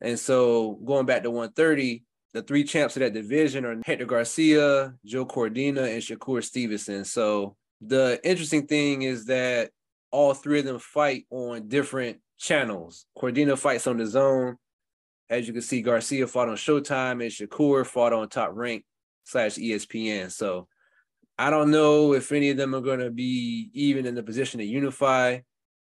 And 0.00 0.18
so 0.18 0.78
going 0.84 1.06
back 1.06 1.22
to 1.22 1.30
130, 1.30 2.02
the 2.34 2.42
three 2.42 2.64
champs 2.64 2.96
of 2.96 3.00
that 3.00 3.14
division 3.14 3.64
are 3.64 3.80
Hector 3.86 4.06
Garcia, 4.06 4.92
Joe 5.06 5.24
Cordina, 5.24 5.88
and 5.88 6.02
Shakur 6.02 6.42
Stevenson. 6.42 7.04
So 7.04 7.56
the 7.80 8.20
interesting 8.24 8.66
thing 8.66 9.02
is 9.02 9.26
that 9.26 9.70
all 10.10 10.34
three 10.34 10.58
of 10.58 10.64
them 10.64 10.80
fight 10.80 11.26
on 11.30 11.68
different 11.68 12.18
channels. 12.36 13.06
Cordina 13.16 13.56
fights 13.56 13.86
on 13.86 13.98
DAZN. 13.98 14.56
As 15.30 15.46
you 15.46 15.52
can 15.52 15.62
see, 15.62 15.80
Garcia 15.80 16.26
fought 16.26 16.48
on 16.48 16.56
Showtime 16.56 17.22
and 17.22 17.30
Shakur 17.30 17.86
fought 17.86 18.12
on 18.12 18.28
Top 18.28 18.50
Rank 18.52 18.84
slash 19.22 19.54
ESPN. 19.54 20.30
So 20.30 20.66
I 21.38 21.50
don't 21.50 21.70
know 21.70 22.14
if 22.14 22.32
any 22.32 22.50
of 22.50 22.56
them 22.56 22.74
are 22.74 22.80
going 22.80 23.00
to 23.00 23.10
be 23.10 23.70
even 23.74 24.06
in 24.06 24.16
the 24.16 24.24
position 24.24 24.58
to 24.58 24.66
unify. 24.66 25.38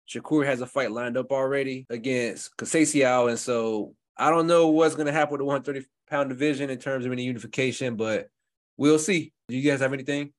Shakur 0.08 0.46
has 0.46 0.62
a 0.62 0.66
fight 0.66 0.92
lined 0.92 1.18
up 1.18 1.30
already 1.30 1.87
against 1.90 2.56
Conceição. 2.56 3.28
And 3.28 3.38
so 3.38 3.94
I 4.18 4.31
don't 4.31 4.46
know 4.46 4.68
what's 4.68 4.96
going 4.96 5.07
to 5.07 5.12
happen 5.12 5.33
with 5.33 5.40
the 5.40 5.44
130 5.44 5.87
pound 6.11 6.28
division 6.28 6.70
in 6.70 6.78
terms 6.78 7.07
of 7.07 7.12
any 7.12 7.22
unification, 7.22 7.96
but 7.96 8.28
we'll 8.76 8.98
see. 8.98 9.33
Do 9.48 9.57
you 9.57 9.70
guys 9.70 9.81
have 9.81 9.92
anything? 9.92 10.33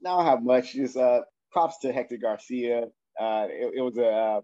No, 0.00 0.10
I 0.10 0.16
don't 0.18 0.26
have 0.26 0.42
much. 0.44 0.74
Just 0.74 0.96
uh, 0.96 1.22
props 1.50 1.78
to 1.78 1.92
Hector 1.92 2.16
Garcia. 2.16 2.84
Uh, 3.20 3.46
it, 3.50 3.74
it 3.76 3.80
was 3.80 3.98
a 3.98 4.06
uh, 4.06 4.40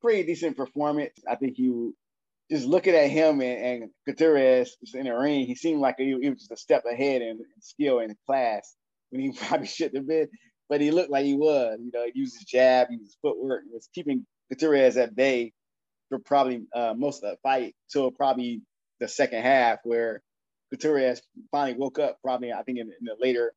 pretty 0.00 0.24
decent 0.24 0.56
performance. 0.56 1.12
I 1.28 1.34
think 1.36 1.58
you 1.58 1.96
just 2.50 2.66
looking 2.66 2.94
at 2.94 3.10
him 3.10 3.40
and, 3.40 3.82
and 3.82 3.90
Gutierrez 4.06 4.76
in 4.94 5.04
the 5.04 5.14
ring, 5.16 5.46
he 5.46 5.54
seemed 5.54 5.80
like 5.80 5.96
he, 5.98 6.16
he 6.20 6.30
was 6.30 6.40
just 6.40 6.50
a 6.50 6.56
step 6.56 6.84
ahead 6.90 7.22
in, 7.22 7.30
in 7.30 7.44
skill 7.60 8.00
and 8.00 8.14
class 8.26 8.74
when 9.10 9.22
he 9.22 9.32
probably 9.46 9.66
shouldn't 9.66 9.96
have 9.96 10.08
been, 10.08 10.28
but 10.68 10.80
he 10.80 10.90
looked 10.90 11.10
like 11.10 11.24
he 11.24 11.34
was. 11.34 11.78
You 11.80 11.90
know, 11.92 12.04
he 12.04 12.18
used 12.18 12.36
his 12.36 12.44
jab, 12.44 12.88
he 12.88 12.94
used 12.94 13.06
his 13.06 13.18
footwork, 13.22 13.62
was 13.72 13.88
keeping 13.94 14.26
Gutierrez 14.50 14.96
at 14.96 15.14
bay 15.14 15.52
probably 16.18 16.62
uh, 16.74 16.94
most 16.96 17.22
of 17.22 17.30
the 17.30 17.36
fight 17.42 17.74
till 17.90 18.10
probably 18.10 18.62
the 18.98 19.08
second 19.08 19.42
half 19.42 19.78
where 19.84 20.22
Gutierrez 20.70 21.22
finally 21.50 21.78
woke 21.78 21.98
up. 21.98 22.18
Probably, 22.22 22.52
I 22.52 22.62
think 22.62 22.78
in, 22.78 22.86
in 22.86 23.04
the 23.04 23.16
later 23.18 23.52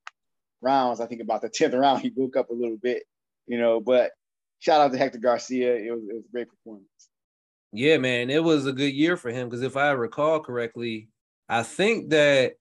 rounds, 0.61 0.99
I 0.99 1.05
think 1.05 1.21
about 1.21 1.41
the 1.41 1.49
tenth 1.49 1.73
round, 1.73 2.01
he 2.03 2.11
woke 2.15 2.37
up 2.37 2.49
a 2.49 2.53
little 2.53 2.77
bit. 2.77 3.03
You 3.47 3.57
know, 3.57 3.81
but 3.81 4.11
shout 4.59 4.81
out 4.81 4.91
to 4.91 4.97
Hector 4.97 5.19
Garcia. 5.19 5.75
It 5.75 5.91
was, 5.91 6.03
it 6.09 6.13
was 6.15 6.23
a 6.25 6.31
great 6.31 6.47
performance. 6.49 6.87
Yeah, 7.73 7.97
man, 7.97 8.29
it 8.29 8.43
was 8.43 8.67
a 8.67 8.71
good 8.71 8.93
year 8.93 9.17
for 9.17 9.31
him 9.31 9.49
because 9.49 9.63
if 9.63 9.75
I 9.75 9.91
recall 9.91 10.39
correctly, 10.39 11.09
I 11.49 11.63
think 11.63 12.11
that 12.11 12.53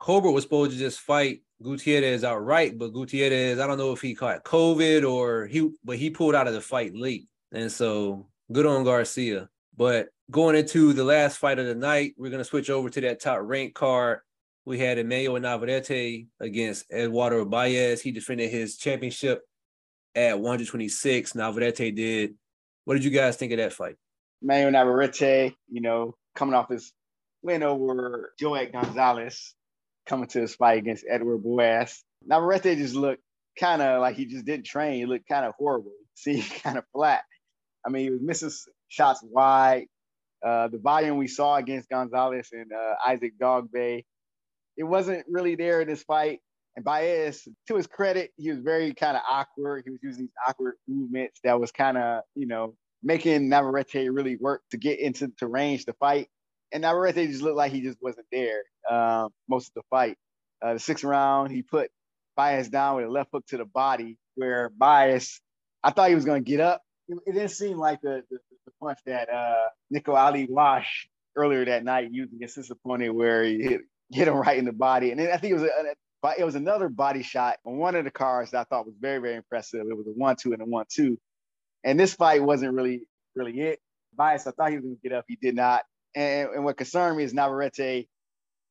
Colbert 0.00 0.32
was 0.32 0.42
supposed 0.42 0.72
to 0.72 0.78
just 0.78 1.00
fight 1.00 1.42
Gutierrez 1.62 2.24
outright, 2.24 2.76
but 2.76 2.92
Gutierrez, 2.92 3.58
I 3.58 3.66
don't 3.66 3.78
know 3.78 3.92
if 3.92 4.00
he 4.00 4.14
caught 4.14 4.44
COVID 4.44 5.08
or 5.08 5.46
he, 5.46 5.70
but 5.84 5.96
he 5.96 6.10
pulled 6.10 6.34
out 6.34 6.48
of 6.48 6.54
the 6.54 6.60
fight 6.60 6.94
late, 6.94 7.28
and 7.52 7.70
so 7.70 8.26
good 8.52 8.66
on 8.66 8.84
Garcia. 8.84 9.48
But 9.76 10.08
going 10.30 10.56
into 10.56 10.92
the 10.92 11.04
last 11.04 11.38
fight 11.38 11.58
of 11.58 11.66
the 11.66 11.74
night, 11.74 12.14
we're 12.16 12.30
gonna 12.30 12.44
switch 12.44 12.70
over 12.70 12.90
to 12.90 13.00
that 13.02 13.20
top 13.20 13.40
ranked 13.42 13.74
card. 13.74 14.20
We 14.64 14.78
had 14.78 14.98
Emmanuel 14.98 15.40
Navarrete 15.40 16.26
against 16.40 16.90
Eduardo 16.92 17.44
Baez. 17.44 18.02
He 18.02 18.10
defended 18.10 18.50
his 18.50 18.76
championship 18.76 19.42
at 20.14 20.38
126. 20.38 21.34
Navarrete 21.34 21.94
did. 21.94 22.34
What 22.84 22.94
did 22.94 23.04
you 23.04 23.10
guys 23.10 23.36
think 23.36 23.52
of 23.52 23.58
that 23.58 23.72
fight? 23.72 23.96
Manuel 24.42 24.72
Navarrete, 24.72 25.54
you 25.68 25.80
know, 25.80 26.14
coming 26.34 26.54
off 26.54 26.68
his 26.68 26.92
win 27.42 27.62
over 27.62 28.32
Joet 28.38 28.72
Gonzalez, 28.72 29.54
coming 30.06 30.28
to 30.28 30.40
his 30.40 30.54
fight 30.54 30.78
against 30.78 31.04
Edward 31.08 31.38
Baez. 31.38 32.02
Navarrete 32.26 32.78
just 32.78 32.94
looked 32.94 33.22
kind 33.58 33.82
of 33.82 34.00
like 34.00 34.16
he 34.16 34.26
just 34.26 34.44
didn't 34.44 34.66
train. 34.66 34.94
He 34.94 35.06
looked 35.06 35.28
kind 35.28 35.46
of 35.46 35.54
horrible. 35.58 35.92
See, 36.14 36.42
kind 36.42 36.78
of 36.78 36.84
flat. 36.92 37.22
I 37.86 37.90
mean, 37.90 38.04
he 38.04 38.10
was 38.10 38.20
missing 38.20 38.50
shots 38.88 39.20
wide. 39.22 39.86
Uh, 40.44 40.68
the 40.68 40.78
volume 40.78 41.16
we 41.16 41.26
saw 41.26 41.56
against 41.56 41.88
Gonzalez 41.88 42.48
and 42.52 42.72
uh, 42.72 42.94
Isaac 43.06 43.32
Dogboe, 43.40 44.04
it 44.76 44.84
wasn't 44.84 45.24
really 45.28 45.56
there 45.56 45.80
in 45.80 45.88
this 45.88 46.02
fight. 46.02 46.40
And 46.76 46.84
Baez, 46.84 47.48
to 47.66 47.74
his 47.74 47.88
credit, 47.88 48.30
he 48.36 48.50
was 48.50 48.60
very 48.60 48.94
kind 48.94 49.16
of 49.16 49.22
awkward. 49.28 49.82
He 49.84 49.90
was 49.90 49.98
using 50.02 50.24
these 50.24 50.34
awkward 50.46 50.74
movements 50.86 51.40
that 51.42 51.58
was 51.58 51.72
kind 51.72 51.98
of, 51.98 52.22
you 52.36 52.46
know, 52.46 52.74
making 53.02 53.48
Navarrete 53.48 54.12
really 54.12 54.36
work 54.36 54.62
to 54.70 54.76
get 54.76 55.00
into 55.00 55.28
to 55.38 55.48
range 55.48 55.86
to 55.86 55.92
fight. 55.94 56.28
And 56.72 56.82
Navarrete 56.82 57.30
just 57.30 57.42
looked 57.42 57.56
like 57.56 57.72
he 57.72 57.80
just 57.80 57.98
wasn't 58.00 58.26
there 58.30 58.62
um, 58.88 59.30
most 59.48 59.68
of 59.68 59.74
the 59.74 59.82
fight. 59.90 60.16
Uh, 60.62 60.74
the 60.74 60.78
sixth 60.78 61.02
round, 61.04 61.50
he 61.50 61.62
put 61.62 61.90
Baez 62.36 62.68
down 62.68 62.96
with 62.96 63.06
a 63.06 63.10
left 63.10 63.30
hook 63.32 63.44
to 63.48 63.56
the 63.56 63.64
body, 63.64 64.16
where 64.36 64.70
Baez, 64.70 65.40
I 65.82 65.90
thought 65.90 66.10
he 66.10 66.14
was 66.14 66.24
going 66.24 66.44
to 66.44 66.48
get 66.48 66.60
up. 66.60 66.82
It, 67.08 67.32
didn't 67.32 67.48
seem 67.48 67.78
like 67.78 68.00
the, 68.02 68.22
the, 68.30 68.38
the 68.66 68.72
punch 68.80 68.98
that 69.06 69.32
uh, 69.32 69.68
Nico 69.90 70.12
Ali 70.14 70.46
Walsh 70.48 71.06
earlier 71.36 71.64
that 71.64 71.84
night 71.84 72.10
used 72.12 72.34
against 72.34 72.56
his 72.56 72.70
opponent, 72.70 73.14
where 73.14 73.44
he 73.44 73.62
hit, 73.62 73.80
hit 74.12 74.28
him 74.28 74.34
right 74.34 74.58
in 74.58 74.66
the 74.66 74.72
body. 74.72 75.10
And 75.10 75.18
then 75.18 75.30
I 75.32 75.38
think 75.38 75.52
it 75.52 75.60
was 75.60 75.62
a, 75.62 76.34
it 76.38 76.44
was 76.44 76.54
another 76.54 76.88
body 76.88 77.22
shot 77.22 77.56
on 77.64 77.78
one 77.78 77.94
of 77.94 78.04
the 78.04 78.10
cars 78.10 78.50
that 78.50 78.60
I 78.60 78.64
thought 78.64 78.86
was 78.86 78.96
very, 79.00 79.20
very 79.20 79.36
impressive. 79.36 79.86
It 79.88 79.96
was 79.96 80.06
a 80.06 80.10
one-two 80.10 80.52
and 80.52 80.60
a 80.60 80.64
one-two. 80.66 81.18
And 81.84 81.98
this 81.98 82.14
fight 82.14 82.42
wasn't 82.42 82.74
really, 82.74 83.02
really 83.34 83.58
it. 83.60 83.78
Bias, 84.14 84.46
I 84.46 84.50
thought 84.50 84.70
he 84.70 84.76
was 84.76 84.84
going 84.84 84.96
to 84.96 85.08
get 85.08 85.16
up. 85.16 85.24
He 85.28 85.36
did 85.36 85.54
not. 85.54 85.84
And, 86.14 86.50
and 86.50 86.64
what 86.64 86.76
concerned 86.76 87.16
me 87.16 87.24
is 87.24 87.32
Navarrete. 87.32 88.08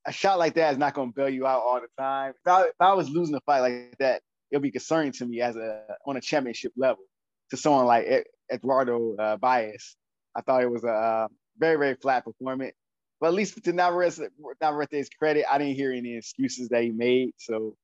A 0.06 0.12
shot 0.12 0.40
like 0.40 0.56
that 0.56 0.74
is 0.74 0.78
not 0.78 0.94
going 0.94 1.12
to 1.12 1.16
bail 1.16 1.30
you 1.30 1.48
out 1.48 1.62
all 1.62 1.82
the 1.82 1.88
time. 2.02 2.34
If 2.46 2.52
I, 2.52 2.64
if 2.64 2.76
I 2.80 2.94
was 2.94 3.10
losing 3.10 3.36
a 3.36 3.42
fight 3.42 3.60
like 3.62 3.96
that, 4.00 4.22
it'll 4.52 4.62
be 4.62 4.72
concerning 4.72 5.12
to 5.14 5.26
me 5.26 5.42
as 5.42 5.56
a 5.56 5.84
on 6.06 6.16
a 6.16 6.22
championship 6.22 6.72
level 6.78 7.04
to 7.52 7.58
someone 7.58 7.86
like 7.86 8.28
Eduardo 8.52 9.16
uh, 9.18 9.38
Baez. 9.38 9.96
I 10.36 10.42
thought 10.42 10.64
it 10.64 10.72
was 10.72 10.84
a 10.84 11.28
very, 11.58 11.78
very 11.78 11.96
flat 11.96 12.26
performance. 12.26 12.76
But 13.20 13.28
at 13.28 13.34
least 13.34 13.64
to 13.64 13.74
Navarrete, 13.74 14.30
Navarrete's 14.62 15.10
credit, 15.18 15.46
I 15.50 15.58
didn't 15.58 15.76
hear 15.76 15.92
any 15.92 16.16
excuses 16.16 16.70
that 16.70 16.84
he 16.84 16.92
made. 16.92 17.32
So 17.38 17.76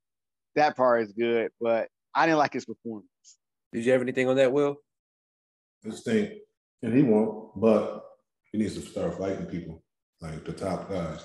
that 0.56 0.78
part 0.78 1.04
is 1.04 1.12
good. 1.14 1.50
But 1.60 1.88
I 2.14 2.26
didn't 2.28 2.38
like 2.38 2.54
his 2.54 2.66
performance. 2.66 3.08
Did 3.72 3.86
you 3.86 3.92
have 3.94 4.02
anything 4.02 4.28
on 4.28 4.36
that, 4.36 4.52
Will? 4.52 4.78
This 5.82 6.04
thing, 6.04 6.40
and 6.84 6.96
he 6.96 7.02
won't, 7.02 7.60
but 7.60 8.06
he 8.52 8.60
needs 8.60 8.76
to 8.76 8.82
start 8.82 9.18
fighting 9.18 9.48
people, 9.48 9.84
like 10.22 10.46
the 10.46 10.54
top 10.54 10.90
guys. 10.90 11.22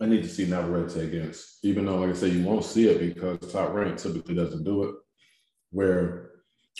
I 0.00 0.06
need 0.06 0.22
to 0.22 0.28
see 0.28 0.46
Navarrete 0.46 0.96
against, 0.96 1.64
even 1.64 1.86
though, 1.86 1.96
like 1.96 2.10
I 2.10 2.14
said, 2.14 2.32
you 2.32 2.44
won't 2.44 2.64
see 2.64 2.88
it 2.88 2.98
because 3.14 3.52
top 3.52 3.72
rank 3.72 3.96
typically 3.96 4.34
doesn't 4.34 4.64
do 4.64 4.84
it, 4.84 4.94
where 5.70 6.27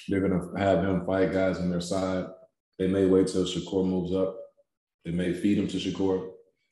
they're 0.06 0.20
to 0.28 0.58
have 0.58 0.84
him 0.84 1.04
fight 1.04 1.32
guys 1.32 1.58
on 1.58 1.70
their 1.70 1.80
side. 1.80 2.26
They 2.78 2.86
may 2.86 3.06
wait 3.06 3.26
till 3.26 3.44
Shakur 3.44 3.84
moves 3.84 4.14
up. 4.14 4.36
They 5.04 5.10
may 5.10 5.32
feed 5.32 5.58
him 5.58 5.68
to 5.68 5.76
Shakur. 5.78 6.30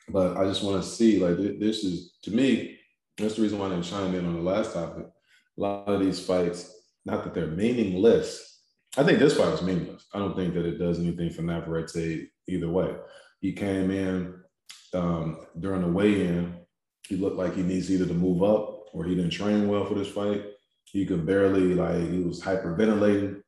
But 0.09 0.37
I 0.37 0.45
just 0.45 0.63
want 0.63 0.83
to 0.83 0.89
see, 0.89 1.19
like, 1.19 1.37
this 1.59 1.83
is, 1.83 2.13
to 2.23 2.31
me, 2.31 2.79
that's 3.19 3.35
the 3.35 3.43
reason 3.43 3.59
why 3.59 3.67
I 3.67 3.71
didn't 3.71 3.85
chime 3.85 4.15
in 4.15 4.25
on 4.25 4.35
the 4.35 4.41
last 4.41 4.73
topic. 4.73 5.07
A 5.07 5.61
lot 5.61 5.89
of 5.89 6.01
these 6.01 6.25
fights, 6.25 6.73
not 7.05 7.25
that 7.25 7.35
they're 7.35 7.47
meaningless. 7.49 8.61
I 8.97 9.03
think 9.03 9.19
this 9.19 9.37
fight 9.37 9.51
was 9.51 9.63
meaningless. 9.63 10.07
I 10.15 10.19
don't 10.19 10.37
think 10.37 10.55
that 10.55 10.65
it 10.65 10.79
does 10.79 11.01
anything 11.01 11.31
for 11.31 11.43
Navarrete 11.43 12.29
either 12.49 12.69
way. 12.69 12.95
He 13.41 13.53
came 13.53 13.91
in 13.91 14.35
um, 14.95 15.47
during 15.59 15.83
the 15.83 15.89
weigh-in. 15.89 16.55
He 17.09 17.17
looked 17.17 17.37
like 17.37 17.55
he 17.55 17.63
needs 17.63 17.91
either 17.91 18.07
to 18.07 18.15
move 18.15 18.43
up 18.43 18.87
or 18.93 19.05
he 19.05 19.15
didn't 19.15 19.31
train 19.31 19.69
well 19.69 19.87
for 19.87 19.95
this 19.95 20.09
fight. 20.09 20.45
He 20.97 21.05
could 21.05 21.27
barely 21.27 21.75
like 21.75 22.09
he 22.11 22.21
was 22.21 22.41
hyperventilating. 22.41 23.43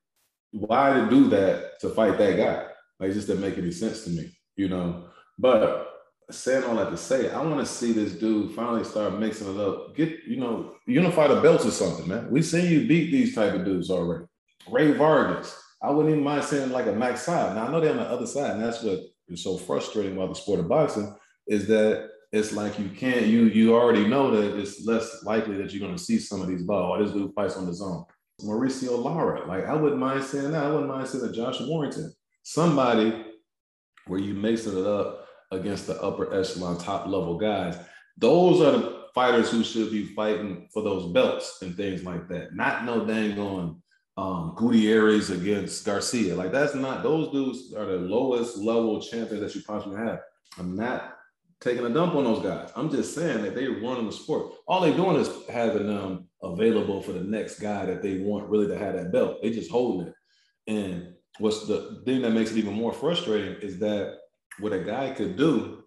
Why 0.50 0.92
to 0.92 1.08
do 1.08 1.30
that 1.30 1.80
to 1.80 1.88
fight 1.88 2.18
that 2.18 2.36
guy? 2.36 2.66
Like 3.00 3.14
just 3.14 3.26
didn't 3.26 3.40
make 3.40 3.56
any 3.56 3.70
sense 3.70 4.04
to 4.04 4.10
me, 4.10 4.30
you 4.56 4.68
know. 4.68 5.06
But 5.38 5.88
saying 6.30 6.64
all 6.64 6.76
that 6.76 6.90
to 6.90 6.96
say, 6.98 7.30
I 7.30 7.40
want 7.40 7.60
to 7.60 7.64
see 7.64 7.92
this 7.92 8.12
dude 8.12 8.54
finally 8.54 8.84
start 8.84 9.18
mixing 9.18 9.54
it 9.54 9.58
up. 9.58 9.96
Get 9.96 10.24
you 10.26 10.36
know, 10.36 10.74
unify 10.86 11.28
the 11.28 11.40
belts 11.40 11.64
or 11.64 11.70
something, 11.70 12.06
man. 12.06 12.30
We 12.30 12.42
seen 12.42 12.70
you 12.70 12.86
beat 12.86 13.10
these 13.10 13.34
type 13.34 13.54
of 13.54 13.64
dudes 13.64 13.88
already. 13.88 14.26
Rey 14.70 14.92
Vargas, 14.92 15.58
I 15.82 15.88
wouldn't 15.88 16.12
even 16.12 16.24
mind 16.24 16.44
seeing 16.44 16.68
like 16.68 16.86
a 16.86 16.92
Max 16.92 17.22
Saad. 17.22 17.56
Now 17.56 17.66
I 17.66 17.72
know 17.72 17.80
they're 17.80 17.92
on 17.92 17.96
the 17.96 18.02
other 18.02 18.26
side, 18.26 18.56
and 18.56 18.62
that's 18.62 18.82
what 18.82 19.00
is 19.28 19.42
so 19.42 19.56
frustrating 19.56 20.12
about 20.12 20.28
the 20.28 20.34
sport 20.34 20.60
of 20.60 20.68
boxing 20.68 21.16
is 21.46 21.66
that 21.68 22.10
it's 22.32 22.52
like 22.52 22.78
you 22.78 22.88
can't 22.90 23.26
you 23.26 23.44
you 23.44 23.74
already 23.74 24.06
know 24.06 24.30
that 24.30 24.58
it's 24.58 24.84
less 24.84 25.24
likely 25.24 25.56
that 25.56 25.72
you're 25.72 25.80
going 25.80 25.96
to 25.96 26.02
see 26.02 26.18
some 26.18 26.42
of 26.42 26.48
these 26.48 26.62
balls. 26.62 26.98
Oh, 26.98 27.04
this 27.04 27.12
dude 27.12 27.32
fights 27.34 27.56
on 27.56 27.66
DAZN. 27.66 28.04
Mauricio 28.42 29.02
Lara, 29.02 29.46
like 29.46 29.66
I 29.66 29.74
wouldn't 29.74 30.00
mind 30.00 30.22
saying 30.22 30.52
that. 30.52 30.64
I 30.64 30.70
wouldn't 30.70 30.88
mind 30.88 31.08
saying 31.08 31.24
that 31.24 31.34
Josh 31.34 31.60
Warrington, 31.60 32.12
somebody 32.42 33.24
where 34.06 34.20
you 34.20 34.34
mixing 34.34 34.78
it 34.78 34.86
up 34.86 35.26
against 35.50 35.86
the 35.86 36.00
upper 36.02 36.32
echelon, 36.34 36.78
top 36.78 37.06
level 37.06 37.36
guys. 37.38 37.78
Those 38.16 38.60
are 38.60 38.72
the 38.72 39.04
fighters 39.14 39.50
who 39.50 39.64
should 39.64 39.90
be 39.90 40.06
fighting 40.14 40.68
for 40.72 40.82
those 40.82 41.12
belts 41.12 41.58
and 41.62 41.76
things 41.76 42.04
like 42.04 42.28
that. 42.28 42.54
Not 42.54 42.84
no 42.84 43.04
dang 43.06 43.38
on 43.38 43.82
um, 44.16 44.54
Gutierrez 44.56 45.30
against 45.30 45.84
Garcia. 45.84 46.36
Like 46.36 46.52
that's 46.52 46.74
not 46.74 47.02
those 47.02 47.32
dudes 47.32 47.74
are 47.74 47.86
the 47.86 47.96
lowest 47.96 48.58
level 48.58 49.00
champions 49.00 49.40
that 49.40 49.54
you 49.54 49.64
possibly 49.66 49.96
have. 49.96 50.20
I'm 50.58 50.76
not 50.76 51.17
taking 51.60 51.84
a 51.84 51.90
dump 51.90 52.14
on 52.14 52.24
those 52.24 52.42
guys. 52.42 52.70
I'm 52.76 52.90
just 52.90 53.14
saying 53.14 53.42
that 53.42 53.54
they're 53.54 53.72
running 53.72 54.06
the 54.06 54.12
sport. 54.12 54.52
All 54.66 54.80
they're 54.80 54.94
doing 54.94 55.16
is 55.16 55.30
having 55.48 55.86
them 55.86 56.28
available 56.42 57.02
for 57.02 57.12
the 57.12 57.24
next 57.24 57.58
guy 57.58 57.86
that 57.86 58.02
they 58.02 58.18
want 58.18 58.48
really 58.48 58.68
to 58.68 58.78
have 58.78 58.94
that 58.94 59.12
belt. 59.12 59.42
They 59.42 59.50
just 59.50 59.70
holding 59.70 60.08
it. 60.08 60.14
And 60.68 61.14
what's 61.38 61.66
the 61.66 62.02
thing 62.04 62.22
that 62.22 62.30
makes 62.30 62.52
it 62.52 62.58
even 62.58 62.74
more 62.74 62.92
frustrating 62.92 63.56
is 63.60 63.78
that 63.80 64.18
what 64.60 64.72
a 64.72 64.80
guy 64.80 65.12
could 65.12 65.36
do 65.36 65.84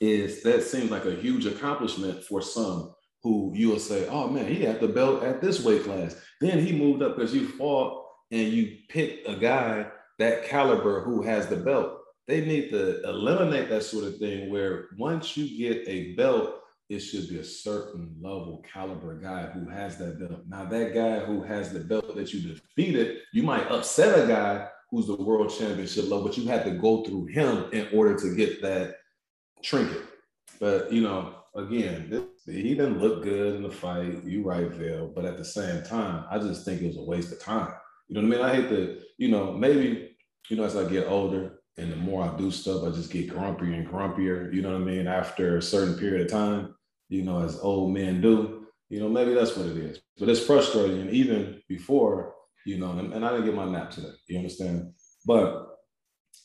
is 0.00 0.42
that 0.42 0.62
seems 0.62 0.90
like 0.90 1.04
a 1.04 1.14
huge 1.14 1.46
accomplishment 1.46 2.22
for 2.24 2.42
some 2.42 2.94
who 3.22 3.52
you 3.54 3.70
will 3.70 3.78
say, 3.78 4.06
oh 4.08 4.28
man, 4.28 4.46
he 4.46 4.62
had 4.62 4.80
the 4.80 4.88
belt 4.88 5.22
at 5.22 5.40
this 5.40 5.64
weight 5.64 5.84
class. 5.84 6.16
Then 6.40 6.58
he 6.64 6.72
moved 6.72 7.02
up 7.02 7.16
because 7.16 7.34
you 7.34 7.48
fought 7.48 8.04
and 8.30 8.48
you 8.48 8.76
picked 8.88 9.28
a 9.28 9.36
guy 9.36 9.86
that 10.18 10.44
caliber 10.44 11.00
who 11.00 11.22
has 11.22 11.46
the 11.46 11.56
belt. 11.56 11.98
They 12.26 12.44
need 12.44 12.70
to 12.70 13.02
eliminate 13.02 13.68
that 13.68 13.82
sort 13.82 14.04
of 14.04 14.16
thing 14.16 14.50
where 14.50 14.86
once 14.96 15.36
you 15.36 15.58
get 15.58 15.86
a 15.86 16.14
belt, 16.14 16.60
it 16.88 17.00
should 17.00 17.28
be 17.28 17.38
a 17.38 17.44
certain 17.44 18.14
level 18.20 18.62
caliber 18.70 19.18
guy 19.18 19.46
who 19.46 19.68
has 19.68 19.96
that 19.98 20.18
belt. 20.18 20.42
Now, 20.48 20.64
that 20.66 20.94
guy 20.94 21.20
who 21.20 21.42
has 21.42 21.72
the 21.72 21.80
belt 21.80 22.14
that 22.14 22.32
you 22.32 22.54
defeated, 22.54 23.18
you 23.32 23.42
might 23.42 23.70
upset 23.70 24.24
a 24.24 24.26
guy 24.26 24.68
who's 24.90 25.06
the 25.06 25.16
world 25.16 25.52
championship 25.56 26.04
level, 26.04 26.22
but 26.22 26.38
you 26.38 26.46
had 26.46 26.64
to 26.64 26.72
go 26.72 27.02
through 27.04 27.26
him 27.26 27.66
in 27.72 27.88
order 27.92 28.16
to 28.16 28.36
get 28.36 28.62
that 28.62 28.96
trinket. 29.62 30.02
But 30.60 30.92
you 30.92 31.02
know, 31.02 31.34
again, 31.54 32.08
this, 32.10 32.22
he 32.46 32.74
didn't 32.74 33.00
look 33.00 33.22
good 33.22 33.56
in 33.56 33.62
the 33.62 33.70
fight. 33.70 34.22
You 34.24 34.42
right, 34.42 34.70
Vale. 34.70 35.10
But 35.14 35.24
at 35.24 35.36
the 35.36 35.44
same 35.44 35.82
time, 35.82 36.24
I 36.30 36.38
just 36.38 36.64
think 36.64 36.82
it 36.82 36.86
was 36.86 36.96
a 36.98 37.02
waste 37.02 37.32
of 37.32 37.40
time. 37.40 37.72
You 38.08 38.14
know 38.14 38.28
what 38.28 38.36
I 38.36 38.42
mean? 38.42 38.50
I 38.50 38.54
hate 38.54 38.68
to, 38.68 39.00
you 39.16 39.30
know, 39.30 39.52
maybe, 39.52 40.10
you 40.50 40.56
know, 40.56 40.64
as 40.64 40.76
I 40.76 40.88
get 40.88 41.08
older 41.08 41.53
and 41.76 41.90
the 41.90 41.96
more 41.96 42.22
I 42.22 42.36
do 42.36 42.50
stuff, 42.50 42.84
I 42.84 42.90
just 42.90 43.10
get 43.10 43.30
grumpier 43.30 43.74
and 43.74 43.88
grumpier. 43.88 44.52
You 44.52 44.62
know 44.62 44.72
what 44.72 44.82
I 44.82 44.84
mean? 44.84 45.06
After 45.06 45.56
a 45.56 45.62
certain 45.62 45.98
period 45.98 46.26
of 46.26 46.30
time, 46.30 46.74
you 47.08 47.22
know, 47.22 47.42
as 47.42 47.58
old 47.58 47.92
men 47.92 48.20
do, 48.20 48.66
you 48.88 49.00
know, 49.00 49.08
maybe 49.08 49.34
that's 49.34 49.56
what 49.56 49.66
it 49.66 49.76
is. 49.76 50.00
But 50.18 50.28
it's 50.28 50.44
frustrating. 50.44 51.00
And 51.00 51.10
even 51.10 51.60
before 51.68 52.34
you 52.64 52.78
know, 52.78 52.92
and, 52.92 53.12
and 53.12 53.24
I 53.24 53.30
didn't 53.30 53.46
get 53.46 53.54
my 53.54 53.66
nap 53.66 53.90
today. 53.90 54.12
You 54.26 54.38
understand? 54.38 54.92
But 55.26 55.66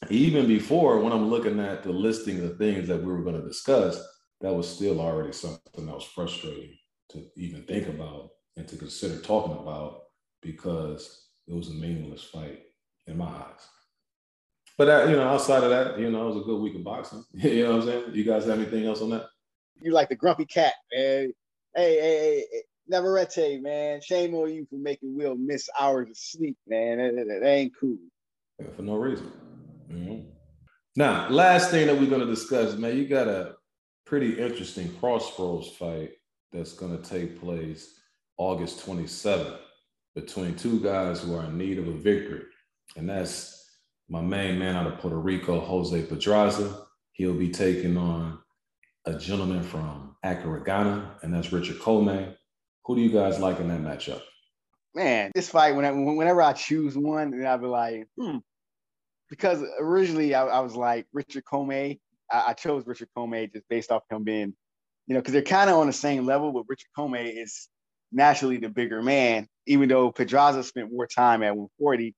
even 0.10 0.48
before, 0.48 1.00
when 1.00 1.14
I'm 1.14 1.30
looking 1.30 1.60
at 1.60 1.84
the 1.84 1.92
listing 1.92 2.44
of 2.44 2.58
things 2.58 2.88
that 2.88 3.02
we 3.02 3.12
were 3.12 3.24
going 3.24 3.40
to 3.40 3.48
discuss, 3.48 4.02
that 4.42 4.54
was 4.54 4.68
still 4.68 5.02
already 5.02 5.34
something 5.34 5.86
that 5.86 5.96
was 5.96 6.04
frustrating 6.04 6.78
to 7.12 7.26
even 7.36 7.64
think 7.64 7.88
about 7.88 8.30
and 8.56 8.68
to 8.68 8.78
consider 8.78 9.20
talking 9.20 9.58
about 9.58 10.02
because 10.42 11.28
it 11.48 11.54
was 11.54 11.70
a 11.70 11.74
meaningless 11.74 12.24
fight 12.24 12.60
in 13.08 13.18
my 13.18 13.26
eyes. 13.26 13.68
But 14.80 15.10
you 15.10 15.18
know, 15.18 15.28
outside 15.28 15.62
of 15.62 15.72
that, 15.72 16.00
you 16.00 16.10
know, 16.10 16.24
it 16.24 16.36
was 16.36 16.38
a 16.38 16.46
good 16.46 16.62
week 16.62 16.74
of 16.74 16.86
boxing. 16.86 17.26
you 17.34 17.64
know 17.64 17.76
what 17.76 17.82
I'm 17.82 17.88
saying? 17.88 18.04
You 18.14 18.24
guys 18.24 18.46
have 18.46 18.58
anything 18.58 18.86
else 18.86 19.02
on 19.02 19.10
that? 19.10 19.26
You 19.82 19.92
like 19.92 20.08
the 20.08 20.16
grumpy 20.16 20.46
cat, 20.46 20.74
man. 20.94 21.34
Hey, 21.76 22.00
hey, 22.00 22.46
hey, 22.50 22.62
Navarrete, 22.88 23.62
man, 23.62 24.00
shame 24.00 24.34
on 24.36 24.54
you 24.54 24.66
for 24.70 24.78
making 24.78 25.18
Will 25.18 25.36
miss 25.36 25.70
hours 25.78 26.10
of 26.10 26.16
sleep, 26.16 26.58
man. 26.66 26.98
That, 26.98 27.14
that, 27.14 27.40
that 27.42 27.46
ain't 27.46 27.74
cool. 27.78 27.98
Yeah, 28.58 28.68
for 28.78 28.84
no 28.84 28.96
reason. 28.96 29.30
Mm-hmm. 29.92 30.30
Now, 30.96 31.28
last 31.28 31.72
thing 31.72 31.88
that 31.88 32.00
we're 32.00 32.10
going 32.10 32.26
to 32.26 32.34
discuss, 32.34 32.78
man, 32.78 32.96
you 32.96 33.06
got 33.06 33.28
a 33.28 33.56
pretty 34.06 34.40
interesting 34.40 34.96
crossroads 34.96 35.68
fight 35.68 36.12
that's 36.54 36.72
going 36.72 36.98
to 36.98 37.10
take 37.10 37.38
place 37.42 38.00
August 38.38 38.86
27th 38.86 39.60
between 40.16 40.56
two 40.56 40.80
guys 40.80 41.20
who 41.20 41.36
are 41.36 41.44
in 41.44 41.58
need 41.58 41.80
of 41.80 41.90
a 41.90 41.94
victory. 41.94 42.44
And 42.96 43.10
that's 43.10 43.59
my 44.10 44.22
main 44.22 44.58
man 44.58 44.76
out 44.76 44.88
of 44.88 45.00
Puerto 45.00 45.18
Rico, 45.18 45.60
Jose 45.60 46.02
Pedraza. 46.04 46.82
He'll 47.14 47.34
be 47.34 47.50
taking 47.50 47.96
on 47.96 48.40
a 49.06 49.14
gentleman 49.14 49.64
from 49.64 50.16
Accra, 50.24 51.18
and 51.22 51.34
that's 51.34 51.54
Richard 51.54 51.78
Commey. 51.80 52.36
Who 52.86 52.96
do 52.96 53.02
you 53.02 53.10
guys 53.10 53.40
like 53.40 53.60
in 53.60 53.68
that 53.68 53.82
matchup? 53.82 54.22
Man, 54.96 55.32
this 55.36 55.50
fight, 55.50 55.76
whenever, 55.76 56.02
whenever 56.02 56.42
I 56.42 56.54
choose 56.54 56.98
one, 56.98 57.46
I'll 57.46 57.58
be 57.60 57.68
like, 57.68 58.08
hmm, 58.20 58.38
because 59.30 59.64
originally 59.80 60.34
I, 60.34 60.46
I 60.46 60.60
was 60.62 60.76
like 60.76 61.06
Richard 61.14 61.44
Commey. 61.46 62.00
I, 62.32 62.46
I, 62.48 62.54
chose 62.54 62.88
Richard 62.88 63.10
Commey 63.16 63.54
just 63.54 63.70
based 63.70 63.92
off 63.92 64.04
him 64.10 64.24
being, 64.24 64.54
you 65.06 65.14
know, 65.14 65.20
because 65.20 65.34
they're 65.34 65.44
kind 65.44 65.70
of 65.70 65.78
on 65.78 65.88
the 65.88 65.94
same 65.94 66.26
level, 66.26 66.52
but 66.52 66.66
Richard 66.68 66.90
Commey 66.98 67.42
is 67.42 67.70
naturally 68.12 68.58
the 68.58 68.70
bigger 68.70 69.04
man, 69.04 69.48
even 69.68 69.88
though 69.90 70.12
Pedraza 70.12 70.64
spent 70.64 70.92
more 70.92 71.06
time 71.08 71.44
at 71.44 71.56
140. 71.56 72.16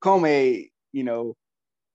Commey, 0.00 0.70
you 0.96 1.04
know, 1.04 1.36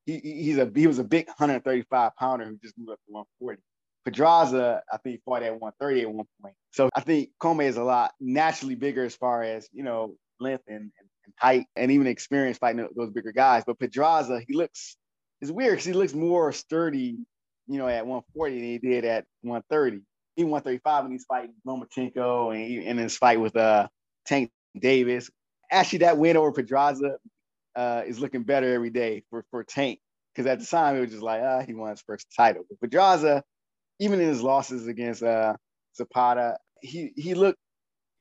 he, 0.05 0.19
he's 0.19 0.59
a 0.59 0.71
he 0.75 0.85
was 0.85 0.99
a 0.99 1.03
big 1.03 1.25
135 1.27 2.15
pounder 2.15 2.45
who 2.45 2.57
just 2.63 2.77
moved 2.77 2.91
up 2.91 2.99
to 3.07 3.11
140. 3.11 3.59
Pedraza, 4.05 4.81
I 4.91 4.97
think, 4.97 5.21
fought 5.23 5.43
at 5.43 5.59
130 5.59 6.01
at 6.01 6.11
one 6.11 6.25
point. 6.41 6.55
So 6.71 6.89
I 6.95 7.01
think 7.01 7.29
Commey 7.39 7.65
is 7.65 7.77
a 7.77 7.83
lot 7.83 8.13
naturally 8.19 8.75
bigger 8.75 9.03
as 9.03 9.15
far 9.15 9.43
as, 9.43 9.67
you 9.73 9.83
know, 9.83 10.15
length 10.39 10.63
and, 10.67 10.77
and, 10.77 11.09
and 11.25 11.33
height 11.37 11.65
and 11.75 11.91
even 11.91 12.07
experience 12.07 12.57
fighting 12.57 12.87
those 12.95 13.11
bigger 13.11 13.31
guys. 13.31 13.63
But 13.65 13.79
Pedraza, 13.79 14.41
he 14.47 14.55
looks, 14.55 14.97
it's 15.39 15.51
weird 15.51 15.73
because 15.73 15.85
he 15.85 15.93
looks 15.93 16.13
more 16.13 16.51
sturdy, 16.51 17.17
you 17.67 17.77
know, 17.77 17.87
at 17.87 18.07
140 18.07 18.55
than 18.55 18.63
he 18.63 18.77
did 18.79 19.05
at 19.05 19.25
130. 19.41 20.01
Even 20.37 20.51
135 20.51 21.03
when 21.03 21.11
he's 21.11 21.25
fighting 21.25 21.53
Lomachenko 21.67 22.55
and 22.55 22.65
he, 22.65 22.83
in 22.83 22.97
his 22.97 23.17
fight 23.17 23.39
with 23.39 23.55
uh, 23.55 23.87
Tank 24.25 24.51
Davis. 24.79 25.29
Actually, 25.71 25.99
that 25.99 26.17
win 26.17 26.37
over 26.37 26.51
Pedraza 26.51 27.17
uh, 27.76 28.03
is 28.05 28.19
looking 28.19 28.43
better 28.43 28.74
every 28.74 28.89
day 28.89 29.24
for, 29.30 29.45
for 29.51 29.63
Tank. 29.63 29.99
Because 30.34 30.47
at 30.47 30.59
the 30.59 30.65
time, 30.65 30.95
it 30.95 31.01
was 31.01 31.11
just 31.11 31.24
like, 31.24 31.41
ah, 31.43 31.61
he 31.61 31.74
won 31.74 31.89
his 31.89 32.01
first 32.01 32.28
title. 32.36 32.63
But 32.69 32.80
Pedraza, 32.80 33.43
even 33.99 34.22
in 34.22 34.30
his 34.30 34.41
losses 34.41 34.88
against 34.88 35.22
uh, 35.22 35.55
Zepeda, 35.99 36.55
he 36.82 37.11
he 37.17 37.34
looked 37.34 37.59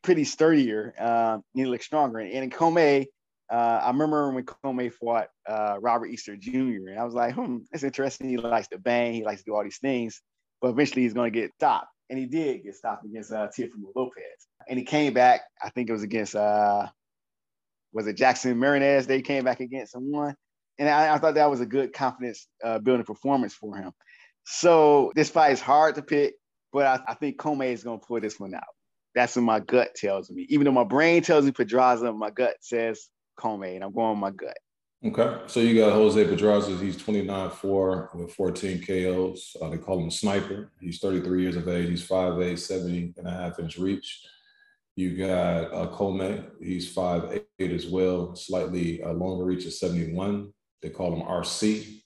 pretty 0.02 0.24
sturdier. 0.24 0.94
Uh, 0.98 1.38
he 1.54 1.66
looked 1.66 1.84
stronger. 1.84 2.18
And 2.18 2.32
in 2.32 2.50
Commey, 2.50 3.06
uh, 3.50 3.80
I 3.82 3.88
remember 3.88 4.32
when 4.32 4.44
Commey 4.44 4.92
fought 4.92 5.28
uh, 5.48 5.76
Robert 5.80 6.06
Easter 6.06 6.36
Jr. 6.36 6.88
And 6.88 6.98
I 6.98 7.04
was 7.04 7.14
like, 7.14 7.34
hmm, 7.34 7.58
that's 7.70 7.84
interesting. 7.84 8.28
He 8.28 8.36
likes 8.36 8.68
to 8.68 8.78
bang. 8.78 9.14
He 9.14 9.24
likes 9.24 9.42
to 9.42 9.44
do 9.44 9.54
all 9.54 9.64
these 9.64 9.78
things. 9.78 10.20
But 10.60 10.68
eventually 10.68 11.02
he's 11.02 11.14
going 11.14 11.32
to 11.32 11.38
get 11.38 11.52
stopped. 11.54 11.88
And 12.08 12.18
he 12.18 12.26
did 12.26 12.64
get 12.64 12.74
stopped 12.74 13.04
against 13.04 13.32
uh, 13.32 13.48
Teofimo 13.48 13.92
Lopez. 13.94 14.46
And 14.68 14.78
he 14.78 14.84
came 14.84 15.14
back, 15.14 15.42
I 15.62 15.70
think 15.70 15.88
it 15.88 15.92
was 15.92 16.02
against, 16.02 16.34
uh, 16.34 16.88
was 17.92 18.06
it 18.06 18.16
Jackson 18.16 18.58
Marinez? 18.58 19.06
They 19.06 19.22
came 19.22 19.44
back 19.44 19.60
against 19.60 19.92
someone. 19.92 20.34
And 20.78 20.88
I, 20.88 21.14
I 21.14 21.18
thought 21.18 21.34
that 21.34 21.50
was 21.50 21.60
a 21.60 21.66
good 21.66 21.92
confidence 21.92 22.46
uh, 22.64 22.78
building 22.78 23.04
performance 23.04 23.54
for 23.54 23.76
him. 23.76 23.92
So 24.44 25.12
this 25.14 25.30
fight 25.30 25.52
is 25.52 25.60
hard 25.60 25.96
to 25.96 26.02
pick, 26.02 26.34
but 26.72 26.86
I, 26.86 27.12
I 27.12 27.14
think 27.14 27.38
Commey 27.38 27.72
is 27.72 27.84
going 27.84 28.00
to 28.00 28.06
pull 28.06 28.20
this 28.20 28.40
one 28.40 28.54
out. 28.54 28.62
That's 29.14 29.36
what 29.36 29.42
my 29.42 29.60
gut 29.60 29.94
tells 29.94 30.30
me. 30.30 30.46
Even 30.48 30.64
though 30.64 30.72
my 30.72 30.84
brain 30.84 31.22
tells 31.22 31.44
me 31.44 31.50
Pedraza, 31.50 32.12
my 32.12 32.30
gut 32.30 32.54
says 32.60 33.08
Commey, 33.38 33.74
and 33.74 33.84
I'm 33.84 33.92
going 33.92 34.18
my 34.18 34.30
gut. 34.30 34.56
Okay. 35.04 35.38
So 35.46 35.60
you 35.60 35.80
got 35.80 35.92
Jose 35.92 36.24
Pedraza. 36.24 36.76
He's 36.76 36.96
29 36.96 37.50
4 37.50 38.10
with 38.14 38.32
14 38.34 38.82
KOs. 38.82 39.56
Uh, 39.60 39.70
they 39.70 39.78
call 39.78 39.98
him 39.98 40.10
sniper. 40.10 40.70
He's 40.78 40.98
33 40.98 41.42
years 41.42 41.56
of 41.56 41.68
age. 41.68 41.88
He's 41.88 42.06
5'8, 42.06 42.58
70 42.58 43.14
and 43.16 43.26
a 43.26 43.30
half 43.30 43.58
inch 43.58 43.78
reach. 43.78 44.26
You 45.00 45.16
got 45.16 45.72
uh, 45.72 45.86
Commey. 45.96 46.44
He's 46.60 46.94
5'8 46.94 47.42
as 47.58 47.86
well, 47.86 48.36
slightly 48.36 49.02
uh, 49.02 49.14
longer 49.14 49.44
reach 49.44 49.64
at 49.64 49.72
71. 49.72 50.52
They 50.82 50.90
call 50.90 51.14
him 51.14 51.26
RC. 51.26 52.02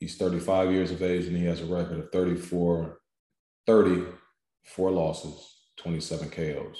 He's 0.00 0.16
35 0.16 0.72
years 0.72 0.90
of 0.90 1.02
age 1.02 1.26
and 1.26 1.36
he 1.36 1.44
has 1.44 1.60
a 1.60 1.66
record 1.66 1.98
of 1.98 2.10
34, 2.10 3.00
30, 3.66 4.02
four 4.64 4.90
losses, 4.90 5.58
27 5.76 6.30
KOs. 6.30 6.78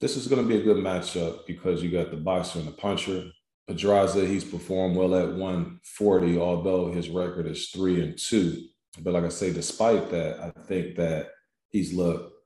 This 0.00 0.16
is 0.16 0.28
going 0.28 0.40
to 0.40 0.48
be 0.48 0.60
a 0.60 0.62
good 0.62 0.76
matchup 0.76 1.44
because 1.48 1.82
you 1.82 1.90
got 1.90 2.12
the 2.12 2.16
boxer 2.16 2.60
and 2.60 2.68
the 2.68 2.72
puncher. 2.72 3.24
Pedraza, 3.66 4.24
he's 4.24 4.44
performed 4.44 4.96
well 4.96 5.16
at 5.16 5.30
140, 5.30 6.38
although 6.38 6.92
his 6.92 7.08
record 7.08 7.48
is 7.48 7.70
three 7.70 8.04
and 8.04 8.16
two. 8.16 8.62
But 9.00 9.14
like 9.14 9.24
I 9.24 9.30
say, 9.30 9.52
despite 9.52 10.10
that, 10.10 10.38
I 10.38 10.50
think 10.66 10.94
that 10.94 11.30
he's 11.70 11.92
looked 11.92 12.37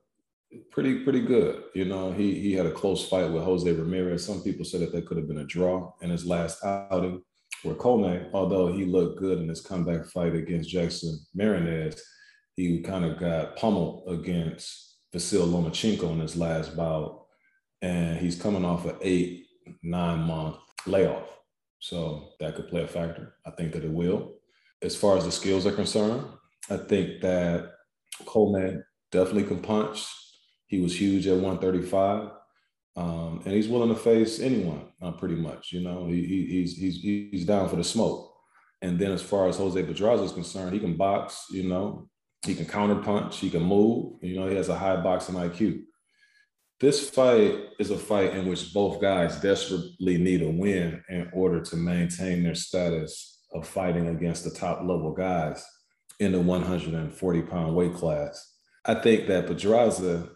pretty 0.71 1.03
pretty 1.03 1.21
good. 1.21 1.63
You 1.73 1.85
know, 1.85 2.11
he 2.11 2.39
he 2.39 2.53
had 2.53 2.65
a 2.65 2.71
close 2.71 3.07
fight 3.07 3.31
with 3.31 3.43
Jose 3.43 3.71
Ramirez. 3.71 4.25
Some 4.25 4.41
people 4.41 4.65
said 4.65 4.81
that 4.81 4.91
that 4.91 5.05
could 5.05 5.17
have 5.17 5.27
been 5.27 5.39
a 5.39 5.45
draw 5.45 5.93
in 6.01 6.09
his 6.09 6.25
last 6.25 6.63
outing 6.63 7.21
where 7.63 7.75
Coleman, 7.75 8.29
although 8.33 8.71
he 8.71 8.85
looked 8.85 9.19
good 9.19 9.39
in 9.39 9.47
his 9.47 9.61
comeback 9.61 10.05
fight 10.07 10.35
against 10.35 10.69
Jackson 10.69 11.17
Marinez, 11.33 12.01
he 12.55 12.81
kind 12.81 13.05
of 13.05 13.19
got 13.19 13.55
pummeled 13.55 14.03
against 14.07 14.97
Vasyl 15.13 15.47
Lomachenko 15.47 16.11
in 16.11 16.19
his 16.19 16.35
last 16.35 16.75
bout. 16.75 17.25
And 17.81 18.17
he's 18.17 18.41
coming 18.41 18.65
off 18.65 18.85
an 18.85 18.95
eight, 19.01 19.45
nine 19.81 20.19
month 20.19 20.57
layoff. 20.85 21.27
So 21.79 22.29
that 22.39 22.55
could 22.55 22.69
play 22.69 22.83
a 22.83 22.87
factor. 22.87 23.35
I 23.45 23.51
think 23.51 23.73
that 23.73 23.83
it 23.83 23.91
will. 23.91 24.35
As 24.81 24.95
far 24.95 25.17
as 25.17 25.25
the 25.25 25.31
skills 25.31 25.65
are 25.65 25.71
concerned, 25.71 26.25
I 26.69 26.77
think 26.77 27.21
that 27.21 27.71
Coleman 28.25 28.83
definitely 29.11 29.43
can 29.43 29.59
punch. 29.59 30.05
He 30.67 30.79
was 30.79 30.99
huge 30.99 31.27
at 31.27 31.35
135. 31.35 32.31
Um, 32.95 33.41
and 33.45 33.53
he's 33.53 33.67
willing 33.67 33.89
to 33.89 33.95
face 33.95 34.39
anyone, 34.39 34.85
uh, 35.01 35.11
pretty 35.11 35.35
much. 35.35 35.71
You 35.71 35.81
know, 35.81 36.05
he, 36.05 36.25
he, 36.25 36.45
he's 36.45 36.77
he's 36.77 37.01
he's 37.01 37.45
down 37.45 37.69
for 37.69 37.75
the 37.75 37.83
smoke. 37.83 38.31
And 38.81 38.99
then 38.99 39.11
as 39.11 39.21
far 39.21 39.47
as 39.47 39.57
Jose 39.57 39.81
Pedraza 39.81 40.23
is 40.23 40.31
concerned, 40.31 40.73
he 40.73 40.79
can 40.79 40.95
box. 40.95 41.45
You 41.49 41.63
know, 41.63 42.07
he 42.45 42.53
can 42.53 42.65
counter 42.65 42.95
punch. 42.95 43.39
He 43.39 43.49
can 43.49 43.63
move. 43.63 44.17
You 44.21 44.39
know, 44.39 44.47
he 44.47 44.55
has 44.55 44.69
a 44.69 44.77
high 44.77 44.97
boxing 44.97 45.35
IQ. 45.35 45.83
This 46.79 47.09
fight 47.09 47.55
is 47.79 47.91
a 47.91 47.97
fight 47.97 48.33
in 48.33 48.47
which 48.47 48.73
both 48.73 49.01
guys 49.01 49.39
desperately 49.39 50.17
need 50.17 50.41
a 50.41 50.49
win 50.49 51.01
in 51.09 51.29
order 51.33 51.61
to 51.61 51.75
maintain 51.77 52.43
their 52.43 52.55
status 52.55 53.39
of 53.53 53.67
fighting 53.67 54.09
against 54.09 54.43
the 54.43 54.51
top 54.51 54.81
level 54.81 55.13
guys 55.13 55.65
in 56.19 56.31
the 56.31 56.39
140 56.39 57.41
pound 57.43 57.75
weight 57.75 57.93
class. 57.93 58.53
I 58.85 58.95
think 58.95 59.27
that 59.27 59.47
Pedraza 59.47 60.29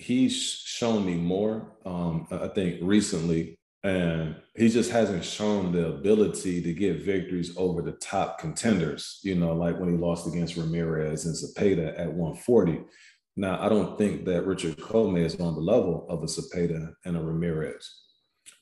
he's 0.00 0.34
shown 0.34 1.04
me 1.04 1.14
more, 1.14 1.72
um, 1.84 2.26
I 2.30 2.48
think, 2.48 2.78
recently. 2.82 3.58
And 3.82 4.36
he 4.56 4.68
just 4.68 4.90
hasn't 4.90 5.24
shown 5.24 5.72
the 5.72 5.88
ability 5.88 6.62
to 6.62 6.74
get 6.74 7.02
victories 7.02 7.56
over 7.56 7.80
the 7.80 7.92
top 7.92 8.38
contenders, 8.38 9.20
you 9.22 9.34
know, 9.34 9.54
like 9.54 9.78
when 9.78 9.90
he 9.90 9.96
lost 9.96 10.26
against 10.26 10.56
Ramirez 10.56 11.24
and 11.24 11.34
Zepeda 11.34 11.98
at 11.98 12.12
140. 12.12 12.80
Now, 13.36 13.58
I 13.60 13.68
don't 13.70 13.96
think 13.96 14.26
that 14.26 14.46
Richard 14.46 14.76
Commey 14.76 15.24
is 15.24 15.40
on 15.40 15.54
the 15.54 15.60
level 15.60 16.06
of 16.10 16.22
a 16.22 16.26
Zepeda 16.26 16.92
and 17.04 17.16
a 17.16 17.20
Ramirez. 17.20 17.88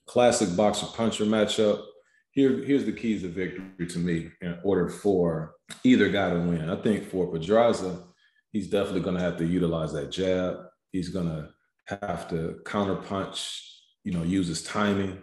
Classic 0.07 0.55
boxer 0.57 0.86
puncher 0.86 1.24
matchup. 1.24 1.82
Here, 2.30 2.62
here's 2.64 2.84
the 2.84 2.93
keys 2.93 3.22
to 3.22 3.28
victory 3.28 3.86
to 3.89 3.99
me 3.99 4.30
in 4.41 4.59
order 4.62 4.89
for 4.89 5.55
either 5.82 6.09
guy 6.11 6.30
to 6.30 6.41
win. 6.41 6.70
I 6.70 6.76
think 6.76 7.05
for 7.05 7.26
Pedraza, 7.26 8.05
he's 8.53 8.70
definitely 8.70 9.01
going 9.01 9.16
to 9.16 9.22
have 9.22 9.36
to 9.39 9.47
utilize 9.47 9.93
that 9.95 10.12
jab. 10.12 10.68
He's 10.93 11.11
to 11.11 11.51
have 11.86 12.28
to 12.28 12.61
counterpunch, 12.64 13.61
you 14.05 14.12
know, 14.12 14.22
use 14.22 14.49
his 14.49 14.62
timing, 14.62 15.18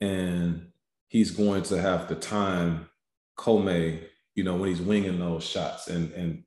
and 0.00 0.68
he's 1.08 1.30
going 1.30 1.62
to 1.64 1.80
have 1.80 2.08
to 2.08 2.14
time 2.14 2.88
Commey, 3.36 4.04
you 4.34 4.44
know, 4.44 4.56
when 4.56 4.68
he's 4.68 4.80
winging 4.80 5.18
those 5.18 5.44
shots. 5.44 5.88
And 5.88 6.12
and 6.12 6.44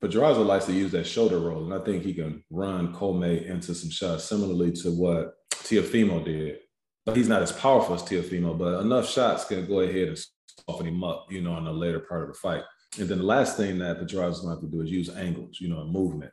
Pedraza 0.00 0.40
likes 0.40 0.66
to 0.66 0.72
use 0.72 0.90
that 0.92 1.06
shoulder 1.06 1.38
roll, 1.38 1.64
and 1.64 1.74
I 1.74 1.84
think 1.84 2.02
he 2.02 2.12
can 2.12 2.42
run 2.50 2.92
Commey 2.92 3.46
into 3.46 3.74
some 3.74 3.90
shots 3.90 4.24
similarly 4.24 4.72
to 4.72 4.90
what 4.90 5.34
Teofimo 5.50 6.24
did. 6.24 6.58
But 7.04 7.16
he's 7.16 7.28
not 7.28 7.42
as 7.42 7.52
powerful 7.52 7.96
as 7.96 8.02
Teofimo, 8.02 8.56
but 8.56 8.80
enough 8.80 9.08
shots 9.08 9.44
can 9.44 9.66
go 9.66 9.80
ahead 9.80 10.08
and 10.08 10.18
soften 10.68 10.86
him 10.86 11.02
up, 11.02 11.26
you 11.30 11.40
know, 11.40 11.56
in 11.58 11.64
the 11.64 11.72
later 11.72 12.00
part 12.00 12.22
of 12.22 12.28
the 12.28 12.34
fight. 12.34 12.62
And 12.98 13.08
then 13.08 13.18
the 13.18 13.24
last 13.24 13.56
thing 13.56 13.78
that 13.78 13.98
Pedraza's 13.98 14.40
going 14.40 14.56
to 14.56 14.60
have 14.60 14.70
to 14.70 14.76
do 14.76 14.82
is 14.82 14.90
use 14.90 15.08
angles, 15.08 15.60
you 15.60 15.68
know, 15.68 15.80
and 15.80 15.90
movement. 15.90 16.32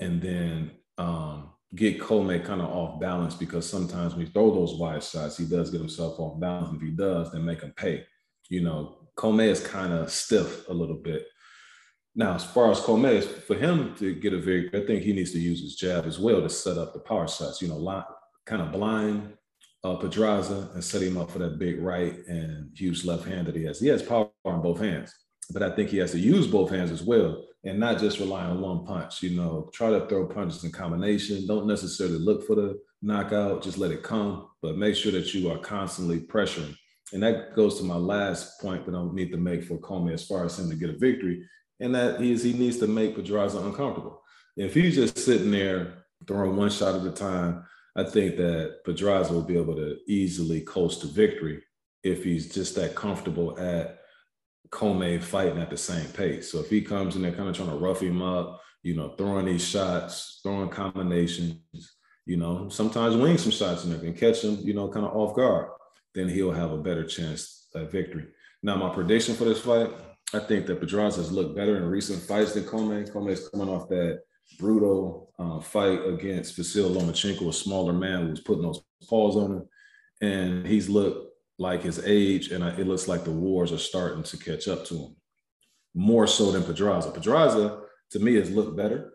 And 0.00 0.20
then 0.20 0.72
um, 0.98 1.50
get 1.74 2.00
Coleman 2.00 2.42
kind 2.42 2.60
of 2.60 2.68
off 2.68 3.00
balance 3.00 3.34
because 3.34 3.68
sometimes 3.68 4.14
when 4.14 4.26
he 4.26 4.32
throw 4.32 4.54
those 4.54 4.74
wide 4.74 5.02
shots, 5.02 5.36
he 5.36 5.44
does 5.44 5.70
get 5.70 5.80
himself 5.80 6.18
off 6.18 6.40
balance. 6.40 6.74
If 6.74 6.82
he 6.82 6.90
does, 6.90 7.32
then 7.32 7.44
make 7.44 7.62
him 7.62 7.72
pay. 7.76 8.04
You 8.48 8.62
know, 8.62 9.08
Coleman 9.16 9.48
is 9.48 9.66
kind 9.66 9.92
of 9.92 10.10
stiff 10.10 10.68
a 10.68 10.74
little 10.74 10.96
bit. 10.96 11.26
Now, 12.14 12.34
as 12.34 12.44
far 12.44 12.70
as 12.70 12.80
Coleman, 12.80 13.22
for 13.22 13.56
him 13.56 13.94
to 13.96 14.14
get 14.14 14.32
a 14.32 14.38
very, 14.38 14.68
I 14.68 14.86
think 14.86 15.02
he 15.02 15.12
needs 15.12 15.32
to 15.32 15.40
use 15.40 15.60
his 15.60 15.74
jab 15.74 16.06
as 16.06 16.18
well 16.18 16.40
to 16.40 16.48
set 16.48 16.78
up 16.78 16.92
the 16.92 17.00
power 17.00 17.26
shots. 17.26 17.60
You 17.60 17.68
know, 17.68 17.76
line, 17.76 18.04
kind 18.46 18.62
of 18.62 18.70
blind 18.70 19.36
uh, 19.84 19.96
Pedraza 19.96 20.70
and 20.74 20.82
set 20.82 21.02
him 21.02 21.18
up 21.18 21.30
for 21.30 21.38
that 21.40 21.58
big 21.58 21.80
right 21.80 22.26
and 22.26 22.70
huge 22.76 23.04
left 23.04 23.26
hand 23.26 23.46
that 23.46 23.54
he 23.56 23.64
has. 23.64 23.80
He 23.80 23.88
has 23.88 24.02
power 24.02 24.30
on 24.44 24.62
both 24.62 24.80
hands, 24.80 25.14
but 25.52 25.62
I 25.62 25.74
think 25.74 25.90
he 25.90 25.98
has 25.98 26.12
to 26.12 26.18
use 26.18 26.46
both 26.46 26.70
hands 26.70 26.90
as 26.90 27.02
well 27.02 27.44
and 27.64 27.80
not 27.80 27.98
just 27.98 28.18
rely 28.18 28.44
on 28.44 28.60
one 28.60 28.84
punch. 28.84 29.22
You 29.22 29.36
know, 29.36 29.70
try 29.72 29.90
to 29.90 30.06
throw 30.06 30.26
punches 30.26 30.64
in 30.64 30.70
combination. 30.70 31.46
Don't 31.46 31.66
necessarily 31.66 32.18
look 32.18 32.46
for 32.46 32.54
the 32.54 32.78
knockout, 33.02 33.62
just 33.62 33.78
let 33.78 33.90
it 33.90 34.02
come, 34.02 34.48
but 34.62 34.76
make 34.76 34.96
sure 34.96 35.12
that 35.12 35.32
you 35.34 35.50
are 35.50 35.58
constantly 35.58 36.20
pressuring. 36.20 36.76
And 37.12 37.22
that 37.22 37.54
goes 37.54 37.78
to 37.78 37.84
my 37.84 37.96
last 37.96 38.60
point 38.60 38.86
that 38.86 38.94
I 38.94 39.08
need 39.12 39.30
to 39.30 39.36
make 39.36 39.64
for 39.64 39.78
Commey 39.78 40.14
as 40.14 40.26
far 40.26 40.44
as 40.44 40.58
him 40.58 40.70
to 40.70 40.76
get 40.76 40.90
a 40.90 40.98
victory, 40.98 41.46
and 41.80 41.94
that 41.94 42.20
is 42.20 42.42
he 42.42 42.54
needs 42.54 42.78
to 42.78 42.86
make 42.86 43.14
Pedraza 43.14 43.58
uncomfortable. 43.58 44.22
If 44.56 44.74
he's 44.74 44.94
just 44.94 45.18
sitting 45.18 45.50
there 45.50 46.04
throwing 46.26 46.56
one 46.56 46.70
shot 46.70 46.94
at 46.94 47.06
a 47.06 47.10
time, 47.10 47.64
I 47.94 48.04
think 48.04 48.36
that 48.36 48.78
Pedraza 48.84 49.32
will 49.32 49.42
be 49.42 49.56
able 49.56 49.76
to 49.76 49.98
easily 50.08 50.62
coast 50.62 51.02
to 51.02 51.06
victory 51.06 51.62
if 52.02 52.24
he's 52.24 52.52
just 52.52 52.74
that 52.76 52.94
comfortable 52.94 53.58
at 53.58 54.00
Commey 54.70 55.22
fighting 55.22 55.60
at 55.60 55.70
the 55.70 55.76
same 55.76 56.06
pace. 56.08 56.50
So 56.50 56.60
if 56.60 56.70
he 56.70 56.80
comes 56.82 57.16
in 57.16 57.22
there 57.22 57.32
kind 57.32 57.48
of 57.48 57.56
trying 57.56 57.70
to 57.70 57.76
rough 57.76 58.00
him 58.00 58.22
up, 58.22 58.60
you 58.82 58.94
know, 58.94 59.10
throwing 59.16 59.46
these 59.46 59.66
shots, 59.66 60.40
throwing 60.42 60.68
combinations, 60.68 61.58
you 62.26 62.36
know, 62.36 62.68
sometimes 62.68 63.16
wing 63.16 63.38
some 63.38 63.52
shots 63.52 63.84
in 63.84 63.90
there 63.90 64.00
and 64.00 64.16
catch 64.16 64.42
him, 64.42 64.58
you 64.62 64.74
know, 64.74 64.88
kind 64.88 65.06
of 65.06 65.14
off 65.14 65.36
guard, 65.36 65.68
then 66.14 66.28
he'll 66.28 66.52
have 66.52 66.70
a 66.70 66.78
better 66.78 67.04
chance 67.04 67.68
at 67.74 67.90
victory. 67.90 68.26
Now, 68.62 68.76
my 68.76 68.88
prediction 68.88 69.34
for 69.34 69.44
this 69.44 69.60
fight, 69.60 69.90
I 70.32 70.38
think 70.38 70.66
that 70.66 70.80
Pedraza's 70.80 71.32
looked 71.32 71.56
better 71.56 71.76
in 71.76 71.84
recent 71.84 72.22
fights 72.22 72.54
than 72.54 72.64
Commey. 72.64 73.10
Commey's 73.10 73.48
coming 73.48 73.68
off 73.68 73.88
that 73.88 74.20
brutal 74.58 75.32
uh, 75.38 75.60
fight 75.60 76.04
against 76.06 76.58
Vasyl 76.58 76.94
Lomachenko, 76.94 77.48
a 77.48 77.52
smaller 77.52 77.92
man 77.92 78.22
who 78.22 78.30
was 78.30 78.40
putting 78.40 78.62
those 78.62 78.82
paws 79.08 79.36
on 79.36 79.52
him. 79.52 79.68
And 80.20 80.66
he's 80.66 80.88
looked 80.88 81.33
like 81.58 81.82
his 81.82 82.04
age, 82.04 82.50
and 82.50 82.64
it 82.64 82.86
looks 82.86 83.08
like 83.08 83.24
the 83.24 83.30
wars 83.30 83.72
are 83.72 83.78
starting 83.78 84.22
to 84.24 84.36
catch 84.36 84.68
up 84.68 84.84
to 84.86 84.94
him 84.94 85.16
more 85.94 86.26
so 86.26 86.50
than 86.50 86.64
Pedraza. 86.64 87.10
Pedraza, 87.10 87.82
to 88.10 88.18
me, 88.18 88.34
has 88.34 88.50
looked 88.50 88.76
better. 88.76 89.12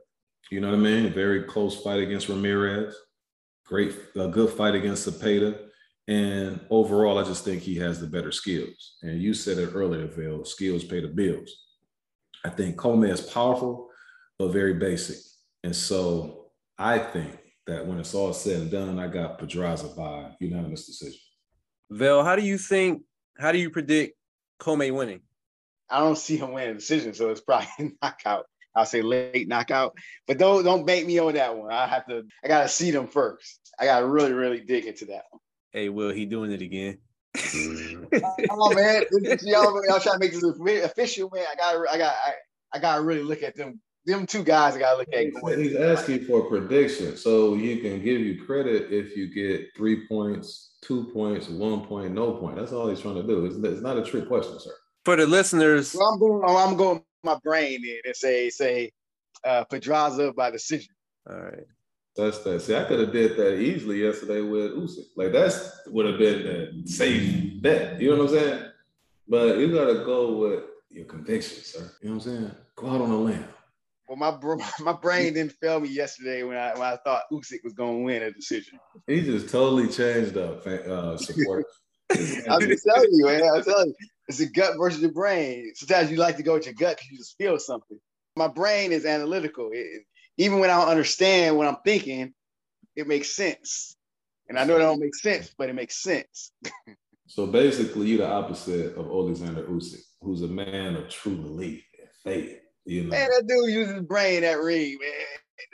You 0.49 0.61
know 0.61 0.69
what 0.69 0.79
I 0.79 0.79
mean? 0.79 1.05
A 1.05 1.09
very 1.09 1.43
close 1.43 1.81
fight 1.81 2.01
against 2.01 2.29
Ramirez, 2.29 2.95
great, 3.65 3.93
a 4.15 4.27
good 4.29 4.51
fight 4.51 4.75
against 4.75 5.07
Zepeda. 5.07 5.59
And 6.07 6.59
overall, 6.71 7.19
I 7.19 7.23
just 7.23 7.45
think 7.45 7.61
he 7.61 7.75
has 7.75 7.99
the 7.99 8.07
better 8.07 8.31
skills. 8.31 8.97
And 9.03 9.21
you 9.21 9.33
said 9.33 9.59
it 9.59 9.75
earlier, 9.75 10.07
Phil, 10.07 10.43
skills 10.43 10.83
pay 10.83 11.01
the 11.01 11.07
bills. 11.07 11.51
I 12.43 12.49
think 12.49 12.77
Commey 12.77 13.11
is 13.11 13.21
powerful, 13.21 13.89
but 14.39 14.47
very 14.47 14.73
basic. 14.73 15.17
And 15.63 15.75
so 15.75 16.51
I 16.79 16.97
think 16.97 17.37
that 17.67 17.85
when 17.85 17.99
it's 17.99 18.15
all 18.15 18.33
said 18.33 18.61
and 18.61 18.71
done, 18.71 18.97
I 18.97 19.07
got 19.07 19.37
Pedraza 19.37 19.89
by 19.95 20.31
unanimous 20.39 20.87
decision. 20.87 21.19
Vel, 21.89 22.23
how 22.23 22.35
do 22.35 22.43
you 22.43 22.57
think, 22.57 23.03
how 23.37 23.51
do 23.51 23.57
you 23.57 23.69
predict 23.69 24.15
Commey 24.59 24.91
winning? 24.91 25.21
I 25.89 25.99
don't 25.99 26.17
see 26.17 26.37
him 26.37 26.51
winning 26.51 26.71
a 26.71 26.73
decision, 26.75 27.13
so 27.13 27.29
it's 27.29 27.41
probably 27.41 27.67
a 27.79 27.89
knockout. 28.01 28.45
I'll 28.75 28.85
say 28.85 29.01
late 29.01 29.47
knockout, 29.47 29.97
but 30.27 30.37
don't 30.37 30.63
don't 30.63 30.85
bait 30.85 31.05
me 31.05 31.19
on 31.19 31.33
that 31.33 31.57
one. 31.57 31.71
I 31.71 31.87
have 31.87 32.05
to. 32.05 32.23
I 32.43 32.47
gotta 32.47 32.69
see 32.69 32.91
them 32.91 33.07
first. 33.07 33.59
I 33.79 33.85
gotta 33.85 34.05
really 34.05 34.31
really 34.31 34.61
dig 34.61 34.85
into 34.85 35.05
that 35.05 35.23
one. 35.31 35.41
Hey, 35.71 35.89
Will, 35.89 36.11
he 36.11 36.25
doing 36.25 36.51
it 36.51 36.61
again? 36.61 36.99
oh 38.49 38.73
man, 38.73 39.03
y'all, 39.41 39.81
y'all 39.87 39.99
trying 39.99 40.15
to 40.15 40.19
make 40.19 40.31
this 40.31 40.43
official, 40.43 41.29
man. 41.33 41.45
I 41.51 41.55
gotta, 41.55 41.85
I 41.89 41.97
got, 41.97 42.13
I, 42.25 42.33
I 42.73 42.79
gotta 42.79 43.01
really 43.01 43.23
look 43.23 43.43
at 43.43 43.55
them. 43.55 43.79
Them 44.05 44.25
two 44.25 44.43
guys, 44.43 44.75
I 44.75 44.79
gotta 44.79 44.97
look 44.97 45.09
at. 45.13 45.57
He's 45.59 45.75
asking 45.75 46.25
for 46.25 46.45
a 46.45 46.49
prediction, 46.49 47.17
so 47.17 47.55
you 47.55 47.81
can 47.81 48.01
give 48.03 48.21
you 48.21 48.43
credit 48.45 48.91
if 48.91 49.15
you 49.15 49.27
get 49.27 49.67
three 49.75 50.07
points 50.07 50.69
two 50.81 51.05
points, 51.13 51.47
one 51.49 51.85
point, 51.85 52.13
no 52.13 52.33
point. 52.33 52.55
That's 52.55 52.71
all 52.71 52.89
he's 52.89 53.01
trying 53.01 53.15
to 53.15 53.23
do. 53.23 53.45
It's, 53.45 53.55
it's 53.55 53.81
not 53.81 53.97
a 53.97 54.03
trick 54.03 54.27
question, 54.27 54.59
sir. 54.59 54.71
For 55.05 55.15
the 55.15 55.25
listeners, 55.25 55.95
well, 55.97 56.09
I'm 56.09 56.19
going. 56.19 56.43
I'm 56.57 56.77
going 56.77 57.03
my 57.23 57.37
brain 57.43 57.83
in 57.83 57.99
and 58.05 58.15
say 58.15 58.49
say 58.49 58.91
uh, 59.43 59.63
Pedraza 59.65 60.33
by 60.33 60.51
decision. 60.51 60.93
All 61.29 61.37
right. 61.37 61.65
That's 62.15 62.39
that. 62.39 62.61
See, 62.61 62.75
I 62.75 62.83
could 62.83 62.99
have 62.99 63.11
did 63.11 63.37
that 63.37 63.59
easily 63.59 64.03
yesterday 64.03 64.41
with 64.41 64.71
Usyk. 64.71 65.05
Like 65.15 65.31
that's 65.31 65.81
would 65.87 66.05
have 66.05 66.17
been 66.17 66.83
the 66.83 66.89
safe 66.89 67.61
bet. 67.61 67.99
You 67.99 68.11
know 68.11 68.23
what 68.23 68.31
I'm 68.31 68.39
saying? 68.39 68.65
But 69.27 69.57
you 69.57 69.73
gotta 69.73 70.05
go 70.05 70.37
with 70.37 70.63
your 70.89 71.05
convictions, 71.05 71.67
sir. 71.67 71.91
You 72.01 72.09
know 72.09 72.15
what 72.15 72.25
I'm 72.25 72.31
saying? 72.31 72.51
Go 72.75 72.89
out 72.89 73.01
on 73.01 73.11
a 73.11 73.17
limb. 73.17 73.45
Well, 74.09 74.17
my 74.17 74.35
my 74.79 74.93
brain 74.93 75.35
didn't 75.35 75.53
fail 75.53 75.79
me 75.79 75.89
yesterday 75.89 76.41
when 76.43 76.57
I 76.57 76.73
when 76.73 76.81
I 76.81 76.97
thought 77.05 77.23
Usyk 77.31 77.63
was 77.63 77.73
going 77.73 77.99
to 77.99 78.03
win 78.03 78.23
a 78.23 78.31
decision. 78.31 78.79
He 79.05 79.21
just 79.21 79.49
totally 79.49 79.87
changed 79.87 80.35
up 80.35 80.65
uh, 80.65 81.15
support. 81.17 81.65
I'm 82.49 82.61
just 82.61 82.83
telling 82.83 83.09
you, 83.11 83.25
man. 83.27 83.43
I'm 83.43 83.63
telling 83.63 83.89
you, 83.89 84.07
it's 84.27 84.39
the 84.39 84.47
gut 84.47 84.77
versus 84.79 85.01
the 85.01 85.09
brain. 85.09 85.71
Sometimes 85.75 86.09
you 86.09 86.17
like 86.17 86.37
to 86.37 86.43
go 86.43 86.55
with 86.55 86.65
your 86.65 86.73
gut 86.73 86.97
because 86.97 87.11
you 87.11 87.17
just 87.17 87.37
feel 87.37 87.59
something. 87.59 87.99
My 88.35 88.47
brain 88.47 88.91
is 88.91 89.05
analytical. 89.05 89.69
It, 89.71 90.03
even 90.37 90.59
when 90.59 90.71
I 90.71 90.79
don't 90.79 90.89
understand 90.89 91.55
what 91.55 91.67
I'm 91.67 91.77
thinking, 91.85 92.33
it 92.95 93.07
makes 93.07 93.35
sense. 93.35 93.95
And 94.47 94.57
I 94.57 94.63
know 94.63 94.77
it 94.77 94.79
don't 94.79 94.99
make 94.99 95.15
sense, 95.15 95.53
but 95.55 95.69
it 95.69 95.75
makes 95.75 96.01
sense. 96.01 96.51
so 97.27 97.45
basically, 97.45 98.07
you're 98.07 98.19
the 98.19 98.27
opposite 98.27 98.95
of 98.95 99.05
Alexander 99.05 99.63
Usyk, 99.65 100.01
who's 100.21 100.41
a 100.41 100.47
man 100.47 100.95
of 100.95 101.09
true 101.09 101.35
belief 101.35 101.83
and 101.99 102.09
faith. 102.23 102.59
You 102.89 103.03
know? 103.03 103.09
Man, 103.09 103.29
that 103.29 103.47
dude 103.47 103.71
uses 103.71 103.95
his 103.95 104.03
brain 104.03 104.43
at 104.43 104.59
ring, 104.59 104.97
man. 104.99 105.11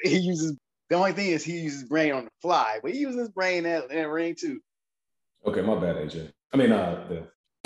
He 0.11 0.17
uses 0.17 0.57
the 0.89 0.95
only 0.95 1.13
thing 1.13 1.29
is 1.29 1.43
he 1.43 1.59
uses 1.59 1.81
his 1.81 1.89
brain 1.89 2.11
on 2.11 2.25
the 2.25 2.31
fly, 2.41 2.79
but 2.81 2.91
he 2.91 2.99
uses 2.99 3.21
his 3.21 3.29
brain 3.29 3.65
at, 3.65 3.89
at 3.91 4.09
ring 4.09 4.35
too. 4.37 4.59
Okay, 5.45 5.61
my 5.61 5.75
bad, 5.79 5.95
AJ. 5.95 6.31
I 6.53 6.57
mean, 6.57 6.71
uh, 6.71 7.05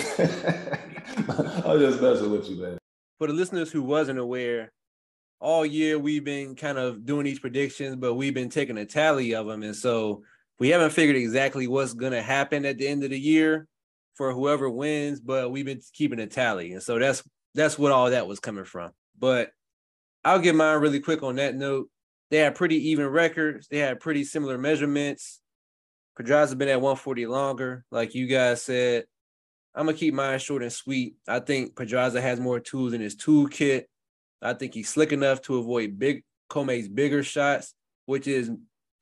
I 0.00 1.74
was 1.74 1.82
just 1.82 2.00
messing 2.00 2.30
with 2.30 2.48
you, 2.48 2.62
man. 2.62 2.78
For 3.18 3.26
the 3.26 3.32
listeners 3.32 3.72
who 3.72 3.82
wasn't 3.82 4.18
aware, 4.18 4.72
all 5.40 5.66
year 5.66 5.98
we've 5.98 6.24
been 6.24 6.54
kind 6.54 6.78
of 6.78 7.04
doing 7.04 7.24
these 7.24 7.40
predictions, 7.40 7.96
but 7.96 8.14
we've 8.14 8.34
been 8.34 8.50
taking 8.50 8.78
a 8.78 8.86
tally 8.86 9.34
of 9.34 9.46
them, 9.46 9.62
and 9.62 9.76
so 9.76 10.22
we 10.58 10.68
haven't 10.68 10.90
figured 10.90 11.16
exactly 11.16 11.66
what's 11.66 11.94
going 11.94 12.12
to 12.12 12.22
happen 12.22 12.64
at 12.64 12.78
the 12.78 12.86
end 12.86 13.02
of 13.02 13.10
the 13.10 13.20
year 13.20 13.66
for 14.14 14.32
whoever 14.32 14.70
wins, 14.70 15.20
but 15.20 15.50
we've 15.50 15.66
been 15.66 15.80
keeping 15.92 16.20
a 16.20 16.26
tally, 16.26 16.72
and 16.72 16.82
so 16.82 16.98
that's 16.98 17.22
that's 17.54 17.78
what 17.78 17.92
all 17.92 18.10
that 18.10 18.28
was 18.28 18.38
coming 18.38 18.64
from. 18.64 18.92
But 19.20 19.50
I'll 20.24 20.40
get 20.40 20.54
mine 20.56 20.80
really 20.80 21.00
quick 21.00 21.22
on 21.22 21.36
that 21.36 21.54
note. 21.54 21.88
They 22.30 22.38
had 22.38 22.54
pretty 22.54 22.90
even 22.90 23.06
records. 23.06 23.68
They 23.68 23.78
had 23.78 24.00
pretty 24.00 24.24
similar 24.24 24.58
measurements. 24.58 25.40
Pedraza 26.16 26.56
been 26.56 26.68
at 26.68 26.80
140 26.80 27.26
longer, 27.26 27.84
like 27.90 28.14
you 28.14 28.26
guys 28.26 28.62
said. 28.62 29.04
I'm 29.74 29.86
gonna 29.86 29.96
keep 29.96 30.14
mine 30.14 30.38
short 30.38 30.62
and 30.62 30.72
sweet. 30.72 31.14
I 31.28 31.38
think 31.40 31.76
Pedraza 31.76 32.20
has 32.20 32.40
more 32.40 32.58
tools 32.58 32.92
in 32.92 33.00
his 33.00 33.16
toolkit. 33.16 33.84
I 34.42 34.54
think 34.54 34.74
he's 34.74 34.88
slick 34.88 35.12
enough 35.12 35.42
to 35.42 35.58
avoid 35.58 35.98
big 35.98 36.24
Commey's 36.48 36.88
bigger 36.88 37.22
shots, 37.22 37.74
which 38.06 38.26
is 38.26 38.50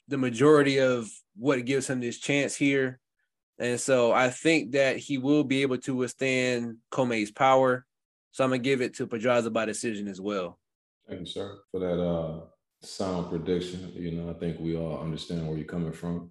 the 0.08 0.18
majority 0.18 0.78
of 0.78 1.08
what 1.36 1.64
gives 1.64 1.88
him 1.88 2.00
this 2.00 2.18
chance 2.18 2.54
here. 2.54 3.00
And 3.58 3.80
so 3.80 4.12
I 4.12 4.30
think 4.30 4.72
that 4.72 4.98
he 4.98 5.18
will 5.18 5.44
be 5.44 5.62
able 5.62 5.78
to 5.78 5.94
withstand 5.94 6.76
Commey's 6.90 7.30
power. 7.30 7.86
So 8.30 8.44
I'm 8.44 8.50
gonna 8.50 8.58
give 8.58 8.80
it 8.80 8.94
to 8.94 9.06
Pedraza 9.06 9.50
by 9.50 9.64
decision 9.64 10.08
as 10.08 10.20
well. 10.20 10.58
Thank 11.08 11.20
you, 11.20 11.26
sir, 11.26 11.58
for 11.70 11.80
that 11.80 12.00
uh, 12.00 12.40
sound 12.82 13.30
prediction. 13.30 13.92
You 13.94 14.12
know, 14.12 14.30
I 14.30 14.34
think 14.34 14.60
we 14.60 14.76
all 14.76 15.00
understand 15.00 15.46
where 15.46 15.56
you're 15.56 15.66
coming 15.66 15.92
from. 15.92 16.30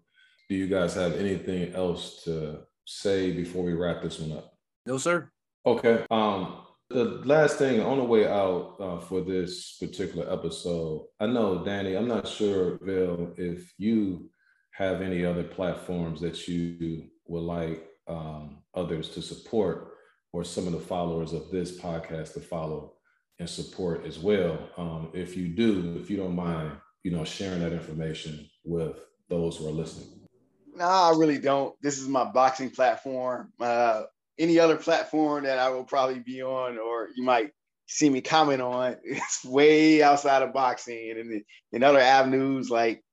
Do 0.50 0.56
you 0.56 0.68
guys 0.68 0.94
have 0.94 1.14
anything 1.16 1.74
else 1.74 2.24
to 2.24 2.60
say 2.86 3.32
before 3.32 3.64
we 3.64 3.74
wrap 3.74 4.02
this 4.02 4.20
one 4.20 4.38
up? 4.38 4.54
No, 4.86 4.98
sir. 4.98 5.30
Okay. 5.66 6.06
Um, 6.10 6.64
the 6.90 7.22
last 7.26 7.58
thing 7.58 7.82
on 7.82 7.98
the 7.98 8.04
way 8.04 8.26
out 8.26 8.78
uh, 8.80 9.00
for 9.00 9.22
this 9.22 9.78
particular 9.78 10.32
episode, 10.32 11.08
I 11.20 11.28
know 11.28 11.66
Danny. 11.66 11.96
I'm 11.96 12.08
not 12.08 12.28
sure, 12.28 12.78
Bill, 12.78 13.34
if 13.38 13.74
you 13.78 14.30
have 14.72 15.02
any 15.02 15.26
other 15.26 15.44
platforms 15.44 16.22
that 16.22 16.48
you 16.48 17.08
would 17.26 17.44
like 17.44 17.86
um, 18.08 18.60
others 18.74 19.10
to 19.10 19.22
support 19.22 19.97
or 20.38 20.44
some 20.44 20.68
of 20.68 20.72
the 20.72 20.80
followers 20.80 21.34
of 21.34 21.50
this 21.50 21.80
podcast 21.80 22.34
to 22.34 22.40
follow 22.40 22.94
and 23.40 23.50
support 23.50 24.06
as 24.06 24.20
well. 24.20 24.70
Um, 24.78 25.10
if 25.12 25.36
you 25.36 25.48
do, 25.48 25.98
if 26.00 26.12
you 26.12 26.18
don't 26.18 26.36
mind, 26.36 26.74
you 27.02 27.10
know, 27.10 27.24
sharing 27.24 27.60
that 27.62 27.74
information 27.74 28.48
with 28.64 29.00
those 29.30 29.58
who 29.58 29.68
are 29.68 29.72
listening. 29.72 30.28
No, 30.76 30.86
I 30.86 31.10
really 31.18 31.40
don't. 31.40 31.74
This 31.82 31.98
is 31.98 32.08
my 32.08 32.24
boxing 32.24 32.70
platform. 32.70 33.52
Uh, 33.60 34.04
any 34.38 34.60
other 34.60 34.76
platform 34.76 35.46
that 35.46 35.58
I 35.58 35.70
will 35.72 35.84
probably 35.84 36.20
be 36.20 36.44
on, 36.44 36.78
or 36.78 37.08
you 37.16 37.24
might 37.24 37.50
see 37.88 38.08
me 38.08 38.22
comment 38.22 38.62
on, 38.62 38.96
it's 39.04 39.44
way 39.44 40.04
outside 40.04 40.44
of 40.44 40.54
boxing 40.54 41.10
and 41.10 41.20
in, 41.20 41.44
in 41.72 41.82
other 41.82 42.00
avenues 42.00 42.70
like, 42.70 43.04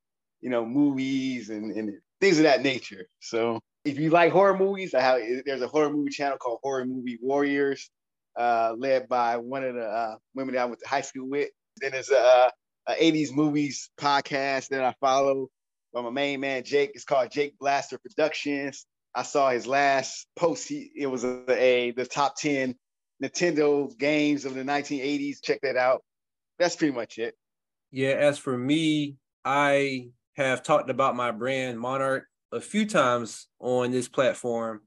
you 0.43 0.51
know, 0.51 0.67
movies 0.67 1.49
and, 1.49 1.75
and 1.75 1.95
things 2.21 2.37
of 2.37 2.43
that 2.43 2.63
nature. 2.63 3.07
So 3.21 3.61
if 3.85 3.99
you 3.99 4.11
like 4.11 4.33
horror 4.33 4.57
movies, 4.57 4.95
I 4.95 5.01
have 5.01 5.21
there's 5.45 5.63
a 5.63 5.69
horror 5.69 5.93
movie 5.93 6.11
channel 6.11 6.39
called 6.39 6.61
Horror 6.63 6.87
Movie 6.87 7.19
Warriors, 7.21 7.91
uh, 8.37 8.75
led 8.77 9.09
by 9.09 9.37
one 9.37 9.63
of 9.63 9.75
the 9.75 9.85
uh, 9.85 10.17
women 10.35 10.55
that 10.55 10.63
I 10.63 10.65
went 10.65 10.81
to 10.81 10.89
high 10.89 11.03
school 11.03 11.29
with. 11.29 11.51
Then 11.81 11.93
there's 11.93 12.11
a, 12.11 12.51
a 12.89 12.95
80s 12.95 13.33
movies 13.33 13.91
podcast 14.01 14.69
that 14.69 14.83
I 14.83 14.95
follow 15.01 15.49
by 15.93 16.01
my 16.01 16.11
main 16.11 16.41
man 16.41 16.65
Jake. 16.65 16.93
It's 16.95 17.05
called 17.05 17.31
Jake 17.31 17.59
Blaster 17.59 17.99
Productions. 17.99 18.87
I 19.15 19.23
saw 19.23 19.51
his 19.51 19.67
last 19.67 20.27
post. 20.35 20.69
He, 20.69 20.91
it 20.97 21.07
was 21.07 21.25
a, 21.25 21.45
a 21.51 21.91
the 21.93 22.07
top 22.07 22.37
10 22.37 22.75
Nintendo 23.23 23.97
games 23.99 24.45
of 24.45 24.55
the 24.55 24.63
1980s. 24.63 25.43
Check 25.43 25.61
that 25.63 25.77
out. 25.77 26.03
That's 26.59 26.77
pretty 26.77 26.95
much 26.95 27.19
it. 27.19 27.35
Yeah, 27.91 28.11
as 28.11 28.39
for 28.39 28.57
me, 28.57 29.17
I 29.45 30.09
have 30.37 30.63
talked 30.63 30.91
about 30.91 31.15
my 31.15 31.31
brand 31.31 31.79
Monarch 31.79 32.27
a 32.55 32.61
few 32.61 32.87
times 32.87 33.49
on 33.59 33.91
this 33.91 34.09
platform. 34.09 34.81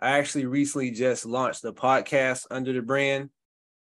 I 0.00 0.18
actually 0.18 0.46
recently 0.46 0.92
just 0.92 1.26
launched 1.26 1.64
a 1.64 1.72
podcast 1.72 2.46
under 2.50 2.72
the 2.72 2.82
brand. 2.82 3.30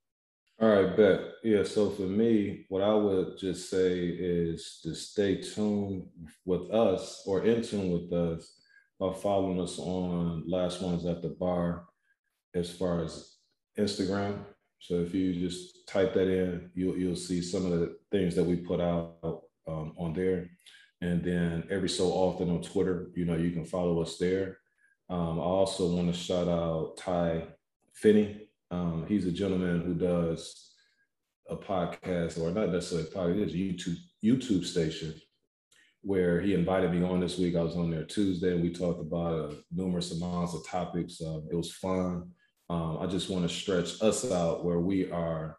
All 0.60 0.68
right, 0.68 0.96
bet. 0.96 1.20
Yeah. 1.44 1.62
So 1.62 1.90
for 1.90 2.02
me, 2.02 2.66
what 2.68 2.82
I 2.82 2.92
would 2.92 3.38
just 3.38 3.70
say 3.70 4.08
is 4.08 4.80
to 4.82 4.92
stay 4.94 5.40
tuned 5.40 6.08
with 6.44 6.68
us 6.72 7.22
or 7.26 7.44
in 7.44 7.62
tune 7.62 7.92
with 7.92 8.12
us 8.12 8.54
by 8.98 9.12
following 9.12 9.60
us 9.60 9.78
on 9.78 10.42
Last 10.48 10.82
Ones 10.82 11.06
at 11.06 11.22
the 11.22 11.28
Bar 11.28 11.84
as 12.54 12.72
far 12.72 13.04
as 13.04 13.36
Instagram. 13.78 14.40
So 14.80 14.94
if 14.94 15.14
you 15.14 15.32
just 15.34 15.86
type 15.86 16.12
that 16.14 16.28
in, 16.28 16.70
you'll 16.74 16.98
you'll 16.98 17.16
see 17.16 17.40
some 17.40 17.70
of 17.70 17.78
the 17.78 17.96
things 18.10 18.34
that 18.34 18.44
we 18.44 18.56
put 18.56 18.80
out 18.80 19.44
um, 19.68 19.94
on 19.96 20.14
there. 20.14 20.50
And 21.00 21.22
then 21.22 21.64
every 21.70 21.88
so 21.88 22.06
often 22.08 22.50
on 22.50 22.62
Twitter, 22.62 23.10
you 23.14 23.24
know, 23.24 23.36
you 23.36 23.50
can 23.50 23.64
follow 23.64 24.00
us 24.02 24.18
there. 24.18 24.58
Um, 25.08 25.38
I 25.38 25.42
also 25.42 25.94
want 25.94 26.12
to 26.12 26.18
shout 26.18 26.48
out 26.48 26.96
Ty 26.96 27.44
Finney. 27.94 28.48
Um, 28.70 29.06
he's 29.08 29.26
a 29.26 29.32
gentleman 29.32 29.80
who 29.82 29.94
does 29.94 30.72
a 31.48 31.56
podcast, 31.56 32.38
or 32.38 32.50
not 32.50 32.70
necessarily 32.70 33.08
a 33.08 33.12
podcast, 33.12 33.42
it's 33.44 33.54
a 33.54 33.56
YouTube 33.56 33.96
YouTube 34.22 34.64
station 34.64 35.14
where 36.02 36.40
he 36.40 36.54
invited 36.54 36.92
me 36.92 37.02
on 37.02 37.20
this 37.20 37.38
week. 37.38 37.56
I 37.56 37.62
was 37.62 37.76
on 37.76 37.90
there 37.90 38.04
Tuesday, 38.04 38.52
and 38.52 38.62
we 38.62 38.70
talked 38.70 39.00
about 39.00 39.50
uh, 39.50 39.54
numerous 39.72 40.12
amounts 40.12 40.54
of 40.54 40.66
topics. 40.66 41.20
Uh, 41.20 41.40
it 41.50 41.56
was 41.56 41.72
fun. 41.72 42.30
Um, 42.70 42.98
I 43.00 43.06
just 43.06 43.30
want 43.30 43.48
to 43.48 43.54
stretch 43.54 44.00
us 44.02 44.30
out 44.30 44.64
where 44.64 44.80
we 44.80 45.10
are 45.10 45.58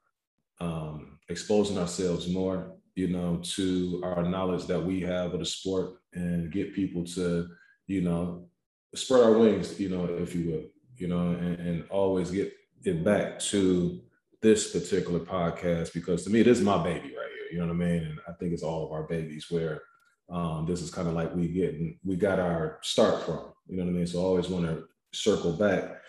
um, 0.60 1.20
exposing 1.30 1.78
ourselves 1.78 2.28
more, 2.30 2.76
you 2.96 3.08
know, 3.08 3.40
to 3.44 4.02
our 4.04 4.24
knowledge 4.24 4.66
that 4.68 4.80
we 4.80 5.02
have 5.02 5.34
of 5.34 5.40
the 5.40 5.46
sport, 5.46 5.96
and 6.14 6.52
get 6.52 6.74
people 6.74 7.04
to, 7.06 7.48
you 7.88 8.02
know, 8.02 8.48
spread 8.96 9.24
our 9.24 9.34
wings, 9.34 9.80
you 9.80 9.90
know, 9.90 10.06
if 10.06 10.36
you 10.36 10.52
will, 10.52 10.64
you 10.98 11.08
know, 11.08 11.32
and, 11.32 11.60
and 11.60 11.90
always 11.90 12.32
get 12.32 12.52
it 12.84 13.04
back 13.04 13.40
to 13.40 14.02
this 14.42 14.72
particular 14.72 15.20
podcast 15.20 15.94
because 15.94 16.24
to 16.24 16.30
me, 16.30 16.42
this 16.42 16.58
is 16.60 16.64
my 16.64 16.82
baby 16.82 17.08
right 17.08 17.10
here. 17.10 17.52
You 17.52 17.60
know 17.60 17.68
what 17.68 17.74
I 17.74 17.88
mean? 17.88 18.04
And 18.04 18.20
I 18.28 18.32
think 18.34 18.54
it's 18.54 18.64
all 18.64 18.86
of 18.86 18.92
our 18.92 19.04
babies 19.04 19.48
where 19.50 19.82
um, 20.30 20.66
this 20.68 20.82
is 20.82 20.92
kind 20.92 21.08
of 21.08 21.14
like 21.14 21.34
we 21.36 21.48
get 21.48 21.76
we 22.04 22.16
got 22.16 22.40
our 22.40 22.80
start 22.84 23.24
from. 23.24 23.54
You 23.68 23.78
know 23.78 23.86
what 23.86 23.92
I 23.92 23.94
mean? 23.94 24.08
So 24.08 24.20
I 24.20 24.24
always 24.24 24.48
want 24.48 24.66
to 24.66 24.86
circle 25.14 25.54
back 25.54 26.02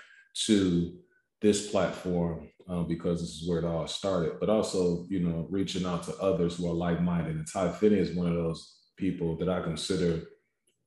to 0.47 1.00
this 1.41 1.71
platform 1.71 2.49
um, 2.69 2.87
because 2.87 3.21
this 3.21 3.31
is 3.31 3.49
where 3.49 3.59
it 3.59 3.65
all 3.65 3.87
started. 3.87 4.39
But 4.39 4.51
also, 4.51 5.07
you 5.09 5.21
know, 5.21 5.47
reaching 5.51 5.87
out 5.87 6.05
to 6.05 6.17
others 6.19 6.57
who 6.57 6.71
are 6.71 6.75
like-minded. 6.75 7.37
And 7.37 7.47
Ty 7.47 7.73
Finney 7.73 7.99
is 7.99 8.17
one 8.17 8.29
of 8.29 8.35
those 8.35 8.77
people 8.97 9.37
that 9.39 9.49
I 9.49 9.61
consider 9.61 10.23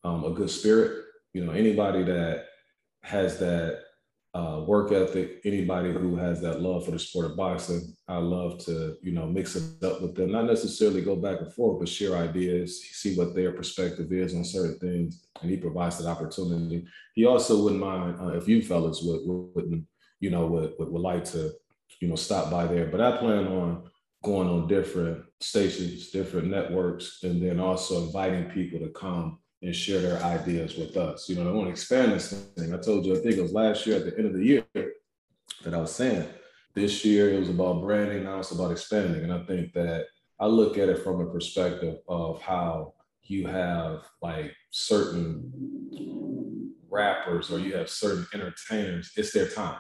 um, 0.04 0.24
a 0.24 0.32
good 0.32 0.50
spirit. 0.50 1.04
You 1.34 1.46
know, 1.46 1.52
anybody 1.52 2.04
that 2.04 2.46
has 3.04 3.38
that 3.40 3.82
uh, 4.36 4.64
work 4.66 4.92
ethic, 4.92 5.42
anybody 5.46 5.92
who 5.92 6.16
has 6.16 6.42
that 6.42 6.60
love 6.60 6.86
for 6.86 6.92
the 6.92 7.00
sport 7.00 7.28
of 7.28 7.38
boxing, 7.38 7.96
I 8.08 8.18
love 8.18 8.64
to, 8.66 8.98
you 9.02 9.12
know, 9.12 9.28
mix 9.28 9.56
it 9.56 9.84
up 9.84 10.02
with 10.02 10.16
them, 10.16 10.32
not 10.32 10.46
necessarily 10.46 11.02
go 11.02 11.16
back 11.16 11.40
and 11.40 11.54
forth, 11.54 11.80
but 11.80 11.88
share 11.88 12.16
ideas, 12.18 12.82
see 12.82 13.16
what 13.16 13.36
their 13.36 13.52
perspective 13.52 14.12
is 14.12 14.34
on 14.34 14.44
certain 14.44 14.80
things. 14.80 15.28
And 15.42 15.52
he 15.52 15.58
provides 15.58 16.00
that 16.00 16.10
opportunity. 16.10 16.86
He 17.14 17.26
also 17.26 17.62
wouldn't 17.62 17.82
mind 17.82 18.20
uh, 18.20 18.36
if 18.36 18.48
you 18.48 18.64
fellas 18.64 19.02
would, 19.04 19.22
wouldn't, 19.54 19.86
you 20.24 20.30
know, 20.30 20.46
would, 20.48 20.74
would, 20.80 20.90
would 20.90 21.02
like 21.02 21.26
to, 21.26 21.52
you 22.00 22.08
know, 22.08 22.16
stop 22.16 22.50
by 22.50 22.66
there. 22.66 22.86
But 22.86 23.02
I 23.02 23.18
plan 23.18 23.46
on 23.46 23.90
going 24.24 24.48
on 24.48 24.70
different 24.70 25.22
stations, 25.42 26.12
different 26.12 26.48
networks, 26.48 27.20
and 27.24 27.44
then 27.44 27.60
also 27.60 28.06
inviting 28.06 28.46
people 28.46 28.80
to 28.80 28.88
come 28.92 29.40
and 29.62 29.76
share 29.76 30.00
their 30.00 30.24
ideas 30.24 30.78
with 30.78 30.96
us. 30.96 31.28
You 31.28 31.36
know, 31.36 31.50
I 31.50 31.52
want 31.52 31.68
to 31.68 31.72
expand 31.72 32.14
this 32.14 32.32
thing. 32.32 32.74
I 32.74 32.78
told 32.78 33.06
you, 33.06 33.18
I 33.18 33.20
think 33.20 33.36
it 33.36 33.42
was 33.42 33.52
last 33.52 33.86
year 33.86 33.98
at 33.98 34.06
the 34.06 34.18
end 34.18 34.28
of 34.28 34.34
the 34.34 34.46
year 34.46 34.66
that 34.74 35.74
I 35.74 35.78
was 35.78 35.94
saying 35.94 36.26
this 36.74 37.04
year 37.04 37.34
it 37.34 37.40
was 37.40 37.50
about 37.50 37.82
branding, 37.82 38.24
now 38.24 38.40
it's 38.40 38.52
about 38.52 38.72
expanding. 38.72 39.24
And 39.24 39.34
I 39.34 39.44
think 39.44 39.74
that 39.74 40.06
I 40.40 40.46
look 40.46 40.78
at 40.78 40.88
it 40.88 41.04
from 41.04 41.20
a 41.20 41.30
perspective 41.30 41.98
of 42.08 42.42
how 42.42 42.94
you 43.24 43.46
have 43.48 44.04
like 44.22 44.56
certain 44.72 45.52
rappers 46.90 47.52
or 47.52 47.60
you 47.60 47.76
have 47.76 47.90
certain 47.90 48.26
entertainers, 48.34 49.12
it's 49.18 49.34
their 49.34 49.50
time 49.50 49.80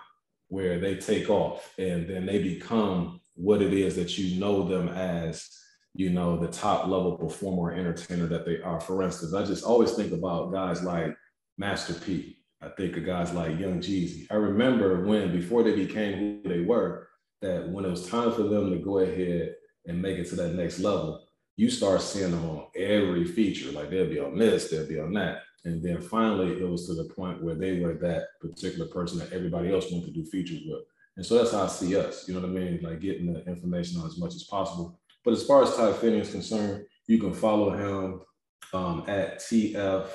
where 0.53 0.79
they 0.79 0.95
take 0.95 1.29
off 1.29 1.73
and 1.79 2.07
then 2.07 2.25
they 2.27 2.41
become 2.41 3.19
what 3.35 3.61
it 3.61 3.73
is 3.73 3.95
that 3.95 4.17
you 4.17 4.39
know 4.39 4.63
them 4.67 4.87
as 4.89 5.49
you 5.95 6.09
know, 6.09 6.37
the 6.37 6.47
top 6.47 6.87
level 6.87 7.17
performer 7.17 7.71
or 7.71 7.73
entertainer 7.73 8.25
that 8.27 8.45
they 8.45 8.61
are. 8.61 8.79
For 8.79 9.03
instance, 9.03 9.33
I 9.33 9.43
just 9.45 9.63
always 9.63 9.93
think 9.93 10.11
about 10.11 10.51
guys 10.51 10.83
like 10.83 11.15
Master 11.57 11.93
P. 11.93 12.37
I 12.61 12.69
think 12.69 12.97
of 12.97 13.05
guys 13.05 13.33
like 13.33 13.59
Young 13.59 13.79
Jeezy. 13.79 14.25
I 14.31 14.35
remember 14.35 15.05
when, 15.05 15.31
before 15.31 15.63
they 15.63 15.75
became 15.75 16.17
who 16.17 16.49
they 16.49 16.61
were, 16.61 17.09
that 17.41 17.69
when 17.69 17.85
it 17.85 17.91
was 17.91 18.09
time 18.09 18.31
for 18.31 18.43
them 18.43 18.71
to 18.71 18.77
go 18.77 18.99
ahead 18.99 19.53
and 19.85 20.01
make 20.01 20.17
it 20.17 20.29
to 20.29 20.35
that 20.37 20.55
next 20.55 20.79
level, 20.79 21.27
you 21.57 21.69
start 21.69 22.01
seeing 22.01 22.31
them 22.31 22.49
on 22.49 22.67
every 22.75 23.25
feature. 23.25 23.71
Like 23.71 23.89
they'll 23.89 24.09
be 24.09 24.19
on 24.19 24.37
this, 24.37 24.69
they'll 24.69 24.87
be 24.87 24.99
on 24.99 25.13
that. 25.13 25.43
And 25.65 25.81
then 25.81 26.01
finally, 26.01 26.59
it 26.59 26.67
was 26.67 26.87
to 26.87 26.93
the 26.93 27.05
point 27.05 27.41
where 27.41 27.55
they 27.55 27.79
were 27.79 27.93
that 27.95 28.39
particular 28.41 28.87
person 28.89 29.19
that 29.19 29.31
everybody 29.31 29.71
else 29.73 29.91
wanted 29.91 30.07
to 30.07 30.11
do 30.11 30.25
features 30.25 30.61
with. 30.65 30.83
And 31.15 31.25
so 31.25 31.35
that's 31.35 31.51
how 31.51 31.63
I 31.63 31.67
see 31.67 31.95
us. 31.95 32.27
You 32.27 32.33
know 32.33 32.41
what 32.41 32.49
I 32.49 32.53
mean? 32.53 32.79
Like 32.81 32.99
getting 32.99 33.31
the 33.31 33.45
information 33.45 34.01
on 34.01 34.07
as 34.07 34.17
much 34.17 34.35
as 34.35 34.43
possible 34.43 34.99
but 35.23 35.33
as 35.33 35.45
far 35.45 35.63
as 35.63 35.75
Ty 35.75 35.93
Finney 35.93 36.19
is 36.19 36.31
concerned, 36.31 36.85
you 37.07 37.17
can 37.17 37.33
follow 37.33 37.71
him 37.71 38.21
um, 38.73 39.03
at 39.07 39.39
TF 39.39 40.07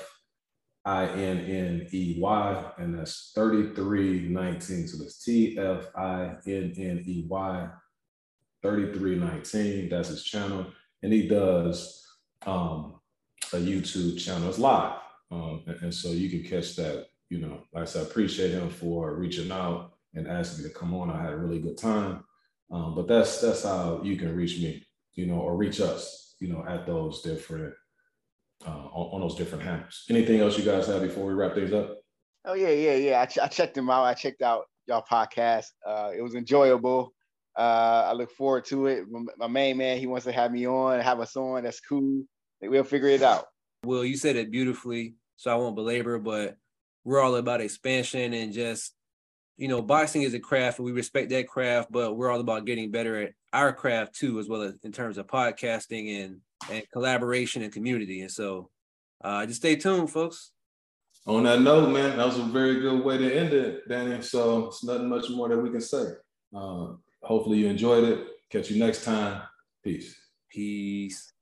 I 0.85 1.07
N 1.07 1.39
N 1.39 1.87
E 1.91 2.17
Y, 2.19 2.71
and 2.77 2.97
that's 2.97 3.31
3319. 3.35 4.87
So 4.87 4.97
that's 4.97 5.23
T 5.23 5.57
F 5.57 5.87
I 5.95 6.35
N 6.45 6.73
N 6.77 7.03
E 7.05 7.25
Y 7.27 7.69
3319. 8.61 9.89
That's 9.89 10.09
his 10.09 10.23
channel. 10.23 10.67
And 11.01 11.11
he 11.11 11.27
does 11.27 12.05
um, 12.45 12.99
a 13.53 13.57
YouTube 13.57 14.19
channel. 14.19 14.49
It's 14.49 14.59
live. 14.59 14.99
Um, 15.31 15.63
and, 15.67 15.81
and, 15.83 15.93
so 15.93 16.09
you 16.09 16.29
can 16.29 16.49
catch 16.49 16.75
that. 16.77 17.07
You 17.29 17.39
know, 17.39 17.61
like 17.73 17.83
I 17.83 17.85
said, 17.85 18.05
I 18.05 18.09
appreciate 18.09 18.51
him 18.51 18.69
for 18.69 19.13
reaching 19.15 19.51
out 19.51 19.93
and 20.15 20.27
asking 20.27 20.63
me 20.63 20.69
to 20.69 20.75
come 20.75 20.95
on. 20.95 21.11
I 21.11 21.21
had 21.21 21.33
a 21.33 21.37
really 21.37 21.59
good 21.59 21.77
time. 21.77 22.23
Um, 22.71 22.95
but 22.95 23.07
that's 23.07 23.39
that's 23.39 23.63
how 23.63 24.01
you 24.03 24.17
can 24.17 24.35
reach 24.35 24.59
me 24.59 24.83
you 25.19 25.25
know, 25.25 25.39
or 25.39 25.55
reach 25.55 25.81
us, 25.81 26.35
you 26.39 26.47
know, 26.47 26.63
at 26.67 26.85
those 26.85 27.21
different 27.21 27.73
uh, 28.65 28.69
on, 28.69 29.15
on, 29.15 29.21
those 29.21 29.35
different 29.35 29.63
handles. 29.63 30.05
Anything 30.09 30.39
else 30.39 30.57
you 30.57 30.63
guys 30.63 30.87
have 30.87 31.01
before 31.01 31.25
we 31.25 31.33
wrap 31.33 31.55
things 31.55 31.73
up? 31.73 31.97
Oh 32.45 32.53
yeah, 32.53 32.69
yeah, 32.69 32.95
yeah. 32.95 33.21
I, 33.21 33.25
ch- 33.25 33.39
I 33.39 33.47
checked 33.47 33.75
them 33.75 33.89
out. 33.89 34.05
I 34.05 34.13
checked 34.13 34.41
out 34.41 34.65
y'all 34.87 35.03
podcast. 35.09 35.67
Uh, 35.85 36.11
it 36.15 36.21
was 36.21 36.35
enjoyable. 36.35 37.13
Uh, 37.57 38.07
I 38.07 38.13
look 38.13 38.31
forward 38.31 38.65
to 38.65 38.87
it. 38.87 39.05
My 39.37 39.47
main 39.47 39.77
man, 39.77 39.97
he 39.97 40.07
wants 40.07 40.25
to 40.25 40.31
have 40.31 40.51
me 40.51 40.65
on, 40.65 40.99
have 41.01 41.19
us 41.19 41.35
on. 41.35 41.63
That's 41.63 41.81
cool. 41.81 42.23
We'll 42.61 42.83
figure 42.83 43.09
it 43.09 43.21
out. 43.21 43.45
Will, 43.83 44.05
you 44.05 44.17
said 44.17 44.35
it 44.35 44.51
beautifully, 44.51 45.15
so 45.37 45.51
I 45.51 45.55
won't 45.55 45.75
belabor, 45.75 46.19
but 46.19 46.57
we're 47.03 47.21
all 47.21 47.35
about 47.35 47.61
expansion 47.61 48.33
and 48.33 48.53
just 48.53 48.93
you 49.59 49.67
know, 49.67 49.81
boxing 49.81 50.21
is 50.21 50.33
a 50.33 50.39
craft 50.39 50.79
and 50.79 50.85
we 50.85 50.93
respect 50.93 51.29
that 51.29 51.49
craft, 51.49 51.91
but 51.91 52.15
we're 52.15 52.31
all 52.31 52.39
about 52.39 52.63
getting 52.63 52.91
better 52.91 53.21
at 53.23 53.33
our 53.51 53.73
craft 53.73 54.15
too, 54.15 54.39
as 54.39 54.47
well 54.47 54.61
as 54.61 54.73
in 54.83 54.93
terms 54.93 55.17
of 55.17 55.27
podcasting 55.27 56.23
and, 56.23 56.37
and 56.71 56.89
collaboration 56.93 57.61
and 57.61 57.73
community. 57.73 58.21
And 58.21 58.31
so 58.31 58.69
uh, 59.21 59.45
just 59.45 59.59
stay 59.59 59.75
tuned, 59.75 60.11
folks. 60.11 60.51
On 61.27 61.43
that 61.43 61.59
note, 61.59 61.89
man, 61.89 62.15
that 62.15 62.25
was 62.25 62.39
a 62.39 62.43
very 62.43 62.79
good 62.79 63.03
way 63.03 63.17
to 63.17 63.35
end 63.35 63.51
it, 63.51 63.87
Danny. 63.89 64.21
So 64.21 64.67
it's 64.67 64.81
nothing 64.85 65.09
much 65.09 65.29
more 65.29 65.49
that 65.49 65.57
we 65.57 65.69
can 65.69 65.81
say. 65.81 66.05
Uh, 66.55 66.93
hopefully 67.21 67.57
you 67.57 67.67
enjoyed 67.67 68.05
it. 68.05 68.27
Catch 68.49 68.71
you 68.71 68.79
next 68.79 69.03
time. 69.03 69.41
Peace. 69.83 70.15
Peace. 70.49 71.33